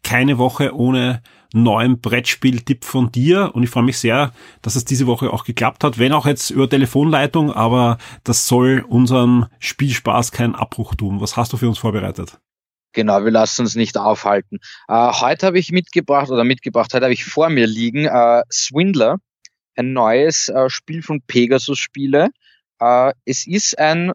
Keine 0.03 0.37
Woche 0.37 0.75
ohne 0.75 1.21
neuen 1.53 2.01
Brettspiel-Tipp 2.01 2.83
von 2.83 3.11
dir 3.11 3.51
und 3.53 3.63
ich 3.63 3.69
freue 3.69 3.83
mich 3.83 3.99
sehr, 3.99 4.33
dass 4.61 4.75
es 4.75 4.85
diese 4.85 5.07
Woche 5.07 5.31
auch 5.31 5.45
geklappt 5.45 5.83
hat, 5.83 5.99
wenn 5.99 6.11
auch 6.11 6.25
jetzt 6.25 6.49
über 6.49 6.67
Telefonleitung, 6.67 7.53
aber 7.53 7.99
das 8.23 8.47
soll 8.47 8.83
unserem 8.87 9.45
Spielspaß 9.59 10.31
keinen 10.31 10.55
Abbruch 10.55 10.95
tun. 10.95 11.21
Was 11.21 11.37
hast 11.37 11.53
du 11.53 11.57
für 11.57 11.67
uns 11.67 11.77
vorbereitet? 11.77 12.39
Genau, 12.93 13.23
wir 13.23 13.31
lassen 13.31 13.61
uns 13.61 13.75
nicht 13.75 13.97
aufhalten. 13.97 14.59
Äh, 14.87 15.11
heute 15.13 15.47
habe 15.47 15.59
ich 15.59 15.71
mitgebracht 15.71 16.29
oder 16.29 16.43
mitgebracht, 16.43 16.93
heute 16.93 17.05
habe 17.05 17.13
ich 17.13 17.25
vor 17.25 17.49
mir 17.49 17.67
liegen 17.67 18.05
äh, 18.05 18.43
Swindler, 18.51 19.17
ein 19.75 19.93
neues 19.93 20.49
äh, 20.49 20.69
Spiel 20.69 21.01
von 21.01 21.21
Pegasus 21.21 21.79
Spiele. 21.79 22.29
Äh, 22.79 23.13
es 23.25 23.47
ist 23.47 23.77
ein 23.79 24.11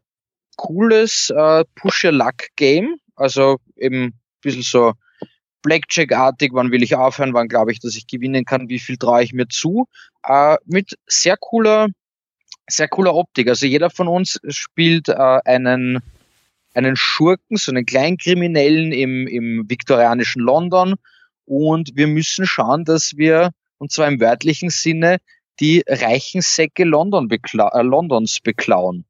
cooles 0.57 1.31
äh, 1.31 1.65
Push-Your-Luck-Game, 1.77 2.97
also 3.17 3.59
eben 3.77 4.05
ein 4.05 4.21
bisschen 4.43 4.63
so 4.63 4.93
Blackjack-artig, 5.63 6.53
wann 6.53 6.71
will 6.71 6.83
ich 6.83 6.97
aufhören, 6.97 7.35
wann 7.35 7.49
glaube 7.49 7.73
ich, 7.73 7.81
dass 7.81 7.97
ich 7.97 8.07
gewinnen 8.07 8.45
kann, 8.45 8.69
wie 8.69 8.79
viel 8.79 8.97
traue 8.97 9.23
ich 9.23 9.33
mir 9.33 9.49
zu, 9.49 9.87
äh, 10.25 10.57
mit 10.65 10.99
sehr 11.07 11.37
cooler, 11.37 11.89
sehr 12.69 12.89
cooler 12.89 13.15
Optik. 13.15 13.49
Also 13.49 13.67
jeder 13.67 13.91
von 13.91 14.09
uns 14.09 14.41
spielt 14.49 15.09
äh, 15.09 15.15
einen, 15.15 16.01
einen 16.75 16.97
Schurken, 16.97 17.57
so 17.57 17.73
einen 17.73 17.87
Kleinkriminellen 17.87 18.93
im, 18.93 19.27
im 19.27 19.65
viktorianischen 19.69 20.43
London 20.43 20.95
und 21.45 21.93
wir 21.95 22.07
müssen 22.07 22.47
schauen, 22.47 22.85
dass 22.85 23.17
wir, 23.17 23.51
und 23.79 23.91
zwar 23.91 24.07
im 24.09 24.21
wörtlichen 24.21 24.71
Sinne, 24.71 25.19
die 25.61 25.83
reichen 25.87 26.41
Säcke 26.41 26.85
London 26.85 27.29
bekla 27.29 27.69
äh, 27.75 27.83
Londons 27.83 28.41
beklauen. 28.41 29.05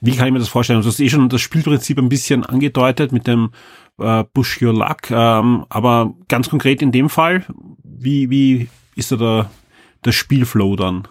Wie 0.00 0.16
kann 0.16 0.26
ich 0.26 0.32
mir 0.32 0.38
das 0.38 0.48
vorstellen? 0.48 0.82
Du 0.82 0.88
hast 0.88 1.00
eh 1.00 1.08
schon 1.08 1.28
das 1.28 1.40
Spielprinzip 1.40 1.98
ein 1.98 2.08
bisschen 2.08 2.44
angedeutet 2.44 3.12
mit 3.12 3.26
dem 3.26 3.52
äh, 3.98 4.24
Push 4.24 4.62
Your 4.62 4.72
Luck, 4.72 5.10
ähm, 5.10 5.66
aber 5.68 6.14
ganz 6.28 6.48
konkret 6.48 6.82
in 6.82 6.92
dem 6.92 7.10
Fall, 7.10 7.44
wie, 7.82 8.30
wie 8.30 8.68
ist 8.96 9.12
da 9.12 9.16
der, 9.16 9.50
der 10.04 10.12
Spielflow 10.12 10.76
dann? 10.76 11.08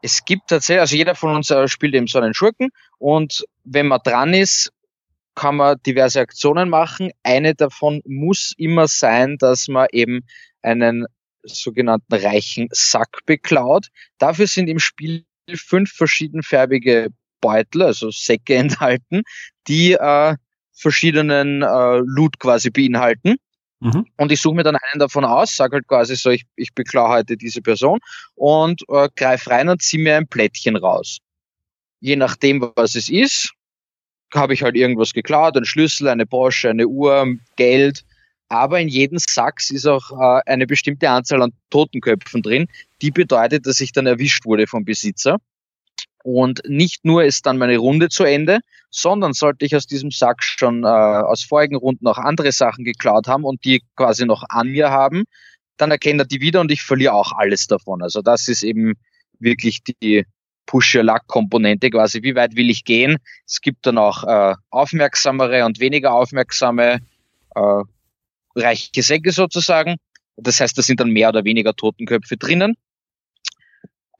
Es 0.00 0.24
gibt 0.24 0.48
tatsächlich, 0.48 0.80
also 0.80 0.96
jeder 0.96 1.14
von 1.14 1.34
uns 1.34 1.50
äh, 1.50 1.66
spielt 1.68 1.94
eben 1.94 2.06
so 2.06 2.18
einen 2.18 2.34
Schurken 2.34 2.70
und 2.98 3.44
wenn 3.64 3.88
man 3.88 4.00
dran 4.02 4.32
ist, 4.32 4.72
kann 5.34 5.56
man 5.56 5.76
diverse 5.86 6.20
Aktionen 6.20 6.68
machen. 6.68 7.10
Eine 7.22 7.54
davon 7.54 8.00
muss 8.04 8.54
immer 8.56 8.88
sein, 8.88 9.36
dass 9.38 9.68
man 9.68 9.86
eben 9.92 10.24
einen 10.62 11.06
sogenannten 11.44 12.14
reichen 12.14 12.68
Sack 12.72 13.20
beklaut. 13.24 13.88
Dafür 14.18 14.46
sind 14.46 14.68
im 14.68 14.80
Spiel 14.80 15.24
fünf 15.54 15.92
verschiedenfarbige 15.92 17.08
Beutel, 17.40 17.82
also 17.82 18.10
Säcke 18.10 18.54
enthalten, 18.56 19.22
die 19.66 19.92
äh, 19.92 20.36
verschiedenen 20.72 21.62
äh, 21.62 21.98
Loot 22.04 22.38
quasi 22.38 22.70
beinhalten. 22.70 23.36
Mhm. 23.80 24.06
Und 24.16 24.32
ich 24.32 24.40
suche 24.40 24.56
mir 24.56 24.64
dann 24.64 24.76
einen 24.76 24.98
davon 24.98 25.24
aus, 25.24 25.54
sage 25.54 25.76
halt 25.76 25.86
quasi 25.86 26.16
so, 26.16 26.30
ich, 26.30 26.44
ich 26.56 26.74
beklaue 26.74 27.10
heute 27.10 27.36
diese 27.36 27.62
Person 27.62 28.00
und 28.34 28.82
äh, 28.88 29.08
greife 29.14 29.50
rein 29.50 29.68
und 29.68 29.82
ziehe 29.82 30.02
mir 30.02 30.16
ein 30.16 30.26
Plättchen 30.26 30.76
raus. 30.76 31.18
Je 32.00 32.16
nachdem, 32.16 32.72
was 32.74 32.94
es 32.94 33.08
ist, 33.08 33.52
habe 34.34 34.54
ich 34.54 34.62
halt 34.62 34.76
irgendwas 34.76 35.12
geklaut, 35.12 35.56
ein 35.56 35.64
Schlüssel, 35.64 36.08
eine 36.08 36.26
Porsche, 36.26 36.70
eine 36.70 36.86
Uhr, 36.86 37.36
Geld. 37.56 38.04
Aber 38.48 38.80
in 38.80 38.88
jedem 38.88 39.18
Sack 39.18 39.60
ist 39.70 39.86
auch 39.86 40.10
äh, 40.12 40.42
eine 40.46 40.66
bestimmte 40.66 41.08
Anzahl 41.10 41.42
an 41.42 41.52
Totenköpfen 41.70 42.42
drin, 42.42 42.66
die 43.02 43.10
bedeutet, 43.10 43.66
dass 43.66 43.80
ich 43.80 43.92
dann 43.92 44.06
erwischt 44.06 44.44
wurde 44.44 44.66
vom 44.66 44.84
Besitzer. 44.84 45.38
Und 46.30 46.60
nicht 46.68 47.06
nur 47.06 47.24
ist 47.24 47.46
dann 47.46 47.56
meine 47.56 47.78
Runde 47.78 48.10
zu 48.10 48.22
Ende, 48.22 48.58
sondern 48.90 49.32
sollte 49.32 49.64
ich 49.64 49.74
aus 49.74 49.86
diesem 49.86 50.10
Sack 50.10 50.44
schon 50.44 50.84
äh, 50.84 50.86
aus 50.86 51.42
vorigen 51.42 51.76
Runden 51.76 52.06
auch 52.06 52.18
andere 52.18 52.52
Sachen 52.52 52.84
geklaut 52.84 53.26
haben 53.26 53.44
und 53.44 53.64
die 53.64 53.82
quasi 53.96 54.26
noch 54.26 54.44
an 54.50 54.68
mir 54.68 54.90
haben, 54.90 55.24
dann 55.78 55.90
erkennt 55.90 56.20
er 56.20 56.26
die 56.26 56.42
wieder 56.42 56.60
und 56.60 56.70
ich 56.70 56.82
verliere 56.82 57.14
auch 57.14 57.32
alles 57.32 57.66
davon. 57.66 58.02
Also 58.02 58.20
das 58.20 58.46
ist 58.46 58.62
eben 58.62 58.92
wirklich 59.38 59.80
die 59.82 60.26
Push-Your-Luck-Komponente 60.66 61.88
quasi. 61.88 62.22
Wie 62.22 62.34
weit 62.34 62.56
will 62.56 62.68
ich 62.68 62.84
gehen? 62.84 63.16
Es 63.46 63.62
gibt 63.62 63.86
dann 63.86 63.96
auch 63.96 64.24
äh, 64.24 64.54
aufmerksamere 64.68 65.64
und 65.64 65.80
weniger 65.80 66.12
aufmerksame 66.12 66.98
äh, 67.54 67.82
reiche 68.54 69.02
Säcke 69.02 69.32
sozusagen. 69.32 69.96
Das 70.36 70.60
heißt, 70.60 70.76
da 70.76 70.82
sind 70.82 71.00
dann 71.00 71.08
mehr 71.08 71.30
oder 71.30 71.44
weniger 71.44 71.72
Totenköpfe 71.72 72.36
drinnen. 72.36 72.74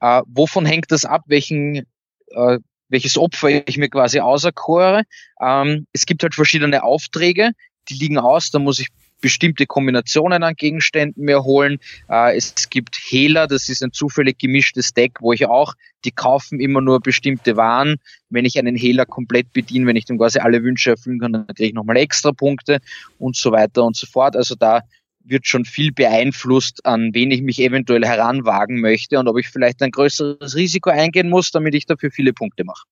Äh, 0.01 0.23
wovon 0.25 0.65
hängt 0.65 0.91
das 0.91 1.05
ab, 1.05 1.21
welchen 1.27 1.85
äh, 2.31 2.59
welches 2.89 3.17
Opfer 3.17 3.67
ich 3.67 3.77
mir 3.77 3.89
quasi 3.89 4.19
auserkore. 4.19 5.03
Ähm, 5.41 5.85
es 5.93 6.05
gibt 6.05 6.23
halt 6.23 6.35
verschiedene 6.35 6.83
Aufträge, 6.83 7.51
die 7.89 7.93
liegen 7.93 8.17
aus, 8.17 8.51
da 8.51 8.59
muss 8.59 8.79
ich 8.79 8.87
bestimmte 9.21 9.65
Kombinationen 9.65 10.43
an 10.43 10.55
Gegenständen 10.55 11.25
mir 11.25 11.43
holen. 11.43 11.79
Äh, 12.09 12.37
es 12.37 12.69
gibt 12.69 12.95
Hehler, 12.95 13.47
das 13.47 13.69
ist 13.69 13.83
ein 13.83 13.91
zufällig 13.91 14.39
gemischtes 14.39 14.93
Deck, 14.93 15.17
wo 15.19 15.33
ich 15.33 15.45
auch, 15.45 15.73
die 16.05 16.11
kaufen 16.11 16.59
immer 16.59 16.81
nur 16.81 17.01
bestimmte 17.01 17.57
Waren. 17.57 17.97
Wenn 18.29 18.45
ich 18.45 18.57
einen 18.57 18.75
Hehler 18.75 19.05
komplett 19.05 19.51
bediene, 19.51 19.87
wenn 19.87 19.95
ich 19.95 20.05
dann 20.05 20.17
quasi 20.17 20.39
alle 20.39 20.63
Wünsche 20.63 20.91
erfüllen 20.91 21.19
kann, 21.19 21.33
dann 21.33 21.47
kriege 21.47 21.69
ich 21.69 21.73
nochmal 21.73 21.97
extra 21.97 22.31
Punkte 22.31 22.79
und 23.17 23.35
so 23.35 23.51
weiter 23.51 23.83
und 23.83 23.95
so 23.95 24.07
fort. 24.07 24.35
Also 24.35 24.55
da 24.55 24.81
wird 25.23 25.47
schon 25.47 25.65
viel 25.65 25.91
beeinflusst, 25.91 26.85
an 26.85 27.13
wen 27.13 27.31
ich 27.31 27.41
mich 27.41 27.59
eventuell 27.59 28.05
heranwagen 28.05 28.79
möchte 28.79 29.19
und 29.19 29.27
ob 29.27 29.37
ich 29.37 29.49
vielleicht 29.49 29.81
ein 29.81 29.91
größeres 29.91 30.55
Risiko 30.55 30.89
eingehen 30.89 31.29
muss, 31.29 31.51
damit 31.51 31.75
ich 31.75 31.85
dafür 31.85 32.11
viele 32.11 32.33
Punkte 32.33 32.63
mache. 32.63 32.85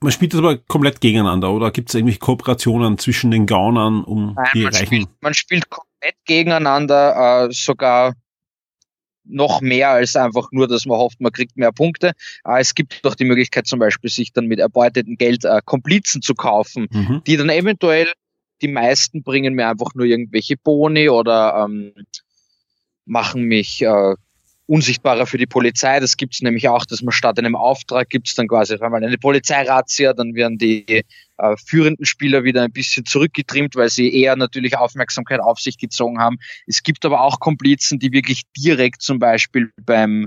Man 0.00 0.12
spielt 0.12 0.32
das 0.32 0.38
aber 0.38 0.58
komplett 0.58 1.00
gegeneinander, 1.00 1.50
oder 1.50 1.72
gibt 1.72 1.88
es 1.88 1.96
irgendwelche 1.96 2.20
Kooperationen 2.20 2.98
zwischen 2.98 3.32
den 3.32 3.46
Gaunern, 3.46 4.04
um 4.04 4.34
Nein, 4.34 4.46
die 4.54 4.62
man 4.62 4.72
Reichen? 4.72 4.86
Spielt, 4.86 5.08
man 5.20 5.34
spielt 5.34 5.70
komplett 5.70 6.14
gegeneinander, 6.24 7.48
äh, 7.48 7.52
sogar 7.52 8.14
noch 9.24 9.60
mehr 9.60 9.90
als 9.90 10.14
einfach 10.14 10.48
nur, 10.52 10.68
dass 10.68 10.86
man 10.86 10.98
hofft, 10.98 11.20
man 11.20 11.32
kriegt 11.32 11.56
mehr 11.56 11.72
Punkte. 11.72 12.12
Äh, 12.44 12.60
es 12.60 12.74
gibt 12.74 13.04
doch 13.04 13.16
die 13.16 13.24
Möglichkeit 13.24 13.66
zum 13.66 13.80
Beispiel, 13.80 14.08
sich 14.08 14.32
dann 14.32 14.46
mit 14.46 14.60
erbeutetem 14.60 15.16
Geld 15.16 15.44
äh, 15.44 15.60
Komplizen 15.64 16.22
zu 16.22 16.34
kaufen, 16.34 16.86
mhm. 16.90 17.22
die 17.26 17.36
dann 17.36 17.48
eventuell 17.48 18.12
die 18.62 18.68
meisten 18.68 19.22
bringen 19.22 19.54
mir 19.54 19.68
einfach 19.68 19.94
nur 19.94 20.06
irgendwelche 20.06 20.56
Boni 20.56 21.08
oder 21.08 21.64
ähm, 21.64 21.92
machen 23.04 23.42
mich 23.42 23.82
äh, 23.82 24.14
unsichtbarer 24.68 25.26
für 25.26 25.38
die 25.38 25.46
Polizei. 25.46 25.98
Das 25.98 26.16
gibt's 26.16 26.42
nämlich 26.42 26.68
auch, 26.68 26.84
dass 26.84 27.02
man 27.02 27.12
statt 27.12 27.38
einem 27.38 27.56
Auftrag 27.56 28.10
gibt's 28.10 28.34
dann 28.34 28.48
quasi 28.48 28.74
einmal 28.74 29.02
eine 29.02 29.16
Polizeirazzia, 29.16 30.12
dann 30.12 30.34
werden 30.34 30.58
die 30.58 31.04
äh, 31.38 31.56
führenden 31.64 32.04
Spieler 32.04 32.44
wieder 32.44 32.62
ein 32.62 32.72
bisschen 32.72 33.06
zurückgetrimmt, 33.06 33.76
weil 33.76 33.88
sie 33.88 34.14
eher 34.14 34.36
natürlich 34.36 34.76
Aufmerksamkeit 34.76 35.40
auf 35.40 35.58
sich 35.58 35.78
gezogen 35.78 36.20
haben. 36.20 36.36
Es 36.66 36.82
gibt 36.82 37.04
aber 37.06 37.22
auch 37.22 37.40
Komplizen, 37.40 37.98
die 37.98 38.12
wirklich 38.12 38.42
direkt 38.56 39.00
zum 39.00 39.18
Beispiel 39.18 39.72
beim 39.80 40.26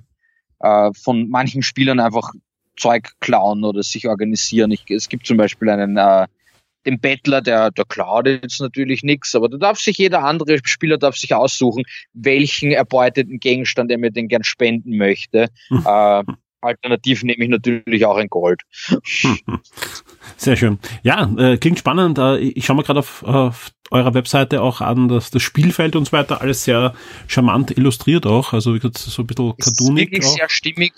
äh, 0.60 0.92
von 0.94 1.30
manchen 1.30 1.62
Spielern 1.62 2.00
einfach 2.00 2.32
Zeug 2.78 3.12
klauen 3.20 3.64
oder 3.64 3.84
sich 3.84 4.08
organisieren. 4.08 4.72
Ich, 4.72 4.86
es 4.90 5.08
gibt 5.08 5.28
zum 5.28 5.38
Beispiel 5.38 5.70
einen 5.70 5.98
äh, 5.98 6.26
dem 6.86 7.00
Bettler, 7.00 7.42
der, 7.42 7.72
der 7.72 7.86
klaut 7.86 8.28
jetzt 8.28 8.60
natürlich 8.60 9.04
nichts, 9.04 9.36
aber 9.36 9.50
da 9.50 9.58
darf 9.58 9.80
sich 9.80 9.98
jeder 9.98 10.24
andere 10.24 10.60
Spieler 10.64 10.98
darf 10.98 11.16
sich 11.16 11.34
aussuchen, 11.34 11.84
welchen 12.14 12.72
erbeuteten 12.72 13.40
Gegenstand 13.40 13.92
er 13.92 13.98
mir 13.98 14.12
denn 14.12 14.28
gern 14.28 14.44
spenden 14.44 14.98
möchte. 14.98 15.48
Hm. 15.70 15.86
Äh, 15.86 16.24
alternativ 16.62 17.24
nehme 17.24 17.44
ich 17.44 17.50
natürlich 17.50 18.06
auch 18.06 18.18
ein 18.18 18.30
Gold. 18.30 18.62
Sehr 20.38 20.56
schön. 20.56 20.80
Ja, 21.04 21.30
äh, 21.38 21.58
klingt 21.58 21.80
spannend. 21.80 22.18
Äh, 22.18 22.38
ich 22.38 22.66
schaue 22.66 22.78
mir 22.78 22.84
gerade 22.84 23.00
auf, 23.00 23.24
auf 23.24 23.72
eurer 23.90 24.14
Webseite 24.14 24.62
auch 24.62 24.82
an, 24.82 25.08
dass 25.08 25.32
das 25.32 25.42
Spielfeld 25.42 25.96
und 25.96 26.06
so 26.06 26.12
weiter 26.14 26.42
alles 26.42 26.64
sehr 26.64 26.94
charmant 27.28 27.78
illustriert 27.78 28.26
auch. 28.26 28.54
Also 28.54 28.74
wie 28.74 28.80
gesagt, 28.80 29.00
so 29.00 29.22
ein 29.22 29.28
bisschen 29.28 29.56
cartoonig. 29.58 30.06
Ist 30.06 30.12
wirklich 30.12 30.26
auch. 30.26 30.36
sehr 30.36 30.50
stimmig, 30.50 30.94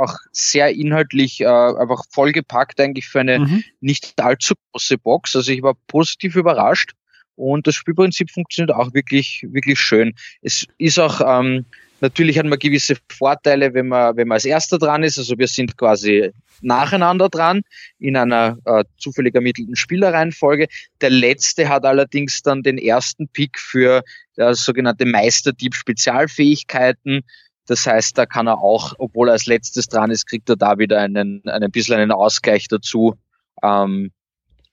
auch 0.00 0.14
sehr 0.32 0.70
inhaltlich, 0.70 1.40
äh, 1.40 1.46
einfach 1.46 2.02
vollgepackt 2.10 2.80
eigentlich 2.80 3.06
für 3.06 3.20
eine 3.20 3.40
mhm. 3.40 3.64
nicht 3.80 4.20
allzu 4.20 4.54
große 4.72 4.98
Box. 4.98 5.36
Also 5.36 5.52
ich 5.52 5.62
war 5.62 5.74
positiv 5.86 6.36
überrascht 6.36 6.92
und 7.36 7.66
das 7.66 7.74
Spielprinzip 7.74 8.30
funktioniert 8.30 8.74
auch 8.76 8.92
wirklich, 8.92 9.46
wirklich 9.50 9.78
schön. 9.78 10.14
Es 10.42 10.66
ist 10.78 10.98
auch, 10.98 11.20
ähm, 11.26 11.64
natürlich 12.00 12.38
hat 12.38 12.46
man 12.46 12.58
gewisse 12.58 12.96
Vorteile, 13.10 13.72
wenn 13.74 13.88
man, 13.88 14.16
wenn 14.16 14.28
man 14.28 14.36
als 14.36 14.44
erster 14.44 14.78
dran 14.78 15.02
ist. 15.02 15.18
Also 15.18 15.38
wir 15.38 15.48
sind 15.48 15.76
quasi 15.76 16.32
nacheinander 16.60 17.28
dran 17.28 17.62
in 17.98 18.16
einer 18.16 18.58
äh, 18.64 18.84
zufällig 18.98 19.34
ermittelten 19.34 19.76
Spielerreihenfolge. 19.76 20.66
Der 21.00 21.10
letzte 21.10 21.68
hat 21.68 21.84
allerdings 21.84 22.42
dann 22.42 22.62
den 22.62 22.78
ersten 22.78 23.28
Pick 23.28 23.58
für 23.58 24.02
äh, 24.36 24.54
sogenannte 24.54 25.06
Meisterdieb 25.06 25.74
Spezialfähigkeiten. 25.74 27.22
Das 27.70 27.86
heißt, 27.86 28.18
da 28.18 28.26
kann 28.26 28.48
er 28.48 28.58
auch, 28.58 28.94
obwohl 28.98 29.28
er 29.28 29.34
als 29.34 29.46
letztes 29.46 29.86
dran 29.86 30.10
ist, 30.10 30.26
kriegt 30.26 30.48
er 30.48 30.56
da 30.56 30.78
wieder 30.78 30.98
einen, 31.00 31.40
einen 31.48 31.70
bisschen 31.70 32.00
einen 32.00 32.10
Ausgleich 32.10 32.66
dazu. 32.66 33.14
Ähm, 33.62 34.10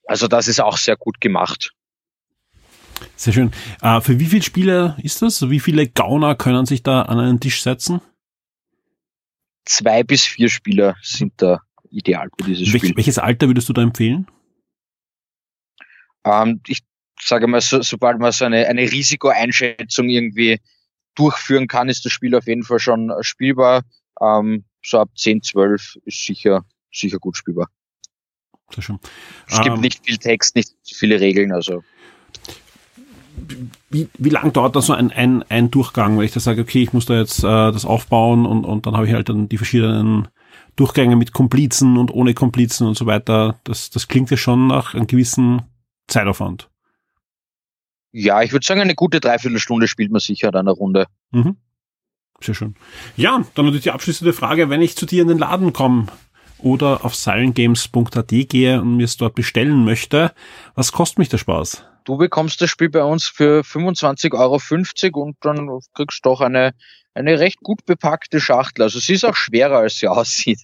also 0.08 0.28
das 0.28 0.48
ist 0.48 0.60
auch 0.60 0.78
sehr 0.78 0.96
gut 0.98 1.22
gemacht. 1.22 1.76
Sehr 3.16 3.34
schön. 3.34 3.52
Äh, 3.84 4.02
für 4.02 4.20
wie 4.20 4.26
viele 4.26 4.42
Spieler 4.42 4.98
ist 5.04 5.22
das? 5.22 5.48
Wie 5.48 5.60
viele 5.60 5.88
Gauner 5.88 6.34
können 6.34 6.66
sich 6.66 6.82
da 6.82 7.04
an 7.04 7.20
einen 7.20 7.40
Tisch 7.40 7.62
setzen? 7.62 8.02
Zwei 9.66 10.02
bis 10.02 10.26
vier 10.26 10.50
Spieler 10.50 10.96
sind 11.04 11.34
da 11.38 11.62
ideal 11.92 12.30
für 12.36 12.48
dieses 12.48 12.74
Welch, 12.74 12.82
Spiel. 12.82 12.98
Welches 12.98 13.20
Alter 13.20 13.46
würdest 13.46 13.70
du 13.70 13.74
da 13.74 13.84
empfehlen? 13.84 14.26
Ähm, 16.26 16.62
ich 16.66 16.80
sage 17.22 17.46
mal, 17.46 17.62
so, 17.62 17.80
sobald 17.84 18.18
man 18.18 18.32
so 18.32 18.46
eine, 18.46 18.66
eine 18.66 18.92
Risikoeinschätzung 18.92 20.10
irgendwie 20.10 20.60
durchführen 21.18 21.68
kann, 21.68 21.90
ist 21.90 22.06
das 22.06 22.14
Spiel 22.14 22.36
auf 22.36 22.48
jeden 22.48 22.64
Fall 22.64 22.80
schon 22.80 23.12
spielbar. 23.22 23.84
Ähm, 24.22 24.64
so 24.84 25.00
ab 25.00 25.10
10, 25.16 25.44
12 25.44 25.98
ist 26.06 26.26
sicher, 26.26 26.66
sicher 26.92 27.20
gut 27.20 27.36
spielbar. 27.36 27.68
Sehr 28.74 28.84
schön. 28.84 29.00
Es 29.48 29.62
gibt 29.62 29.76
ähm, 29.76 29.82
nicht 29.82 30.06
viel 30.06 30.18
Text, 30.18 30.56
nicht 30.56 30.74
viele 30.84 31.20
Regeln, 31.20 31.52
also. 31.52 31.84
Wie, 33.90 34.10
wie 34.18 34.30
lang 34.30 34.52
dauert 34.52 34.76
da 34.76 34.82
so 34.82 34.94
ein, 34.94 35.12
ein, 35.12 35.44
ein 35.44 35.72
Durchgang, 35.72 36.18
wenn 36.18 36.26
ich 36.26 36.32
da 36.32 36.40
sage, 36.40 36.62
okay, 36.62 36.82
ich 36.82 36.92
muss 36.92 37.06
da 37.06 37.16
jetzt 37.16 37.40
äh, 37.40 37.72
das 37.72 37.86
aufbauen 37.86 38.46
und, 38.46 38.66
und 38.66 38.86
dann 38.86 38.96
habe 38.96 39.08
ich 39.08 39.14
halt 39.14 39.30
dann 39.30 39.48
die 39.48 39.58
verschiedenen 39.58 40.28
Durchgänge 40.76 41.16
mit 41.16 41.34
Komplizen 41.34 41.98
und 41.98 42.12
ohne 42.12 42.34
Komplizen 42.34 42.88
und 42.88 42.98
so 42.98 43.06
weiter. 43.06 43.60
Das, 43.64 43.90
das 43.90 44.08
klingt 44.08 44.32
ja 44.32 44.38
schon 44.38 44.68
nach 44.68 44.94
einem 44.94 45.08
gewissen 45.08 45.62
Zeitaufwand. 46.08 46.70
Ja, 48.20 48.42
ich 48.42 48.52
würde 48.52 48.66
sagen, 48.66 48.82
eine 48.82 48.96
gute 48.96 49.20
Dreiviertelstunde 49.20 49.88
spielt 49.88 50.12
man 50.12 50.20
sicher 50.20 50.48
an 50.50 50.56
einer 50.56 50.72
Runde. 50.72 51.06
Mhm. 51.32 51.58
Sehr 52.42 52.56
schön. 52.56 52.76
Ja, 53.16 53.44
dann 53.56 53.66
natürlich 53.66 53.84
die 53.84 53.92
abschließende 53.92 54.34
Frage, 54.34 54.70
wenn 54.70 54.82
ich 54.82 54.96
zu 54.96 55.06
dir 55.06 55.22
in 55.22 55.28
den 55.28 55.38
Laden 55.38 55.74
komme 55.74 56.08
oder 56.60 57.06
auf 57.06 57.16
silengames.at 57.16 58.30
gehe 58.50 58.82
und 58.82 58.98
mir 58.98 59.06
es 59.06 59.18
dort 59.18 59.36
bestellen 59.36 59.86
möchte, 59.86 60.34
was 60.76 60.92
kostet 60.92 61.20
mich 61.20 61.30
der 61.30 61.38
Spaß? 61.38 61.86
Du 62.06 62.18
bekommst 62.18 62.62
das 62.62 62.70
Spiel 62.70 62.90
bei 62.90 63.04
uns 63.04 63.28
für 63.28 63.62
25,50 63.62 65.14
Euro 65.14 65.24
und 65.24 65.38
dann 65.42 65.70
kriegst 65.94 66.26
du 66.26 66.30
doch 66.30 66.42
eine 66.42 66.74
eine 67.18 67.40
recht 67.40 67.62
gut 67.62 67.86
bepackte 67.86 68.40
Schachtel. 68.40 68.84
Also 68.84 69.00
sie 69.00 69.14
ist 69.14 69.26
auch 69.26 69.36
schwerer, 69.36 69.80
als 69.80 69.98
sie 69.98 70.08
aussieht. 70.08 70.62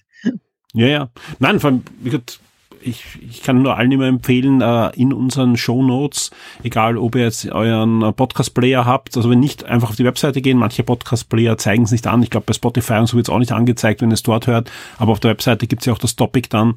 Ja, 0.72 0.86
ja. 0.86 1.10
Nein, 1.38 1.60
vor 1.60 1.70
allem, 1.70 1.82
wie 2.00 2.10
gesagt, 2.10 2.40
ich, 2.82 3.04
ich 3.28 3.42
kann 3.42 3.62
nur 3.62 3.76
allen 3.76 3.92
immer 3.92 4.06
empfehlen, 4.06 4.60
äh, 4.60 4.90
in 4.96 5.12
unseren 5.12 5.56
Show 5.56 5.82
Notes, 5.82 6.30
egal 6.62 6.96
ob 6.98 7.14
ihr 7.14 7.22
jetzt 7.22 7.50
euren 7.50 8.00
Podcast-Player 8.14 8.84
habt, 8.84 9.16
also 9.16 9.30
wenn 9.30 9.40
nicht, 9.40 9.64
einfach 9.64 9.90
auf 9.90 9.96
die 9.96 10.04
Webseite 10.04 10.40
gehen. 10.40 10.58
Manche 10.58 10.82
Podcast-Player 10.82 11.58
zeigen 11.58 11.84
es 11.84 11.92
nicht 11.92 12.06
an. 12.06 12.22
Ich 12.22 12.30
glaube, 12.30 12.46
bei 12.46 12.52
Spotify 12.52 12.94
und 12.94 13.06
so 13.06 13.16
wird 13.16 13.28
es 13.28 13.32
auch 13.32 13.38
nicht 13.38 13.52
angezeigt, 13.52 14.02
wenn 14.02 14.12
es 14.12 14.22
dort 14.22 14.46
hört. 14.46 14.70
Aber 14.98 15.12
auf 15.12 15.20
der 15.20 15.30
Webseite 15.30 15.66
gibt 15.66 15.82
es 15.82 15.86
ja 15.86 15.92
auch 15.92 15.98
das 15.98 16.16
Topic 16.16 16.48
dann 16.50 16.74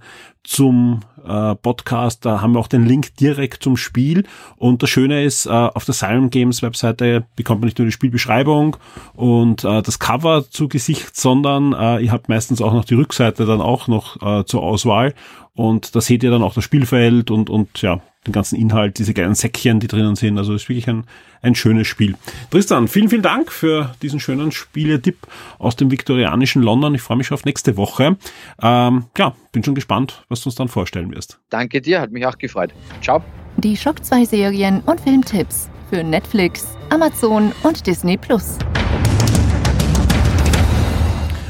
zum 0.48 1.02
äh, 1.28 1.56
Podcast. 1.56 2.26
Da 2.26 2.42
haben 2.42 2.54
wir 2.54 2.60
auch 2.60 2.68
den 2.68 2.86
Link 2.86 3.16
direkt 3.18 3.62
zum 3.62 3.76
Spiel. 3.76 4.24
Und 4.56 4.82
das 4.82 4.90
Schöne 4.90 5.24
ist, 5.24 5.46
äh, 5.46 5.50
auf 5.50 5.86
der 5.86 5.94
Silent 5.94 6.32
Games 6.32 6.62
Webseite 6.62 7.26
bekommt 7.36 7.62
man 7.62 7.68
nicht 7.68 7.78
nur 7.78 7.86
die 7.86 7.92
Spielbeschreibung 7.92 8.78
und 9.14 9.64
äh, 9.66 9.82
das 9.82 10.00
Cover 10.00 10.50
zu 10.50 10.70
Gesicht, 10.70 11.16
sondern 11.16 11.74
äh, 11.74 12.00
ihr 12.00 12.12
habt 12.12 12.30
meistens 12.30 12.62
auch 12.62 12.74
noch 12.74 12.86
die 12.86 12.96
Rückseite 12.96 13.46
dann 13.46 13.62
auch 13.62 13.88
noch 13.88 14.22
äh, 14.22 14.46
zur 14.46 14.64
Auswahl. 14.64 15.14
Und 15.54 15.96
da 15.96 16.02
seht 16.02 16.24
ihr 16.24 16.32
dann 16.32 16.44
auch 16.44 16.54
das 16.54 16.64
Spielfeld 16.64 17.30
und, 17.30 17.50
und 17.50 17.82
ja, 17.82 18.00
den 18.28 18.34
ganzen 18.34 18.56
Inhalt, 18.56 19.00
diese 19.00 19.14
kleinen 19.14 19.36
Säckchen, 19.36 19.80
die 19.80 19.88
drinnen 19.88 20.16
sind. 20.16 20.38
Also 20.38 20.54
ist 20.54 20.70
wirklich 20.70 20.88
ein, 20.88 21.06
ein 21.42 21.56
schönes 21.56 21.88
Spiel. 21.88 22.16
Tristan, 22.52 22.88
vielen, 22.88 23.10
vielen 23.10 23.22
Dank 23.22 23.52
für 23.52 23.96
diesen 24.02 24.20
schönen 24.20 24.52
Spieletipp 24.52 25.28
aus 25.58 25.76
dem 25.76 25.90
viktorianischen 25.92 26.62
London. 26.62 26.94
Ich 26.96 27.02
freue 27.02 27.18
mich 27.18 27.28
schon 27.28 27.36
auf 27.36 27.46
nächste 27.46 27.78
Woche. 27.78 28.18
Ähm, 28.62 29.06
ja, 29.18 29.36
bin 29.52 29.64
schon 29.64 29.76
gespannt, 29.76 30.26
was 30.30 30.42
du 30.42 30.50
uns 30.50 30.56
dann 30.56 30.68
vorstellen 30.68 31.14
wirst. 31.14 31.40
Danke 31.50 31.82
dir, 31.82 32.02
hat 32.02 32.12
mich 32.12 32.26
auch 32.26 32.38
gefreut. 32.38 32.74
Ciao. 33.02 33.24
Die 33.58 33.76
Schock 33.76 34.04
2 34.04 34.26
Serien 34.26 34.82
und 34.82 35.02
Filmtipps 35.02 35.70
für 35.90 36.04
Netflix, 36.04 36.78
Amazon 36.90 37.52
und 37.64 37.88
Disney 37.88 38.18
Plus. 38.18 38.58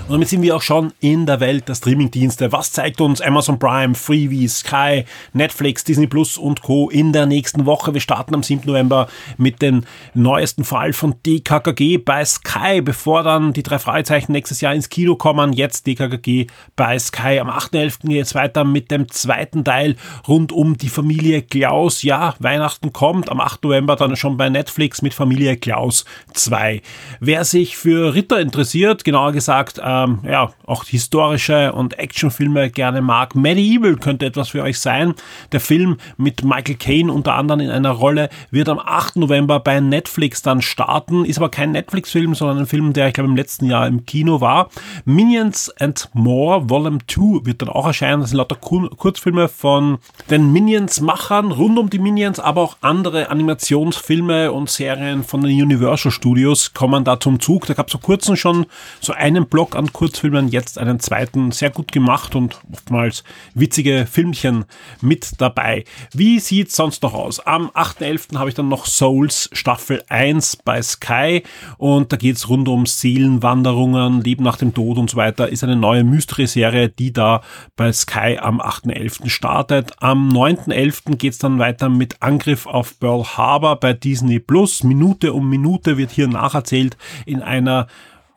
Und 0.08 0.14
damit 0.14 0.30
sind 0.30 0.42
wir 0.42 0.56
auch 0.56 0.62
schon 0.62 0.94
in 1.02 1.26
der 1.26 1.42
Welt 1.42 1.68
der 1.68 1.76
Streamingdienste. 1.76 2.54
Was 2.54 2.72
zeigt 2.72 3.02
uns 3.02 3.20
Amazon 3.20 3.60
Prime, 3.60 3.94
Freevee, 3.94 4.48
Sky, 4.48 5.04
Netflix, 5.34 5.84
Disney 5.84 6.08
Plus 6.08 6.38
und 6.38 6.62
Co. 6.62 6.90
in 6.90 7.12
der 7.12 7.26
nächsten 7.26 7.66
Woche? 7.66 7.94
Wir 7.94 8.00
starten 8.00 8.34
am 8.34 8.42
7. 8.42 8.62
November 8.66 9.10
mit 9.36 9.62
dem 9.62 9.84
neuesten 10.14 10.64
Fall 10.64 10.94
von 10.94 11.16
DKKG 11.26 11.98
bei 11.98 12.24
Sky, 12.24 12.80
bevor 12.82 13.24
dann 13.24 13.52
die 13.52 13.64
drei 13.64 13.80
Fragezeichen 13.80 14.32
nächstes 14.32 14.62
Jahr 14.62 14.74
ins 14.74 14.88
Kino 14.88 15.18
kommen. 15.18 15.52
Jetzt 15.52 15.86
DKKG 15.88 16.48
bei 16.78 16.98
Sky. 17.00 17.40
Am 17.40 17.50
8.11. 17.50 18.08
geht 18.08 18.28
es 18.28 18.34
weiter 18.34 18.64
mit 18.64 18.92
dem 18.92 19.12
zweiten 19.12 19.66
Teil 19.66 19.98
rund 20.26 20.54
um 20.54 20.78
die 20.78 20.88
Familie 20.88 21.42
Klaus. 21.42 22.02
Ja, 22.04 22.34
Weihnachten 22.40 22.94
kommt. 22.94 23.30
Am 23.30 23.42
8. 23.42 23.62
November 23.66 23.98
dann 23.98 24.16
schon 24.16 24.38
bei 24.38 24.48
Netflix 24.48 25.02
mit 25.02 25.14
Familie 25.14 25.58
Klaus 25.58 26.06
2. 26.34 26.82
Wer 27.20 27.44
sich 27.44 27.76
für 27.76 28.14
Ritter 28.14 28.40
interessiert, 28.40 29.04
genauer 29.04 29.34
gesagt, 29.34 29.80
äh, 29.80 29.97
ähm, 30.04 30.20
ja, 30.24 30.52
auch 30.66 30.84
historische 30.86 31.74
und 31.74 32.00
Actionfilme 32.00 32.70
gerne 32.70 33.02
mag. 33.02 33.36
Medieval 33.36 33.96
könnte 33.96 34.26
etwas 34.26 34.50
für 34.50 34.64
euch 34.64 34.80
sein. 34.80 35.14
Der 35.52 35.60
Film 35.60 35.98
mit 36.18 36.44
Michael 36.44 36.76
Caine 36.76 37.12
unter 37.12 37.36
anderem 37.36 37.62
in 37.62 37.70
einer 37.70 37.92
Rolle 37.92 38.30
wird 38.52 38.70
am 38.70 38.80
8. 38.80 39.18
November 39.18 39.60
bei 39.60 39.80
Netflix 39.80 40.42
dann 40.42 40.62
starten. 40.62 41.26
Ist 41.26 41.38
aber 41.38 41.50
kein 41.50 41.72
Netflix-Film, 41.72 42.36
sondern 42.36 42.60
ein 42.60 42.66
Film, 42.66 42.94
der 42.94 43.08
ich 43.08 43.14
glaube 43.14 43.30
im 43.30 43.36
letzten 43.36 43.66
Jahr 43.66 43.88
im 43.88 44.06
Kino 44.06 44.42
war. 44.42 44.70
Minions 45.06 45.70
and 45.80 46.10
More 46.14 46.70
Volume 46.70 47.00
2 47.08 47.46
wird 47.46 47.62
dann 47.62 47.70
auch 47.70 47.86
erscheinen. 47.86 48.22
Das 48.22 48.32
sind 48.32 48.38
lauter 48.38 48.56
Kurzfilme 48.56 49.48
von 49.48 50.00
den 50.30 50.52
Minions-Machern 50.52 51.52
rund 51.52 51.80
um 51.80 51.90
die 51.90 52.00
Minions, 52.00 52.40
aber 52.40 52.62
auch 52.62 52.78
andere 52.82 53.30
Animationsfilme 53.30 54.52
und 54.52 54.70
Serien 54.70 55.24
von 55.24 55.42
den 55.42 55.62
Universal 55.62 56.12
Studios 56.12 56.74
kommen 56.74 57.04
da 57.04 57.20
zum 57.20 57.40
Zug. 57.40 57.66
Da 57.66 57.74
gab 57.74 57.88
es 57.88 57.92
vor 57.94 58.02
kurzem 58.02 58.36
schon 58.36 58.66
so 59.00 59.14
einen 59.14 59.46
Block 59.48 59.76
an 59.76 59.87
Kurzfilmen, 59.94 60.50
jetzt 60.50 60.78
einen 60.78 61.00
zweiten, 61.00 61.52
sehr 61.52 61.70
gut 61.70 61.92
gemacht 61.92 62.36
und 62.36 62.60
oftmals 62.72 63.24
witzige 63.54 64.06
Filmchen 64.06 64.66
mit 65.02 65.40
dabei. 65.40 65.84
Wie 66.14 66.40
sieht's 66.40 66.76
sonst 66.76 67.04
noch 67.04 67.14
aus? 67.14 67.40
Am 67.40 67.70
8.11. 67.70 68.38
habe 68.38 68.50
ich 68.50 68.56
dann 68.56 68.70
noch 68.70 68.86
Souls 68.86 69.50
Staffel 69.54 70.04
1 70.10 70.58
bei 70.58 70.82
Sky 70.82 71.44
und 71.78 72.12
da 72.12 72.18
geht's 72.18 72.50
rund 72.50 72.68
um 72.68 72.86
Seelenwanderungen, 72.86 74.22
Leben 74.22 74.44
nach 74.44 74.58
dem 74.58 74.74
Tod 74.74 74.98
und 74.98 75.10
so 75.10 75.18
weiter. 75.18 75.50
Ist 75.50 75.64
eine 75.64 75.76
neue 75.76 76.04
Mystery-Serie, 76.04 76.90
die 76.90 77.14
da 77.14 77.42
bei 77.76 77.92
Sky 77.92 78.38
am 78.40 78.62
8.11. 78.62 79.30
startet. 79.30 79.94
Am 80.00 80.30
9.11. 80.30 81.16
geht's 81.18 81.38
dann 81.38 81.60
weiter 81.60 81.90
mit 81.90 82.22
Angriff 82.22 82.66
auf 82.66 83.00
Pearl 83.00 83.24
Harbor 83.24 83.80
bei 83.80 83.94
Disney 83.94 84.40
Plus. 84.40 84.84
Minute 84.84 85.34
um 85.34 85.50
Minute 85.50 85.98
wird 85.98 86.12
hier 86.12 86.28
nacherzählt 86.28 86.98
in 87.26 87.42
einer 87.42 87.88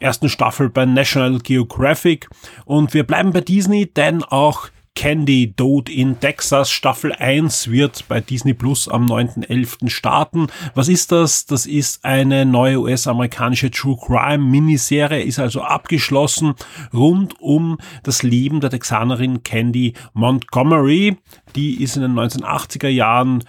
ersten 0.00 0.28
Staffel 0.28 0.68
bei 0.68 0.86
National 0.86 1.38
Geographic. 1.38 2.28
Und 2.64 2.94
wir 2.94 3.06
bleiben 3.06 3.32
bei 3.32 3.40
Disney, 3.40 3.86
denn 3.86 4.24
auch 4.24 4.68
Candy 4.96 5.54
Dode 5.54 5.90
in 5.90 6.20
Texas 6.20 6.70
Staffel 6.70 7.12
1 7.12 7.70
wird 7.70 8.06
bei 8.08 8.20
Disney 8.20 8.52
Plus 8.52 8.88
am 8.88 9.06
9.11. 9.06 9.88
starten. 9.88 10.48
Was 10.74 10.88
ist 10.88 11.12
das? 11.12 11.46
Das 11.46 11.64
ist 11.64 12.04
eine 12.04 12.44
neue 12.44 12.80
US-amerikanische 12.80 13.70
True 13.70 13.96
Crime 13.96 14.44
Miniserie, 14.44 15.22
ist 15.22 15.38
also 15.38 15.62
abgeschlossen 15.62 16.54
rund 16.92 17.40
um 17.40 17.78
das 18.02 18.22
Leben 18.22 18.60
der 18.60 18.70
Texanerin 18.70 19.42
Candy 19.42 19.94
Montgomery. 20.12 21.16
Die 21.54 21.82
ist 21.82 21.96
in 21.96 22.02
den 22.02 22.12
1980er 22.12 22.88
Jahren 22.88 23.44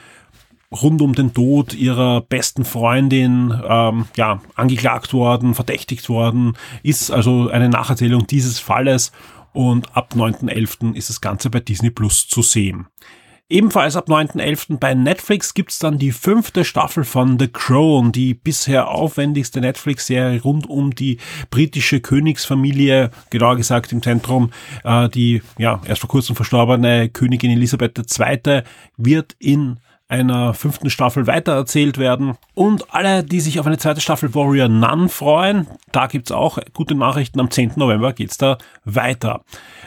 rund 0.71 1.01
um 1.01 1.13
den 1.13 1.33
Tod 1.33 1.73
ihrer 1.73 2.21
besten 2.21 2.65
Freundin 2.65 3.53
ähm, 3.67 4.05
ja, 4.15 4.41
angeklagt 4.55 5.13
worden, 5.13 5.53
verdächtigt 5.53 6.07
worden, 6.09 6.53
ist 6.81 7.11
also 7.11 7.49
eine 7.49 7.69
Nacherzählung 7.69 8.25
dieses 8.27 8.59
Falles 8.59 9.11
und 9.53 9.95
ab 9.95 10.13
9.11. 10.15 10.95
ist 10.95 11.09
das 11.09 11.19
Ganze 11.21 11.49
bei 11.49 11.59
Disney 11.59 11.89
Plus 11.89 12.27
zu 12.27 12.41
sehen. 12.41 12.87
Ebenfalls 13.49 13.97
ab 13.97 14.07
9.11. 14.07 14.77
bei 14.77 14.93
Netflix 14.93 15.53
gibt's 15.53 15.77
dann 15.77 15.97
die 15.97 16.13
fünfte 16.13 16.63
Staffel 16.63 17.03
von 17.03 17.37
The 17.37 17.49
Crown, 17.49 18.13
die 18.13 18.33
bisher 18.33 18.87
aufwendigste 18.87 19.59
Netflix-Serie 19.59 20.41
rund 20.41 20.69
um 20.69 20.95
die 20.95 21.17
britische 21.49 21.99
Königsfamilie, 21.99 23.11
genauer 23.29 23.57
gesagt 23.57 23.91
im 23.91 24.01
Zentrum 24.01 24.51
äh, 24.85 25.09
die 25.09 25.41
ja 25.57 25.81
erst 25.85 25.99
vor 25.99 26.09
kurzem 26.09 26.37
verstorbene 26.37 27.09
Königin 27.09 27.51
Elisabeth 27.51 27.99
II. 27.99 28.61
wird 28.95 29.35
in 29.37 29.81
einer 30.11 30.53
fünften 30.53 30.89
Staffel 30.89 31.25
weitererzählt 31.25 31.97
werden. 31.97 32.37
Und 32.53 32.93
alle, 32.93 33.23
die 33.23 33.39
sich 33.39 33.59
auf 33.59 33.65
eine 33.65 33.77
zweite 33.77 34.01
Staffel 34.01 34.35
Warrior 34.35 34.67
Nun 34.67 35.07
freuen, 35.07 35.67
da 35.91 36.07
gibt's 36.07 36.31
auch 36.31 36.59
gute 36.73 36.95
Nachrichten. 36.95 37.39
Am 37.39 37.49
10. 37.49 37.73
November 37.77 38.11
geht's 38.11 38.37
da 38.37 38.57
weiter. 38.83 39.41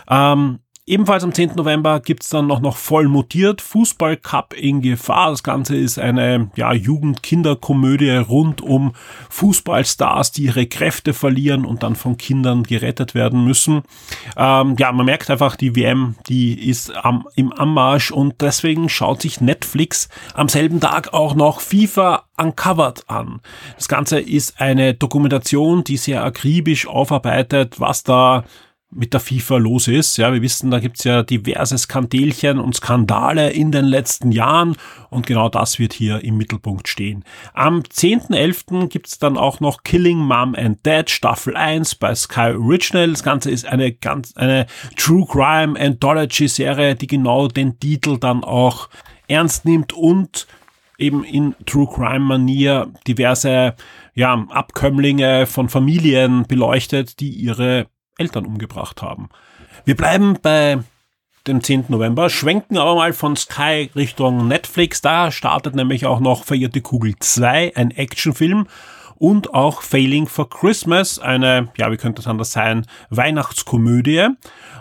Ähm, 0.09 0.61
Ebenfalls 0.87 1.25
am 1.25 1.33
10. 1.33 1.53
November 1.57 1.99
gibt's 1.99 2.29
dann 2.29 2.47
noch, 2.47 2.61
noch 2.61 2.77
voll 2.77 3.09
mutiert 3.09 3.63
Fußball 3.63 4.19
Cup 4.19 4.53
in 4.53 4.83
Gefahr. 4.83 5.31
Das 5.31 5.43
Ganze 5.43 5.77
ist 5.77 5.99
eine 5.99 6.51
ja, 6.57 6.75
Jugend-Kinderkomödie 6.75 8.11
rund 8.19 8.61
um 8.61 8.93
Fußballstars, 9.31 10.33
die 10.33 10.43
ihre 10.43 10.67
Kräfte 10.67 11.15
verlieren 11.15 11.65
und 11.65 11.83
dann 11.83 11.97
von 11.97 12.19
Kindern 12.19 12.65
gerettet 12.65 13.15
werden 13.15 13.47
müssen. 13.47 13.81
Ähm, 14.37 14.77
ja, 14.79 14.93
man 14.93 15.07
merkt 15.07 15.31
einfach, 15.31 15.57
die 15.57 15.75
WM, 15.75 16.17
die 16.29 16.69
ist 16.69 16.95
am, 16.95 17.27
im 17.35 17.51
Anmarsch 17.55 18.11
und 18.11 18.43
deswegen 18.43 18.91
schaut 18.91 19.23
sich 19.23 19.41
Netflix 19.41 20.11
am 20.35 20.51
selben 20.51 20.81
Tag 20.81 21.15
auch 21.15 21.35
noch 21.35 21.63
FIFA 21.63 22.25
Uncovered 22.37 23.09
an. 23.09 23.41
Das 23.77 23.89
Ganze 23.89 24.21
ist 24.21 24.61
eine 24.61 24.93
Dokumentation, 24.93 25.83
die 25.83 25.97
sehr 25.97 26.23
akribisch 26.23 26.87
aufarbeitet, 26.87 27.81
was 27.81 28.03
da 28.03 28.45
mit 28.95 29.13
der 29.13 29.21
FIFA 29.21 29.57
los 29.59 29.89
ist. 29.89 30.17
Ja, 30.17 30.33
wir 30.33 30.43
wissen, 30.43 30.71
da 30.71 30.79
gibt's 30.79 31.05
ja 31.05 31.23
diverse 31.23 31.77
Skandelchen 31.77 32.59
und 32.59 32.77
Skandale 32.77 33.51
in 33.51 33.73
den 33.73 33.85
letzten 33.85 34.33
Jahren 34.33 34.77
und 35.11 35.27
genau 35.27 35.49
das 35.49 35.79
wird 35.79 35.93
hier 35.93 36.23
im 36.25 36.37
Mittelpunkt 36.37 36.89
stehen. 36.89 37.25
Am 37.53 37.81
10.11. 37.81 38.89
gibt's 38.89 39.19
dann 39.19 39.37
auch 39.37 39.61
noch 39.61 39.83
Killing 39.83 40.19
Mom 40.19 40.55
and 40.55 40.79
Dad 40.87 41.11
Staffel 41.11 41.57
1 41.57 41.97
bei 41.97 42.15
Sky 42.15 42.55
Original. 42.57 43.11
Das 43.11 43.23
Ganze 43.23 43.51
ist 43.51 43.67
eine 43.67 43.93
ganz, 43.93 44.37
eine 44.37 44.67
True 44.97 45.27
Crime 45.27 45.79
Anthology 45.79 46.49
Serie, 46.49 46.95
die 46.95 47.07
genau 47.07 47.49
den 47.49 47.79
Titel 47.79 48.19
dann 48.19 48.45
auch 48.45 48.89
ernst 49.29 49.65
nimmt 49.65 49.93
und 49.93 50.47
eben 50.99 51.25
in 51.25 51.55
True 51.67 51.89
Crime 51.93 52.21
Manier 52.21 52.93
diverse 53.07 53.75
ja, 54.15 54.47
Abkömmlinge 54.51 55.47
von 55.47 55.69
Familien 55.69 56.45
beleuchtet, 56.47 57.19
die 57.21 57.31
ihre 57.31 57.87
Eltern 58.19 58.47
umgebracht 58.47 59.03
haben. 59.03 59.29
Wir 59.85 59.97
bleiben 59.97 60.39
bei 60.41 60.79
dem 61.47 61.63
10. 61.63 61.87
November, 61.89 62.31
schwenken 62.31 62.79
aber 62.79 62.95
mal 62.95 63.13
von 63.13 63.37
Sky 63.37 63.91
Richtung 63.95 64.49
Netflix. 64.49 65.03
Da 65.03 65.31
startet 65.31 65.75
nämlich 65.75 66.07
auch 66.07 66.21
noch 66.21 66.45
Verirrte 66.45 66.81
Kugel 66.81 67.15
2, 67.19 67.77
ein 67.77 67.91
Actionfilm 67.91 68.67
und 69.17 69.55
auch 69.55 69.83
Failing 69.83 70.27
for 70.27 70.49
Christmas, 70.49 71.19
eine, 71.19 71.69
ja, 71.77 71.91
wie 71.91 71.97
könnte 71.97 72.23
das 72.23 72.27
anders 72.27 72.53
sein, 72.53 72.87
Weihnachtskomödie. 73.11 74.29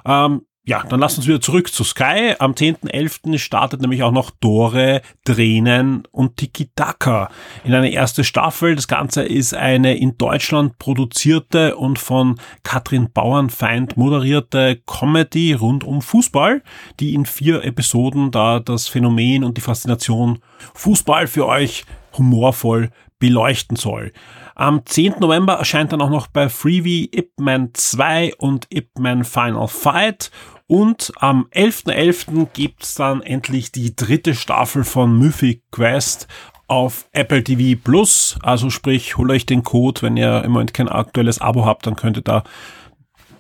Ähm, 0.06 0.46
ja, 0.66 0.82
dann 0.88 1.02
lass 1.02 1.18
uns 1.18 1.28
wieder 1.28 1.42
zurück 1.42 1.74
zu 1.74 1.84
Sky. 1.84 2.36
Am 2.40 2.54
10.11. 2.54 3.38
startet 3.38 3.82
nämlich 3.82 4.02
auch 4.02 4.14
noch 4.14 4.30
Dore, 4.32 5.02
Tränen 5.26 6.04
und 6.12 6.38
Tiki 6.38 6.70
Taka 6.74 7.30
in 7.66 7.74
eine 7.74 7.92
erste 7.92 8.24
Staffel. 8.24 8.76
Das 8.76 8.88
Ganze 8.88 9.24
ist 9.24 9.54
eine 9.54 9.98
in 9.98 10.18
Deutschland 10.18 10.80
produzierte 10.80 11.76
und 11.76 12.00
von 12.00 12.40
Katrin 12.64 13.12
Bauernfeind 13.12 13.98
moderierte 13.98 14.82
Comedy 14.86 15.52
rund 15.52 15.84
um 15.84 16.02
Fußball, 16.02 16.64
die 17.02 17.14
in 17.14 17.26
vier 17.26 17.66
Episoden 17.66 18.32
da 18.32 18.62
das 18.62 18.88
Phänomen 18.88 19.44
und 19.44 19.58
die 19.58 19.62
Faszination 19.62 20.40
Fußball 20.76 21.28
für 21.28 21.46
euch 21.46 21.84
humorvoll 22.18 22.90
beleuchten 23.24 23.78
soll. 23.78 24.12
Am 24.54 24.86
10. 24.86 25.16
November 25.20 25.54
erscheint 25.54 25.94
dann 25.94 26.02
auch 26.02 26.10
noch 26.10 26.28
bei 26.28 26.50
Freebie 26.50 27.10
Ip 27.12 27.32
Man 27.40 27.70
2 27.74 28.36
und 28.38 28.68
Ip 28.70 29.00
Man 29.00 29.24
Final 29.24 29.68
Fight 29.68 30.30
und 30.68 31.12
am 31.18 31.48
11.11. 31.54 32.34
.11. 32.34 32.48
gibt's 32.54 32.96
dann 32.96 33.22
endlich 33.22 33.72
die 33.72 33.96
dritte 33.96 34.34
Staffel 34.36 34.84
von 34.84 35.18
Mythic 35.18 35.62
Quest 35.72 36.28
auf 36.68 37.08
Apple 37.12 37.44
TV 37.44 37.80
Plus. 37.82 38.38
Also 38.42 38.70
sprich, 38.70 39.18
holt 39.18 39.32
euch 39.32 39.46
den 39.46 39.64
Code, 39.64 40.02
wenn 40.02 40.18
ihr 40.18 40.44
im 40.44 40.52
Moment 40.52 40.74
kein 40.74 40.90
aktuelles 40.90 41.40
Abo 41.42 41.66
habt, 41.66 41.86
dann 41.86 41.96
könnt 41.96 42.18
ihr 42.18 42.24
da 42.24 42.44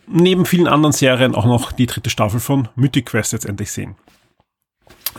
neben 0.08 0.46
vielen 0.46 0.68
anderen 0.68 0.94
Serien 0.94 1.34
auch 1.36 1.46
noch 1.46 1.72
die 1.72 1.86
dritte 1.86 2.10
Staffel 2.10 2.40
von 2.40 2.68
Mythic 2.76 3.08
Quest 3.08 3.34
jetzt 3.34 3.46
endlich 3.46 3.72
sehen. 3.72 3.96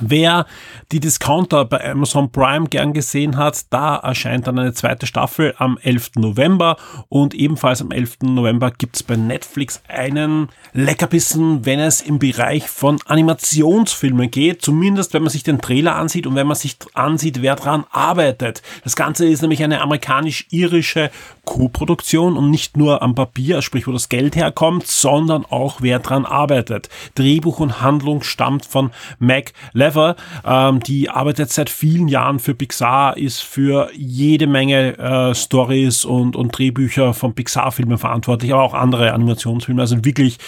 Wer 0.00 0.46
die 0.92 1.00
Discounter 1.00 1.64
bei 1.64 1.90
Amazon 1.90 2.30
Prime 2.30 2.68
gern 2.68 2.92
gesehen 2.92 3.36
hat, 3.36 3.72
da 3.72 3.96
erscheint 3.96 4.46
dann 4.46 4.58
eine 4.58 4.74
zweite 4.74 5.06
Staffel 5.06 5.54
am 5.58 5.78
11. 5.82 6.12
November 6.16 6.76
und 7.08 7.34
ebenfalls 7.34 7.80
am 7.80 7.90
11. 7.90 8.18
November 8.22 8.70
gibt's 8.70 9.02
bei 9.02 9.16
Netflix 9.16 9.82
einen 9.88 10.48
Leckerbissen, 10.72 11.64
wenn 11.64 11.78
es 11.78 12.00
im 12.00 12.18
Bereich 12.18 12.68
von 12.68 12.98
Animationsfilmen 13.06 14.30
geht, 14.30 14.62
zumindest 14.62 15.14
wenn 15.14 15.22
man 15.22 15.30
sich 15.30 15.42
den 15.44 15.60
Trailer 15.60 15.94
ansieht 15.94 16.26
und 16.26 16.34
wenn 16.34 16.46
man 16.46 16.56
sich 16.56 16.76
ansieht, 16.94 17.42
wer 17.42 17.56
dran 17.56 17.84
arbeitet. 17.90 18.62
Das 18.82 18.96
Ganze 18.96 19.26
ist 19.26 19.42
nämlich 19.42 19.62
eine 19.62 19.80
amerikanisch-irische 19.80 21.10
Co-Produktion 21.44 22.36
und 22.36 22.50
nicht 22.50 22.76
nur 22.76 23.02
am 23.02 23.14
Papier, 23.14 23.62
sprich 23.62 23.86
wo 23.86 23.92
das 23.92 24.08
Geld 24.08 24.34
herkommt, 24.34 24.86
sondern 24.86 25.44
auch 25.44 25.80
wer 25.80 25.98
dran 25.98 26.24
arbeitet. 26.24 26.88
Drehbuch 27.14 27.60
und 27.60 27.80
Handlung 27.80 28.22
stammt 28.22 28.66
von 28.66 28.90
Mac 29.18 29.52
Lever, 29.84 30.16
ähm, 30.44 30.80
die 30.80 31.10
arbeitet 31.10 31.52
seit 31.52 31.70
vielen 31.70 32.08
Jahren 32.08 32.38
für 32.38 32.54
Pixar, 32.54 33.16
ist 33.16 33.40
für 33.40 33.90
jede 33.94 34.46
Menge 34.46 34.98
äh, 34.98 35.34
Stories 35.34 36.04
und, 36.04 36.36
und 36.36 36.56
Drehbücher 36.56 37.14
von 37.14 37.34
Pixar-Filmen 37.34 37.98
verantwortlich, 37.98 38.52
aber 38.52 38.62
auch 38.62 38.74
andere 38.74 39.12
Animationsfilme. 39.12 39.80
Also 39.80 40.04
wirklich 40.04 40.38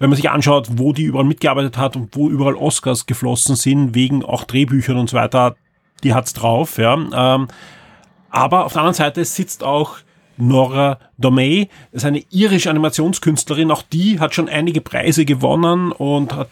wenn 0.00 0.08
man 0.08 0.16
sich 0.16 0.30
anschaut, 0.30 0.66
wo 0.76 0.94
die 0.94 1.04
überall 1.04 1.26
mitgearbeitet 1.26 1.76
hat 1.76 1.94
und 1.94 2.16
wo 2.16 2.30
überall 2.30 2.54
Oscars 2.54 3.04
geflossen 3.04 3.54
sind, 3.54 3.94
wegen 3.94 4.24
auch 4.24 4.44
Drehbüchern 4.44 4.96
und 4.96 5.10
so 5.10 5.16
weiter, 5.16 5.56
die 6.02 6.14
hat's 6.14 6.32
drauf, 6.32 6.78
ja. 6.78 6.94
Ähm, 6.94 7.48
aber 8.30 8.64
auf 8.64 8.72
der 8.72 8.80
anderen 8.80 8.94
Seite 8.94 9.24
sitzt 9.24 9.62
auch 9.62 9.98
Nora 10.38 10.98
Domey, 11.18 11.68
ist 11.92 12.06
eine 12.06 12.22
irische 12.30 12.70
Animationskünstlerin, 12.70 13.70
auch 13.70 13.82
die 13.82 14.18
hat 14.20 14.34
schon 14.34 14.48
einige 14.48 14.80
Preise 14.80 15.26
gewonnen 15.26 15.92
und 15.92 16.34
hat 16.34 16.48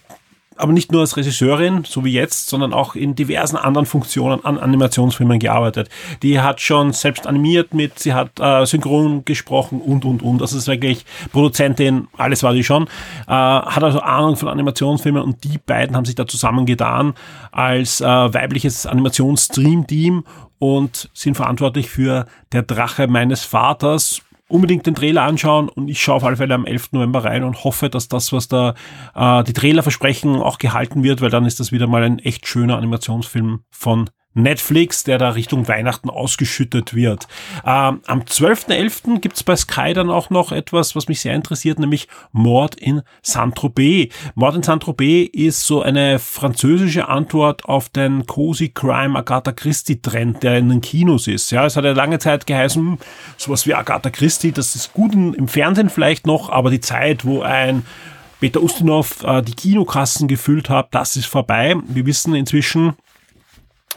aber 0.59 0.72
nicht 0.72 0.92
nur 0.92 1.00
als 1.00 1.16
Regisseurin, 1.16 1.84
so 1.84 2.04
wie 2.04 2.12
jetzt, 2.12 2.48
sondern 2.48 2.72
auch 2.72 2.94
in 2.94 3.14
diversen 3.14 3.56
anderen 3.56 3.86
Funktionen 3.86 4.44
an 4.44 4.59
Animationsfilmen 4.59 5.38
gearbeitet. 5.38 5.88
Die 6.22 6.40
hat 6.40 6.61
schon 6.61 6.92
selbst 6.92 7.26
animiert 7.26 7.74
mit, 7.74 7.98
sie 7.98 8.14
hat 8.14 8.38
äh, 8.40 8.66
synchron 8.66 9.24
gesprochen 9.24 9.80
und, 9.80 10.04
und, 10.04 10.22
und. 10.22 10.40
Das 10.40 10.52
ist 10.52 10.66
wirklich 10.66 11.04
Produzentin, 11.32 12.09
alles 12.16 12.42
war 12.42 12.52
sie 12.52 12.64
schon. 12.64 12.84
Äh, 13.26 13.32
hat 13.32 13.82
also 13.82 14.00
Ahnung 14.00 14.36
von 14.36 14.48
Animationsfilmen 14.48 15.22
und 15.22 15.44
die 15.44 15.59
beiden 15.59 15.96
haben 15.96 16.04
sich 16.04 16.14
da 16.14 16.26
zusammengetan 16.26 17.14
als 17.52 18.00
äh, 18.00 18.04
weibliches 18.04 18.86
Animationsstream-Team 18.86 20.24
und 20.59 21.09
sind 21.14 21.36
verantwortlich 21.36 21.88
für 21.88 22.26
Der 22.52 22.62
Drache 22.62 23.06
meines 23.06 23.44
Vaters 23.44 24.22
unbedingt 24.49 24.86
den 24.86 24.94
Trailer 24.94 25.22
anschauen 25.22 25.68
und 25.68 25.88
ich 25.88 26.03
schaue 26.03 26.16
auf 26.16 26.24
alle 26.24 26.36
Fälle 26.36 26.55
am 26.55 26.66
11. 26.66 26.92
November 26.92 27.24
rein 27.24 27.44
und 27.44 27.64
hoffe, 27.64 27.90
dass 27.90 28.09
das, 28.09 28.32
was 28.32 28.49
da 28.49 28.74
äh, 29.14 29.44
die 29.44 29.53
Trailer 29.53 29.82
versprechen, 29.82 30.36
auch 30.36 30.59
gehalten 30.59 31.03
wird, 31.05 31.20
weil 31.20 31.30
dann 31.30 31.44
ist 31.44 31.61
das 31.61 31.72
wieder 31.72 31.86
mal 31.86 32.03
ein 32.03 32.18
echt 32.18 32.46
schöner 32.46 32.76
Animationsfilm 32.76 33.61
von 33.70 34.11
Netflix, 34.35 35.05
der 35.05 35.18
da 35.18 35.31
Richtung 35.31 35.68
Weihnachten 35.68 36.11
ausgeschüttet 36.11 36.95
wird. 36.95 37.26
Ähm, 37.64 38.01
am 38.07 38.20
12.11. 38.20 39.20
gibt's 39.20 39.43
bei 39.43 39.57
Sky 39.57 39.93
dann 39.95 40.11
auch 40.11 40.31
noch 40.31 40.53
etwas, 40.53 40.95
was 40.95 41.09
mich 41.09 41.20
sehr 41.20 41.35
interessiert, 41.35 41.79
nämlich 41.79 42.09
Mord 42.33 42.74
in 42.76 43.03
Saint-Tropez. 43.22 44.12
Mord 44.35 44.57
in 44.57 44.62
Saint-Tropez 44.62 45.31
ist 45.33 45.64
so 45.64 45.83
eine 45.83 46.18
französische 46.18 47.09
Antwort 47.09 47.64
auf 47.64 47.89
den 47.89 48.26
Cozy 48.26 48.68
Crime 48.68 49.18
Agatha 49.18 49.53
Christie 49.53 50.01
Trend, 50.01 50.43
der 50.43 50.59
in 50.59 50.68
den 50.68 50.81
Kinos 50.81 51.26
ist. 51.26 51.51
Ja, 51.51 51.66
es 51.66 51.76
hat 51.76 51.85
ja 51.85 51.93
lange 51.93 52.18
Zeit 52.18 52.47
geheißen, 52.47 52.83
hm, 52.83 52.99
sowas 53.37 53.66
wie 53.66 53.74
Agatha 53.74 54.11
Christie, 54.11 54.53
das 54.53 54.74
ist 54.74 54.93
gut 54.93 55.14
im 55.14 55.49
Fernsehen 55.49 55.91
vielleicht 55.91 56.26
noch, 56.26 56.51
aber 56.51 56.70
die 56.70 56.81
Zeit, 56.81 57.24
wo 57.24 57.43
ein 57.43 57.85
Peter 58.41 58.62
Ustinov 58.62 59.24
äh, 59.24 59.43
die 59.43 59.55
Kinokassen 59.55 60.29
gefüllt 60.29 60.70
hat, 60.70 60.89
das 60.93 61.16
ist 61.16 61.26
vorbei. 61.26 61.74
Wir 61.89 62.07
wissen 62.07 62.35
inzwischen 62.35 62.95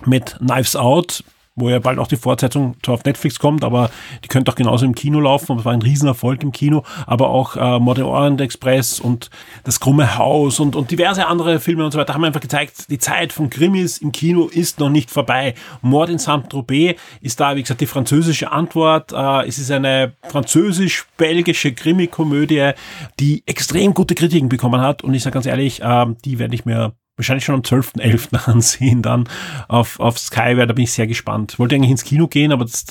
mit 0.06 0.38
Knives 0.40 0.76
Out 0.76 1.24
wo 1.56 1.70
ja 1.70 1.80
bald 1.80 2.00
auch 2.00 2.08
die 2.08 2.18
Fortsetzung 2.18 2.76
zwar 2.82 2.96
auf 2.96 3.04
Netflix 3.04 3.38
kommt, 3.38 3.64
aber 3.64 3.92
die 4.24 4.30
könnte 4.30 4.52
auch 4.52 4.56
genauso 4.56 4.86
im 4.86 4.96
Kino 4.96 5.20
laufen. 5.20 5.60
Es 5.60 5.66
war 5.66 5.74
ein 5.74 5.82
Riesenerfolg 5.82 6.44
im 6.44 6.52
Kino, 6.52 6.84
aber 7.06 7.30
auch 7.30 7.58
äh, 7.58 7.80
Modern 7.80 8.06
Orient 8.06 8.42
Express 8.42 9.00
und 9.00 9.30
Das 9.64 9.80
krumme 9.80 10.18
Haus 10.18 10.60
und, 10.60 10.76
und 10.76 10.92
diverse 10.92 11.28
andere 11.28 11.60
Filme 11.60 11.84
und 11.84 11.92
so 11.92 12.00
weiter 12.00 12.14
haben 12.14 12.24
einfach 12.24 12.42
gezeigt, 12.42 12.90
die 12.90 13.00
Zeit 13.00 13.34
von 13.34 13.50
Krimis 13.50 13.98
im 13.98 14.12
Kino 14.12 14.46
ist 14.48 14.80
noch 14.80 14.90
nicht 14.90 15.12
vorbei. 15.12 15.54
Mord 15.82 16.10
in 16.10 16.18
Saint-Tropez 16.18 17.00
ist 17.20 17.40
da, 17.40 17.56
wie 17.56 17.62
gesagt, 17.62 17.82
die 17.82 17.86
französische 17.86 18.52
Antwort. 18.52 19.12
Äh, 19.12 19.48
es 19.48 19.60
ist 19.60 19.72
eine 19.72 20.14
französisch-belgische 20.30 21.74
Krimi-Komödie, 21.74 22.72
die 23.20 23.44
extrem 23.46 23.94
gute 23.94 24.16
Kritiken 24.16 24.48
bekommen 24.48 24.82
hat 24.82 25.04
und 25.04 25.14
ich 25.14 25.24
sage 25.24 25.34
ganz 25.34 25.46
ehrlich, 25.46 25.82
äh, 25.82 26.06
die 26.24 26.40
werde 26.40 26.56
ich 26.56 26.66
mir 26.66 26.94
wahrscheinlich 27.18 27.46
schon 27.46 27.56
am 27.56 27.62
12.11. 27.62 28.36
ansehen 28.52 29.02
dann 29.02 29.28
auf, 29.68 30.00
auf 30.00 30.18
Sky, 30.18 30.56
da 30.56 30.66
bin 30.74 30.84
ich 30.84 30.92
sehr 30.92 31.08
gespannt. 31.08 31.60
Wollte 31.60 31.76
eigentlich 31.76 31.92
ins 31.92 32.04
Kino 32.04 32.28
gehen, 32.28 32.52
aber 32.52 32.66
das 32.66 32.86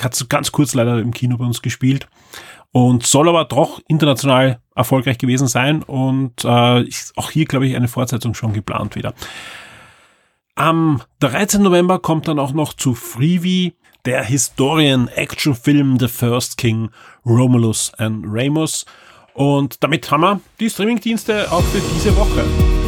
hat 0.00 0.28
ganz 0.28 0.52
kurz 0.52 0.74
leider 0.74 0.98
im 0.98 1.12
Kino 1.12 1.36
bei 1.36 1.44
uns 1.44 1.62
gespielt 1.62 2.08
und 2.72 3.06
soll 3.06 3.28
aber 3.28 3.44
doch 3.44 3.80
international 3.88 4.60
erfolgreich 4.74 5.18
gewesen 5.18 5.48
sein 5.48 5.82
und 5.82 6.44
äh, 6.44 6.82
ist 6.82 7.16
auch 7.16 7.30
hier, 7.30 7.46
glaube 7.46 7.66
ich, 7.66 7.74
eine 7.74 7.88
Fortsetzung 7.88 8.34
schon 8.34 8.52
geplant 8.52 8.94
wieder. 8.94 9.14
Am 10.54 11.02
13. 11.20 11.62
November 11.62 11.98
kommt 11.98 12.28
dann 12.28 12.38
auch 12.38 12.52
noch 12.52 12.72
zu 12.74 12.94
Freebie 12.94 13.74
der 14.04 14.24
Historien-Action-Film 14.24 15.98
The 15.98 16.08
First 16.08 16.56
King 16.56 16.90
Romulus 17.24 17.92
and 17.94 18.24
Remus. 18.26 18.84
Und 19.34 19.82
damit 19.82 20.10
haben 20.10 20.22
wir 20.22 20.40
die 20.58 20.70
Streamingdienste 20.70 21.50
auch 21.52 21.62
für 21.62 21.80
diese 21.94 22.16
Woche. 22.16 22.87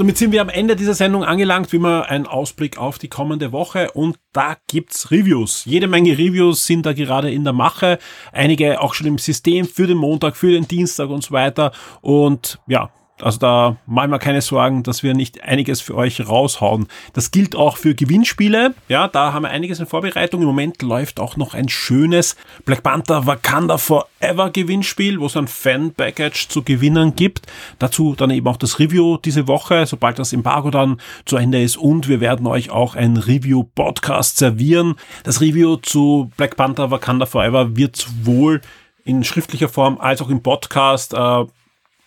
Und 0.00 0.06
damit 0.06 0.16
sind 0.16 0.32
wir 0.32 0.40
am 0.40 0.48
Ende 0.48 0.76
dieser 0.76 0.94
Sendung 0.94 1.24
angelangt, 1.24 1.72
wie 1.72 1.76
immer 1.76 2.08
ein 2.08 2.26
Ausblick 2.26 2.78
auf 2.78 2.98
die 2.98 3.08
kommende 3.08 3.52
Woche. 3.52 3.90
Und 3.90 4.16
da 4.32 4.56
gibt's 4.66 5.10
Reviews. 5.10 5.66
Jede 5.66 5.88
Menge 5.88 6.12
Reviews 6.12 6.64
sind 6.64 6.86
da 6.86 6.94
gerade 6.94 7.30
in 7.30 7.44
der 7.44 7.52
Mache, 7.52 7.98
einige 8.32 8.80
auch 8.80 8.94
schon 8.94 9.06
im 9.06 9.18
System 9.18 9.66
für 9.66 9.86
den 9.86 9.98
Montag, 9.98 10.38
für 10.38 10.52
den 10.52 10.66
Dienstag 10.66 11.10
und 11.10 11.22
so 11.22 11.32
weiter. 11.32 11.72
Und 12.00 12.60
ja, 12.66 12.88
also 13.22 13.38
da 13.38 13.76
machen 13.86 14.10
wir 14.10 14.18
keine 14.18 14.40
Sorgen, 14.40 14.82
dass 14.82 15.02
wir 15.02 15.14
nicht 15.14 15.42
einiges 15.42 15.80
für 15.80 15.94
euch 15.94 16.26
raushauen. 16.26 16.86
Das 17.12 17.30
gilt 17.30 17.56
auch 17.56 17.76
für 17.76 17.94
Gewinnspiele. 17.94 18.74
Ja, 18.88 19.08
da 19.08 19.32
haben 19.32 19.42
wir 19.42 19.50
einiges 19.50 19.80
in 19.80 19.86
Vorbereitung. 19.86 20.40
Im 20.40 20.46
Moment 20.46 20.82
läuft 20.82 21.20
auch 21.20 21.36
noch 21.36 21.54
ein 21.54 21.68
schönes 21.68 22.36
Black 22.64 22.82
Panther 22.82 23.26
Wakanda 23.26 23.78
Forever 23.78 24.50
Gewinnspiel, 24.50 25.20
wo 25.20 25.26
es 25.26 25.36
ein 25.36 25.48
Fan-Package 25.48 26.48
zu 26.48 26.62
gewinnen 26.62 27.16
gibt. 27.16 27.46
Dazu 27.78 28.14
dann 28.16 28.30
eben 28.30 28.46
auch 28.46 28.56
das 28.56 28.78
Review 28.78 29.16
diese 29.16 29.46
Woche, 29.46 29.86
sobald 29.86 30.18
das 30.18 30.32
Embargo 30.32 30.70
dann 30.70 31.00
zu 31.24 31.36
Ende 31.36 31.62
ist. 31.62 31.76
Und 31.76 32.08
wir 32.08 32.20
werden 32.20 32.46
euch 32.46 32.70
auch 32.70 32.94
ein 32.94 33.16
Review-Podcast 33.16 34.38
servieren. 34.38 34.96
Das 35.24 35.40
Review 35.40 35.76
zu 35.76 36.30
Black 36.36 36.56
Panther 36.56 36.90
Wakanda 36.90 37.26
Forever 37.26 37.76
wird 37.76 37.96
sowohl 37.96 38.60
in 39.04 39.24
schriftlicher 39.24 39.68
Form 39.68 39.98
als 39.98 40.22
auch 40.22 40.28
im 40.28 40.42
Podcast 40.42 41.14
äh, 41.14 41.44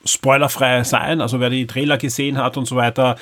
spoilerfrei 0.06 0.84
sein. 0.84 1.22
Also 1.22 1.40
wer 1.40 1.50
die 1.50 1.68
Trailer 1.68 1.98
gesehen 1.98 2.38
hat 2.38 2.58
und 2.58 2.66
so 2.66 2.76
weiter, 2.76 3.16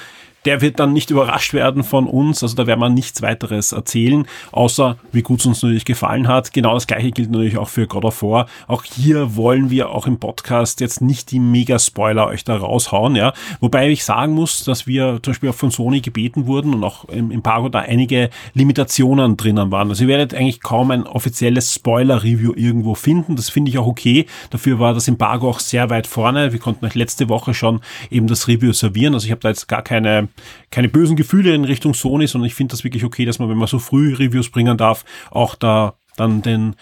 der 0.46 0.62
wird 0.62 0.80
dann 0.80 0.94
nicht 0.94 1.12
überrascht 1.12 1.54
werden 1.54 1.84
von 1.84 2.08
uns. 2.08 2.44
Also 2.44 2.56
da 2.56 2.68
werden 2.68 2.80
wir 2.80 2.90
nichts 2.90 3.22
weiteres 3.22 3.72
erzählen, 3.72 4.26
außer 4.52 4.98
wie 5.12 5.22
gut 5.22 5.40
es 5.40 5.46
uns 5.46 5.62
natürlich 5.62 5.86
gefallen 5.86 6.28
hat. 6.28 6.54
Genau 6.54 6.74
das 6.74 6.88
gleiche 6.88 7.12
gilt 7.12 7.32
natürlich 7.32 7.58
auch 7.58 7.70
für 7.70 7.88
God 7.88 8.06
of 8.06 8.24
War. 8.24 8.48
Auch 8.68 8.84
hier 8.84 9.36
wollen 9.36 9.70
wir 9.70 9.90
auch 9.90 10.08
im 10.08 10.20
Podcast 10.20 10.82
jetzt 10.82 11.02
nicht 11.02 11.32
die 11.32 11.40
Mega-Spoiler 11.40 12.28
euch 12.28 12.44
da 12.44 12.58
raushauen, 12.58 13.16
ja. 13.16 13.34
Wobei 13.60 13.90
ich 13.90 14.04
sagen 14.04 14.34
muss, 14.34 14.64
dass 14.64 14.88
wir 14.88 15.20
zum 15.22 15.32
Beispiel 15.32 15.50
auch 15.50 15.56
von 15.56 15.72
Sony 15.72 16.02
gebeten 16.02 16.48
wurden 16.48 16.74
und 16.74 16.84
auch 16.84 17.06
im 17.06 17.32
Embargo 17.32 17.70
da 17.70 17.80
einige 17.80 18.30
Limitationen 18.54 19.38
drinnen 19.38 19.72
waren. 19.72 19.90
Also 19.90 20.04
ihr 20.04 20.10
werdet 20.10 20.34
eigentlich 20.34 20.62
kaum 20.62 20.92
ein 20.92 21.04
offizielles 21.04 21.74
Spoiler-Review 21.76 22.54
irgendwo 22.56 22.96
finden. 22.96 23.36
Das 23.36 23.50
finde 23.50 23.70
ich 23.70 23.78
auch 23.78 23.88
okay. 23.88 24.26
Dafür 24.50 24.80
war 24.80 24.94
das 24.94 25.08
Embargo 25.08 25.50
auch 25.50 25.60
sehr 25.60 25.90
weit 25.90 26.08
vorne. 26.08 26.52
Wir 26.52 26.60
konnten 26.60 26.86
euch 26.86 26.96
letzte 26.96 27.30
Woche 27.30 27.54
schon 27.54 27.82
eben 28.10 28.28
das 28.28 28.48
Review 28.48 28.74
servieren. 28.74 29.14
Also 29.14 29.26
ich 29.26 29.32
habe 29.32 29.42
da 29.42 29.50
jetzt 29.50 29.68
gar 29.68 29.82
keine 29.82 30.30
keine 30.70 30.90
bösen 30.90 31.16
Gefühle 31.16 31.54
in 31.54 31.66
Richtung 31.66 31.94
Sony, 31.94 32.28
sondern 32.28 32.48
ich 32.48 32.56
finde 32.56 32.72
das 32.72 32.84
wirklich 32.84 33.04
okay, 33.04 33.26
dass 33.26 33.40
man, 33.40 33.50
wenn 33.50 33.58
man 33.58 33.68
so 33.68 33.80
früh 33.80 34.14
Reviews 34.14 34.50
bringen 34.50 34.78
darf, 34.78 35.06
auch 35.30 35.56
da 35.56 35.96
dann 36.18 36.42
den 36.42 36.76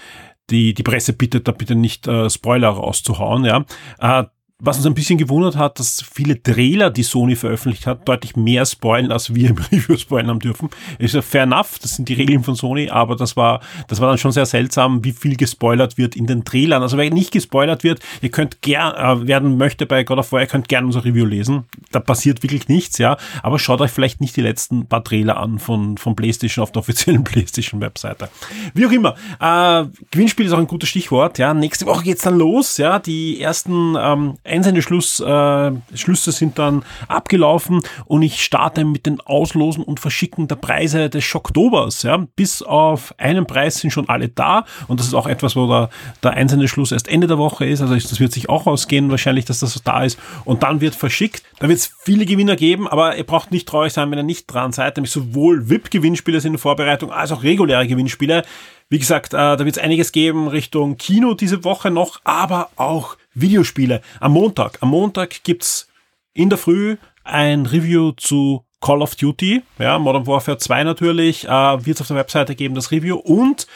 die, 0.49 0.73
die 0.73 0.83
Presse 0.83 1.13
bittet, 1.13 1.47
da 1.47 1.51
bitte 1.51 1.75
nicht 1.75 2.07
äh, 2.07 2.29
Spoiler 2.29 2.69
rauszuhauen, 2.69 3.45
ja. 3.45 3.65
Äh, 3.99 4.25
was 4.61 4.77
uns 4.77 4.85
ein 4.85 4.93
bisschen 4.93 5.17
gewundert 5.17 5.55
hat, 5.55 5.79
dass 5.79 6.03
viele 6.13 6.41
Trailer, 6.41 6.89
die 6.89 7.03
Sony 7.03 7.37
veröffentlicht 7.37 7.87
hat, 7.87 8.07
deutlich 8.07 8.35
mehr 8.35 8.65
spoilen, 8.65 9.11
als 9.11 9.33
wir 9.33 9.49
im 9.51 9.57
Review 9.57 9.95
spoilen 9.95 10.27
haben 10.27 10.39
dürfen. 10.39 10.69
Ist 10.97 11.15
ja 11.15 11.21
fair 11.21 11.43
enough, 11.43 11.79
das 11.81 11.95
sind 11.95 12.09
die 12.09 12.13
Regeln 12.13 12.43
von 12.43 12.55
Sony, 12.55 12.89
aber 12.89 13.15
das 13.15 13.37
war, 13.37 13.61
das 13.87 14.01
war 14.01 14.09
dann 14.09 14.17
schon 14.17 14.33
sehr 14.33 14.45
seltsam, 14.45 15.03
wie 15.05 15.13
viel 15.13 15.37
gespoilert 15.37 15.97
wird 15.97 16.15
in 16.15 16.27
den 16.27 16.43
Trailern. 16.43 16.81
Also 16.81 16.97
wer 16.97 17.09
nicht 17.09 17.31
gespoilert 17.31 17.85
wird, 17.85 18.01
ihr 18.21 18.31
könnt 18.31 18.61
gern, 18.61 18.95
äh, 18.95 19.27
werden 19.27 19.57
möchte 19.57 19.85
bei 19.85 20.03
God 20.03 20.17
of 20.17 20.31
War, 20.33 20.41
ihr 20.41 20.47
könnt 20.47 20.67
gerne 20.67 20.87
unser 20.87 21.05
Review 21.05 21.25
lesen. 21.25 21.63
Da 21.91 22.01
passiert 22.01 22.43
wirklich 22.43 22.67
nichts, 22.67 22.97
ja. 22.97 23.17
Aber 23.41 23.59
schaut 23.59 23.79
euch 23.79 23.91
vielleicht 23.91 24.19
nicht 24.19 24.35
die 24.35 24.41
letzten 24.41 24.87
paar 24.87 25.03
Trailer 25.05 25.37
an 25.37 25.59
von, 25.59 25.97
von 25.97 26.17
PlayStation 26.17 26.63
auf 26.63 26.73
der 26.73 26.81
offiziellen 26.81 27.23
PlayStation-Webseite. 27.23 28.27
Wie 28.73 28.85
auch 28.85 28.91
immer. 28.91 29.15
Äh, 29.39 29.87
Gewinnspiel 30.11 30.47
ist 30.47 30.51
auch 30.51 30.57
ein 30.57 30.67
gutes 30.67 30.89
Stichwort, 30.89 31.37
ja. 31.37 31.53
Nächste 31.53 31.85
Woche 31.85 32.03
geht's 32.03 32.23
dann 32.23 32.37
los, 32.37 32.75
ja. 32.75 32.99
Die 32.99 33.39
ersten, 33.39 33.95
ähm, 33.97 34.37
Einsendeschluss, 34.49 35.19
äh, 35.19 35.71
Schlüsse 35.93 36.31
sind 36.31 36.59
dann 36.59 36.83
abgelaufen 37.07 37.81
und 38.05 38.21
ich 38.21 38.43
starte 38.43 38.83
mit 38.83 39.05
den 39.05 39.21
Auslosen 39.21 39.83
und 39.83 39.99
Verschicken 39.99 40.47
der 40.47 40.55
Preise 40.55 41.09
des 41.09 41.23
Schocktobers. 41.23 42.03
Ja. 42.03 42.25
Bis 42.35 42.61
auf 42.61 43.13
einen 43.17 43.45
Preis 43.45 43.79
sind 43.79 43.91
schon 43.91 44.09
alle 44.09 44.29
da 44.29 44.65
und 44.87 44.99
das 44.99 45.07
ist 45.07 45.13
auch 45.13 45.27
etwas, 45.27 45.55
wo 45.55 45.67
der, 45.67 45.89
der 46.23 46.31
Einsendeschluss 46.31 46.91
erst 46.91 47.07
Ende 47.07 47.27
der 47.27 47.37
Woche 47.37 47.65
ist. 47.65 47.81
Also 47.81 47.95
das 47.95 48.19
wird 48.19 48.31
sich 48.31 48.49
auch 48.49 48.67
ausgehen 48.67 49.09
wahrscheinlich, 49.09 49.45
dass 49.45 49.59
das 49.59 49.81
da 49.83 50.03
ist 50.03 50.19
und 50.45 50.63
dann 50.63 50.81
wird 50.81 50.95
verschickt. 50.95 51.43
Da 51.59 51.67
wird 51.67 51.79
es 51.79 51.91
viele 52.01 52.25
Gewinner 52.25 52.55
geben, 52.55 52.87
aber 52.87 53.17
ihr 53.17 53.25
braucht 53.25 53.51
nicht 53.51 53.67
traurig 53.67 53.93
sein, 53.93 54.09
wenn 54.11 54.19
ihr 54.19 54.23
nicht 54.23 54.47
dran 54.47 54.71
seid. 54.71 54.97
Nämlich 54.97 55.11
sowohl 55.11 55.69
VIP-Gewinnspiele 55.69 56.41
sind 56.41 56.53
in 56.53 56.57
Vorbereitung 56.59 57.11
als 57.11 57.31
auch 57.31 57.43
reguläre 57.43 57.87
Gewinnspiele. 57.87 58.43
Wie 58.91 58.97
gesagt, 58.97 59.33
äh, 59.35 59.37
da 59.37 59.59
wird 59.59 59.77
es 59.77 59.83
einiges 59.83 60.11
geben 60.11 60.47
Richtung 60.47 60.97
Kino 60.97 61.35
diese 61.35 61.63
Woche 61.63 61.91
noch, 61.91 62.21
aber 62.23 62.69
auch 62.75 63.17
Videospiele. 63.33 64.01
Am 64.19 64.33
Montag, 64.33 64.77
am 64.81 64.89
Montag 64.89 65.43
gibt's 65.43 65.87
in 66.33 66.49
der 66.49 66.57
Früh 66.57 66.97
ein 67.23 67.65
Review 67.65 68.11
zu 68.13 68.65
Call 68.81 69.01
of 69.01 69.15
Duty, 69.15 69.61
ja, 69.77 69.99
Modern 69.99 70.25
Warfare 70.25 70.57
2 70.57 70.83
natürlich, 70.83 71.45
äh, 71.45 71.49
wird 71.49 71.95
es 71.95 72.01
auf 72.01 72.07
der 72.07 72.17
Webseite 72.17 72.55
geben, 72.55 72.75
das 72.75 72.91
Review 72.91 73.17
und 73.17 73.67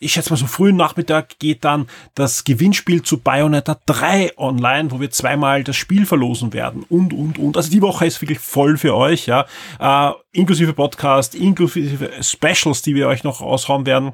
ich 0.00 0.12
schätze 0.12 0.30
mal 0.30 0.36
so 0.36 0.46
frühen 0.46 0.76
Nachmittag 0.76 1.38
geht 1.38 1.64
dann 1.64 1.88
das 2.14 2.44
Gewinnspiel 2.44 3.02
zu 3.02 3.18
Bayonetta 3.18 3.78
3 3.86 4.38
online, 4.38 4.90
wo 4.90 5.00
wir 5.00 5.10
zweimal 5.10 5.64
das 5.64 5.76
Spiel 5.76 6.06
verlosen 6.06 6.52
werden 6.52 6.84
und, 6.88 7.12
und, 7.12 7.38
und. 7.38 7.56
Also 7.56 7.70
die 7.70 7.82
Woche 7.82 8.06
ist 8.06 8.20
wirklich 8.20 8.38
voll 8.38 8.76
für 8.76 8.94
euch, 8.94 9.26
ja. 9.26 9.46
Äh, 9.80 10.12
inklusive 10.32 10.72
Podcast, 10.72 11.34
inklusive 11.34 12.10
Specials, 12.22 12.82
die 12.82 12.94
wir 12.94 13.08
euch 13.08 13.24
noch 13.24 13.40
raushauen 13.40 13.86
werden. 13.86 14.12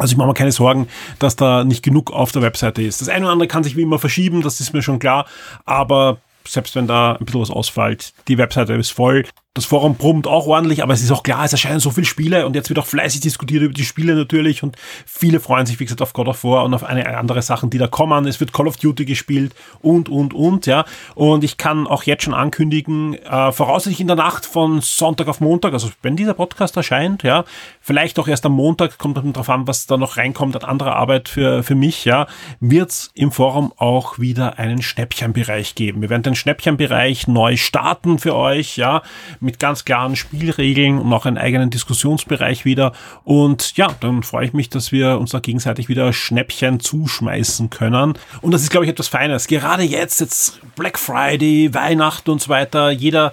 Also 0.00 0.12
ich 0.12 0.16
mache 0.16 0.28
mir 0.28 0.34
keine 0.34 0.50
Sorgen, 0.50 0.88
dass 1.18 1.36
da 1.36 1.62
nicht 1.62 1.82
genug 1.82 2.10
auf 2.10 2.32
der 2.32 2.40
Webseite 2.40 2.82
ist. 2.82 3.02
Das 3.02 3.08
eine 3.08 3.26
oder 3.26 3.32
andere 3.32 3.48
kann 3.48 3.62
sich 3.62 3.76
wie 3.76 3.82
immer 3.82 3.98
verschieben, 3.98 4.40
das 4.40 4.58
ist 4.58 4.72
mir 4.72 4.82
schon 4.82 4.98
klar, 4.98 5.26
aber 5.66 6.18
selbst 6.46 6.74
wenn 6.74 6.86
da 6.86 7.12
ein 7.12 7.24
bisschen 7.24 7.40
was 7.40 7.50
ausfällt, 7.50 8.12
die 8.28 8.38
Webseite 8.38 8.74
ist 8.74 8.90
voll. 8.90 9.24
Das 9.54 9.64
Forum 9.64 9.96
brummt 9.96 10.28
auch 10.28 10.46
ordentlich, 10.46 10.80
aber 10.80 10.92
es 10.92 11.02
ist 11.02 11.10
auch 11.10 11.24
klar, 11.24 11.44
es 11.44 11.50
erscheinen 11.50 11.80
so 11.80 11.90
viele 11.90 12.06
Spiele 12.06 12.46
und 12.46 12.54
jetzt 12.54 12.68
wird 12.68 12.78
auch 12.78 12.86
fleißig 12.86 13.20
diskutiert 13.20 13.64
über 13.64 13.74
die 13.74 13.84
Spiele 13.84 14.14
natürlich 14.14 14.62
und 14.62 14.76
viele 15.04 15.40
freuen 15.40 15.66
sich, 15.66 15.80
wie 15.80 15.84
gesagt, 15.84 16.02
auf 16.02 16.12
God 16.12 16.28
of 16.28 16.44
War 16.44 16.64
und 16.64 16.72
auf 16.72 16.84
eine 16.84 17.18
andere 17.18 17.42
Sachen, 17.42 17.68
die 17.68 17.78
da 17.78 17.88
kommen. 17.88 18.28
Es 18.28 18.38
wird 18.38 18.52
Call 18.52 18.68
of 18.68 18.76
Duty 18.76 19.04
gespielt 19.04 19.52
und, 19.80 20.08
und, 20.08 20.34
und, 20.34 20.66
ja. 20.66 20.84
Und 21.16 21.42
ich 21.42 21.58
kann 21.58 21.88
auch 21.88 22.04
jetzt 22.04 22.22
schon 22.22 22.32
ankündigen, 22.32 23.14
äh, 23.14 23.50
voraussichtlich 23.50 24.00
in 24.00 24.06
der 24.06 24.14
Nacht 24.14 24.46
von 24.46 24.82
Sonntag 24.82 25.26
auf 25.26 25.40
Montag, 25.40 25.72
also 25.72 25.90
wenn 26.00 26.14
dieser 26.14 26.34
Podcast 26.34 26.76
erscheint, 26.76 27.24
ja, 27.24 27.44
vielleicht 27.80 28.20
auch 28.20 28.28
erst 28.28 28.46
am 28.46 28.52
Montag, 28.52 28.98
kommt 28.98 29.16
darauf 29.16 29.50
an, 29.50 29.66
was 29.66 29.86
da 29.86 29.96
noch 29.96 30.16
reinkommt 30.16 30.54
an 30.54 30.62
anderer 30.62 30.94
Arbeit 30.94 31.28
für, 31.28 31.64
für 31.64 31.74
mich, 31.74 32.04
ja, 32.04 32.28
wird's 32.60 33.10
im 33.14 33.32
Forum 33.32 33.72
auch 33.78 34.20
wieder 34.20 34.60
einen 34.60 34.80
Schnäppchenbereich 34.80 35.74
geben. 35.74 36.02
Wir 36.02 36.08
werden 36.08 36.22
den 36.22 36.29
Schnäppchenbereich 36.34 37.28
neu 37.28 37.56
starten 37.56 38.18
für 38.18 38.34
euch, 38.34 38.76
ja, 38.76 39.02
mit 39.40 39.58
ganz 39.58 39.84
klaren 39.84 40.16
Spielregeln 40.16 40.98
und 40.98 41.12
auch 41.12 41.26
einen 41.26 41.38
eigenen 41.38 41.70
Diskussionsbereich 41.70 42.64
wieder. 42.64 42.92
Und 43.24 43.76
ja, 43.76 43.88
dann 44.00 44.22
freue 44.22 44.46
ich 44.46 44.52
mich, 44.52 44.68
dass 44.68 44.92
wir 44.92 45.18
uns 45.18 45.30
da 45.30 45.40
gegenseitig 45.40 45.88
wieder 45.88 46.12
Schnäppchen 46.12 46.80
zuschmeißen 46.80 47.70
können. 47.70 48.14
Und 48.40 48.52
das 48.52 48.62
ist, 48.62 48.70
glaube 48.70 48.86
ich, 48.86 48.90
etwas 48.90 49.08
Feines. 49.08 49.46
Gerade 49.46 49.82
jetzt, 49.82 50.20
jetzt 50.20 50.60
Black 50.76 50.98
Friday, 50.98 51.72
Weihnachten 51.74 52.30
und 52.30 52.40
so 52.40 52.48
weiter. 52.48 52.90
Jeder 52.90 53.32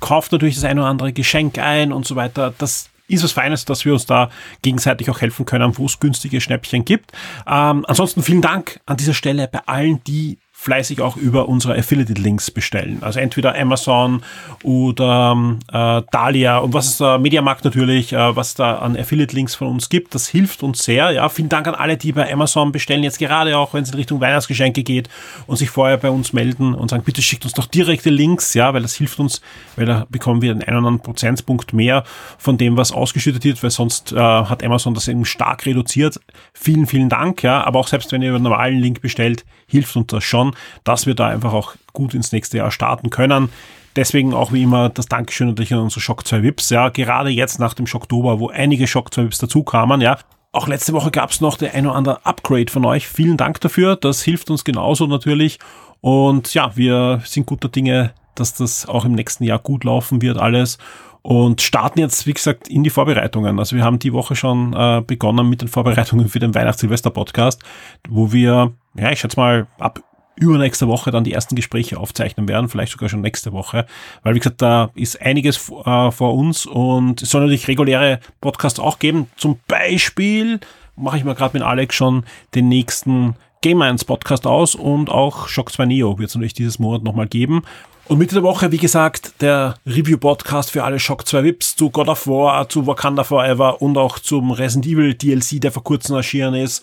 kauft 0.00 0.32
natürlich 0.32 0.56
das 0.56 0.64
eine 0.64 0.80
oder 0.80 0.90
andere 0.90 1.12
Geschenk 1.12 1.58
ein 1.58 1.92
und 1.92 2.06
so 2.06 2.16
weiter. 2.16 2.52
Das 2.58 2.90
ist 3.08 3.24
was 3.24 3.32
Feines, 3.32 3.64
dass 3.64 3.84
wir 3.84 3.92
uns 3.92 4.06
da 4.06 4.30
gegenseitig 4.62 5.10
auch 5.10 5.20
helfen 5.20 5.44
können, 5.44 5.76
wo 5.78 5.86
es 5.86 6.00
günstige 6.00 6.40
Schnäppchen 6.40 6.84
gibt. 6.84 7.12
Ähm, 7.46 7.84
ansonsten 7.86 8.22
vielen 8.22 8.42
Dank 8.42 8.80
an 8.86 8.96
dieser 8.96 9.14
Stelle 9.14 9.48
bei 9.48 9.60
allen, 9.66 10.02
die 10.04 10.38
fleißig 10.62 11.00
auch 11.00 11.16
über 11.16 11.48
unsere 11.48 11.76
Affiliate-Links 11.76 12.52
bestellen. 12.52 12.98
Also 13.00 13.18
entweder 13.18 13.58
Amazon 13.58 14.22
oder 14.62 15.56
äh, 15.72 16.02
Dahlia 16.12 16.58
und 16.58 16.72
was 16.72 16.86
ist 16.86 17.00
der 17.00 17.18
Mediamarkt 17.18 17.64
natürlich, 17.64 18.12
äh, 18.12 18.36
was 18.36 18.54
da 18.54 18.76
an 18.76 18.96
Affiliate-Links 18.96 19.56
von 19.56 19.66
uns 19.66 19.88
gibt. 19.88 20.14
Das 20.14 20.28
hilft 20.28 20.62
uns 20.62 20.84
sehr. 20.84 21.10
Ja, 21.10 21.28
vielen 21.28 21.48
Dank 21.48 21.66
an 21.66 21.74
alle, 21.74 21.96
die 21.96 22.12
bei 22.12 22.32
Amazon 22.32 22.70
bestellen, 22.70 23.02
jetzt 23.02 23.18
gerade 23.18 23.58
auch, 23.58 23.74
wenn 23.74 23.82
es 23.82 23.90
in 23.90 23.96
Richtung 23.96 24.20
Weihnachtsgeschenke 24.20 24.84
geht 24.84 25.08
und 25.48 25.56
sich 25.56 25.68
vorher 25.68 25.96
bei 25.96 26.10
uns 26.10 26.32
melden 26.32 26.74
und 26.74 26.90
sagen, 26.90 27.02
bitte 27.02 27.22
schickt 27.22 27.44
uns 27.44 27.54
doch 27.54 27.66
direkte 27.66 28.10
Links, 28.10 28.54
ja, 28.54 28.72
weil 28.72 28.82
das 28.82 28.94
hilft 28.94 29.18
uns, 29.18 29.40
weil 29.74 29.86
da 29.86 30.06
bekommen 30.10 30.42
wir 30.42 30.52
einen 30.52 30.62
einen 30.62 30.76
oder 30.76 30.86
anderen 30.86 31.00
Prozentpunkt 31.00 31.72
mehr 31.72 32.04
von 32.38 32.56
dem, 32.56 32.76
was 32.76 32.92
ausgeschüttet 32.92 33.42
wird, 33.42 33.60
weil 33.64 33.70
sonst 33.70 34.12
äh, 34.12 34.16
hat 34.16 34.62
Amazon 34.62 34.94
das 34.94 35.08
eben 35.08 35.24
stark 35.24 35.66
reduziert. 35.66 36.20
Vielen, 36.54 36.86
vielen 36.86 37.08
Dank, 37.08 37.42
ja, 37.42 37.64
aber 37.64 37.80
auch 37.80 37.88
selbst 37.88 38.12
wenn 38.12 38.22
ihr 38.22 38.28
über 38.28 38.36
einen 38.36 38.44
normalen 38.44 38.78
Link 38.78 39.00
bestellt, 39.00 39.44
hilft 39.66 39.96
uns 39.96 40.06
das 40.08 40.22
schon, 40.22 40.51
dass 40.84 41.06
wir 41.06 41.14
da 41.14 41.28
einfach 41.28 41.52
auch 41.52 41.74
gut 41.92 42.14
ins 42.14 42.32
nächste 42.32 42.58
Jahr 42.58 42.70
starten 42.70 43.10
können. 43.10 43.50
Deswegen 43.96 44.32
auch 44.32 44.52
wie 44.52 44.62
immer 44.62 44.88
das 44.88 45.06
Dankeschön 45.06 45.48
natürlich 45.48 45.74
an 45.74 45.80
unsere 45.80 46.00
Shock 46.00 46.26
2 46.26 46.42
Vips, 46.42 46.70
ja, 46.70 46.88
gerade 46.88 47.30
jetzt 47.30 47.58
nach 47.58 47.74
dem 47.74 47.86
Schocktober, 47.86 48.40
wo 48.40 48.48
einige 48.48 48.86
Shock 48.86 49.12
2 49.12 49.24
Vips 49.24 49.38
dazu 49.38 49.62
kamen, 49.62 50.00
ja. 50.00 50.18
Auch 50.54 50.68
letzte 50.68 50.92
Woche 50.92 51.10
gab 51.10 51.30
es 51.30 51.40
noch 51.40 51.56
der 51.56 51.74
ein 51.74 51.86
oder 51.86 51.96
andere 51.96 52.26
Upgrade 52.26 52.70
von 52.70 52.84
euch. 52.84 53.08
Vielen 53.08 53.38
Dank 53.38 53.60
dafür. 53.62 53.96
Das 53.96 54.22
hilft 54.22 54.50
uns 54.50 54.64
genauso 54.64 55.06
natürlich. 55.06 55.58
Und 56.02 56.52
ja, 56.52 56.76
wir 56.76 57.22
sind 57.24 57.46
guter 57.46 57.70
Dinge, 57.70 58.12
dass 58.34 58.52
das 58.52 58.86
auch 58.86 59.06
im 59.06 59.12
nächsten 59.12 59.44
Jahr 59.44 59.58
gut 59.58 59.84
laufen 59.84 60.20
wird 60.20 60.36
alles 60.36 60.76
und 61.22 61.62
starten 61.62 62.00
jetzt, 62.00 62.26
wie 62.26 62.34
gesagt, 62.34 62.68
in 62.68 62.82
die 62.82 62.90
Vorbereitungen. 62.90 63.58
Also 63.58 63.76
wir 63.76 63.84
haben 63.84 63.98
die 63.98 64.12
Woche 64.12 64.34
schon 64.34 64.74
äh, 64.74 65.02
begonnen 65.06 65.48
mit 65.48 65.62
den 65.62 65.68
Vorbereitungen 65.68 66.28
für 66.28 66.40
den 66.40 66.54
Weihnachts-Silvester-Podcast, 66.54 67.62
wo 68.08 68.32
wir, 68.32 68.72
ja, 68.96 69.10
ich 69.12 69.20
schätze 69.20 69.38
mal, 69.38 69.66
ab 69.78 70.02
übernächste 70.36 70.88
Woche 70.88 71.10
dann 71.10 71.24
die 71.24 71.32
ersten 71.32 71.56
Gespräche 71.56 71.98
aufzeichnen 71.98 72.48
werden, 72.48 72.68
vielleicht 72.68 72.92
sogar 72.92 73.08
schon 73.08 73.20
nächste 73.20 73.52
Woche, 73.52 73.86
weil 74.22 74.34
wie 74.34 74.38
gesagt, 74.38 74.62
da 74.62 74.90
ist 74.94 75.20
einiges 75.20 75.70
äh, 75.84 76.10
vor 76.10 76.34
uns 76.34 76.66
und 76.66 77.22
es 77.22 77.30
soll 77.30 77.42
natürlich 77.42 77.68
reguläre 77.68 78.20
Podcasts 78.40 78.80
auch 78.80 78.98
geben. 78.98 79.28
Zum 79.36 79.58
Beispiel 79.68 80.60
mache 80.96 81.18
ich 81.18 81.24
mir 81.24 81.34
gerade 81.34 81.56
mit 81.56 81.66
Alex 81.66 81.94
schon 81.94 82.24
den 82.54 82.68
nächsten 82.68 83.36
Game 83.60 83.78
Minds 83.78 84.04
Podcast 84.04 84.46
aus 84.46 84.74
und 84.74 85.10
auch 85.10 85.48
Shock 85.48 85.70
2 85.70 85.86
Neo 85.86 86.18
wird 86.18 86.30
es 86.30 86.34
natürlich 86.34 86.54
dieses 86.54 86.78
Monat 86.78 87.04
nochmal 87.04 87.28
geben. 87.28 87.62
Und 88.08 88.18
Mitte 88.18 88.34
der 88.34 88.42
Woche, 88.42 88.72
wie 88.72 88.78
gesagt, 88.78 89.40
der 89.40 89.76
Review-Podcast 89.86 90.72
für 90.72 90.82
alle 90.82 90.98
Shock 90.98 91.26
2 91.26 91.44
Vips 91.44 91.76
zu 91.76 91.88
God 91.88 92.08
of 92.08 92.26
War, 92.26 92.68
zu 92.68 92.86
Wakanda 92.86 93.22
Forever 93.22 93.80
und 93.80 93.96
auch 93.96 94.18
zum 94.18 94.50
Resident 94.50 94.86
Evil 94.86 95.14
DLC, 95.14 95.60
der 95.60 95.70
vor 95.70 95.84
kurzem 95.84 96.16
erschienen 96.16 96.54
ist. 96.54 96.82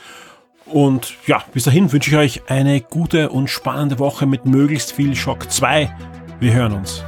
Und 0.70 1.15
ja, 1.26 1.43
bis 1.53 1.63
dahin 1.63 1.91
wünsche 1.91 2.11
ich 2.11 2.17
euch 2.17 2.49
eine 2.49 2.82
gute 2.82 3.30
und 3.30 3.49
spannende 3.49 3.99
Woche 3.99 4.26
mit 4.26 4.45
möglichst 4.45 4.91
viel 4.91 5.15
Shock 5.15 5.51
2. 5.51 5.89
Wir 6.39 6.53
hören 6.53 6.74
uns. 6.74 7.03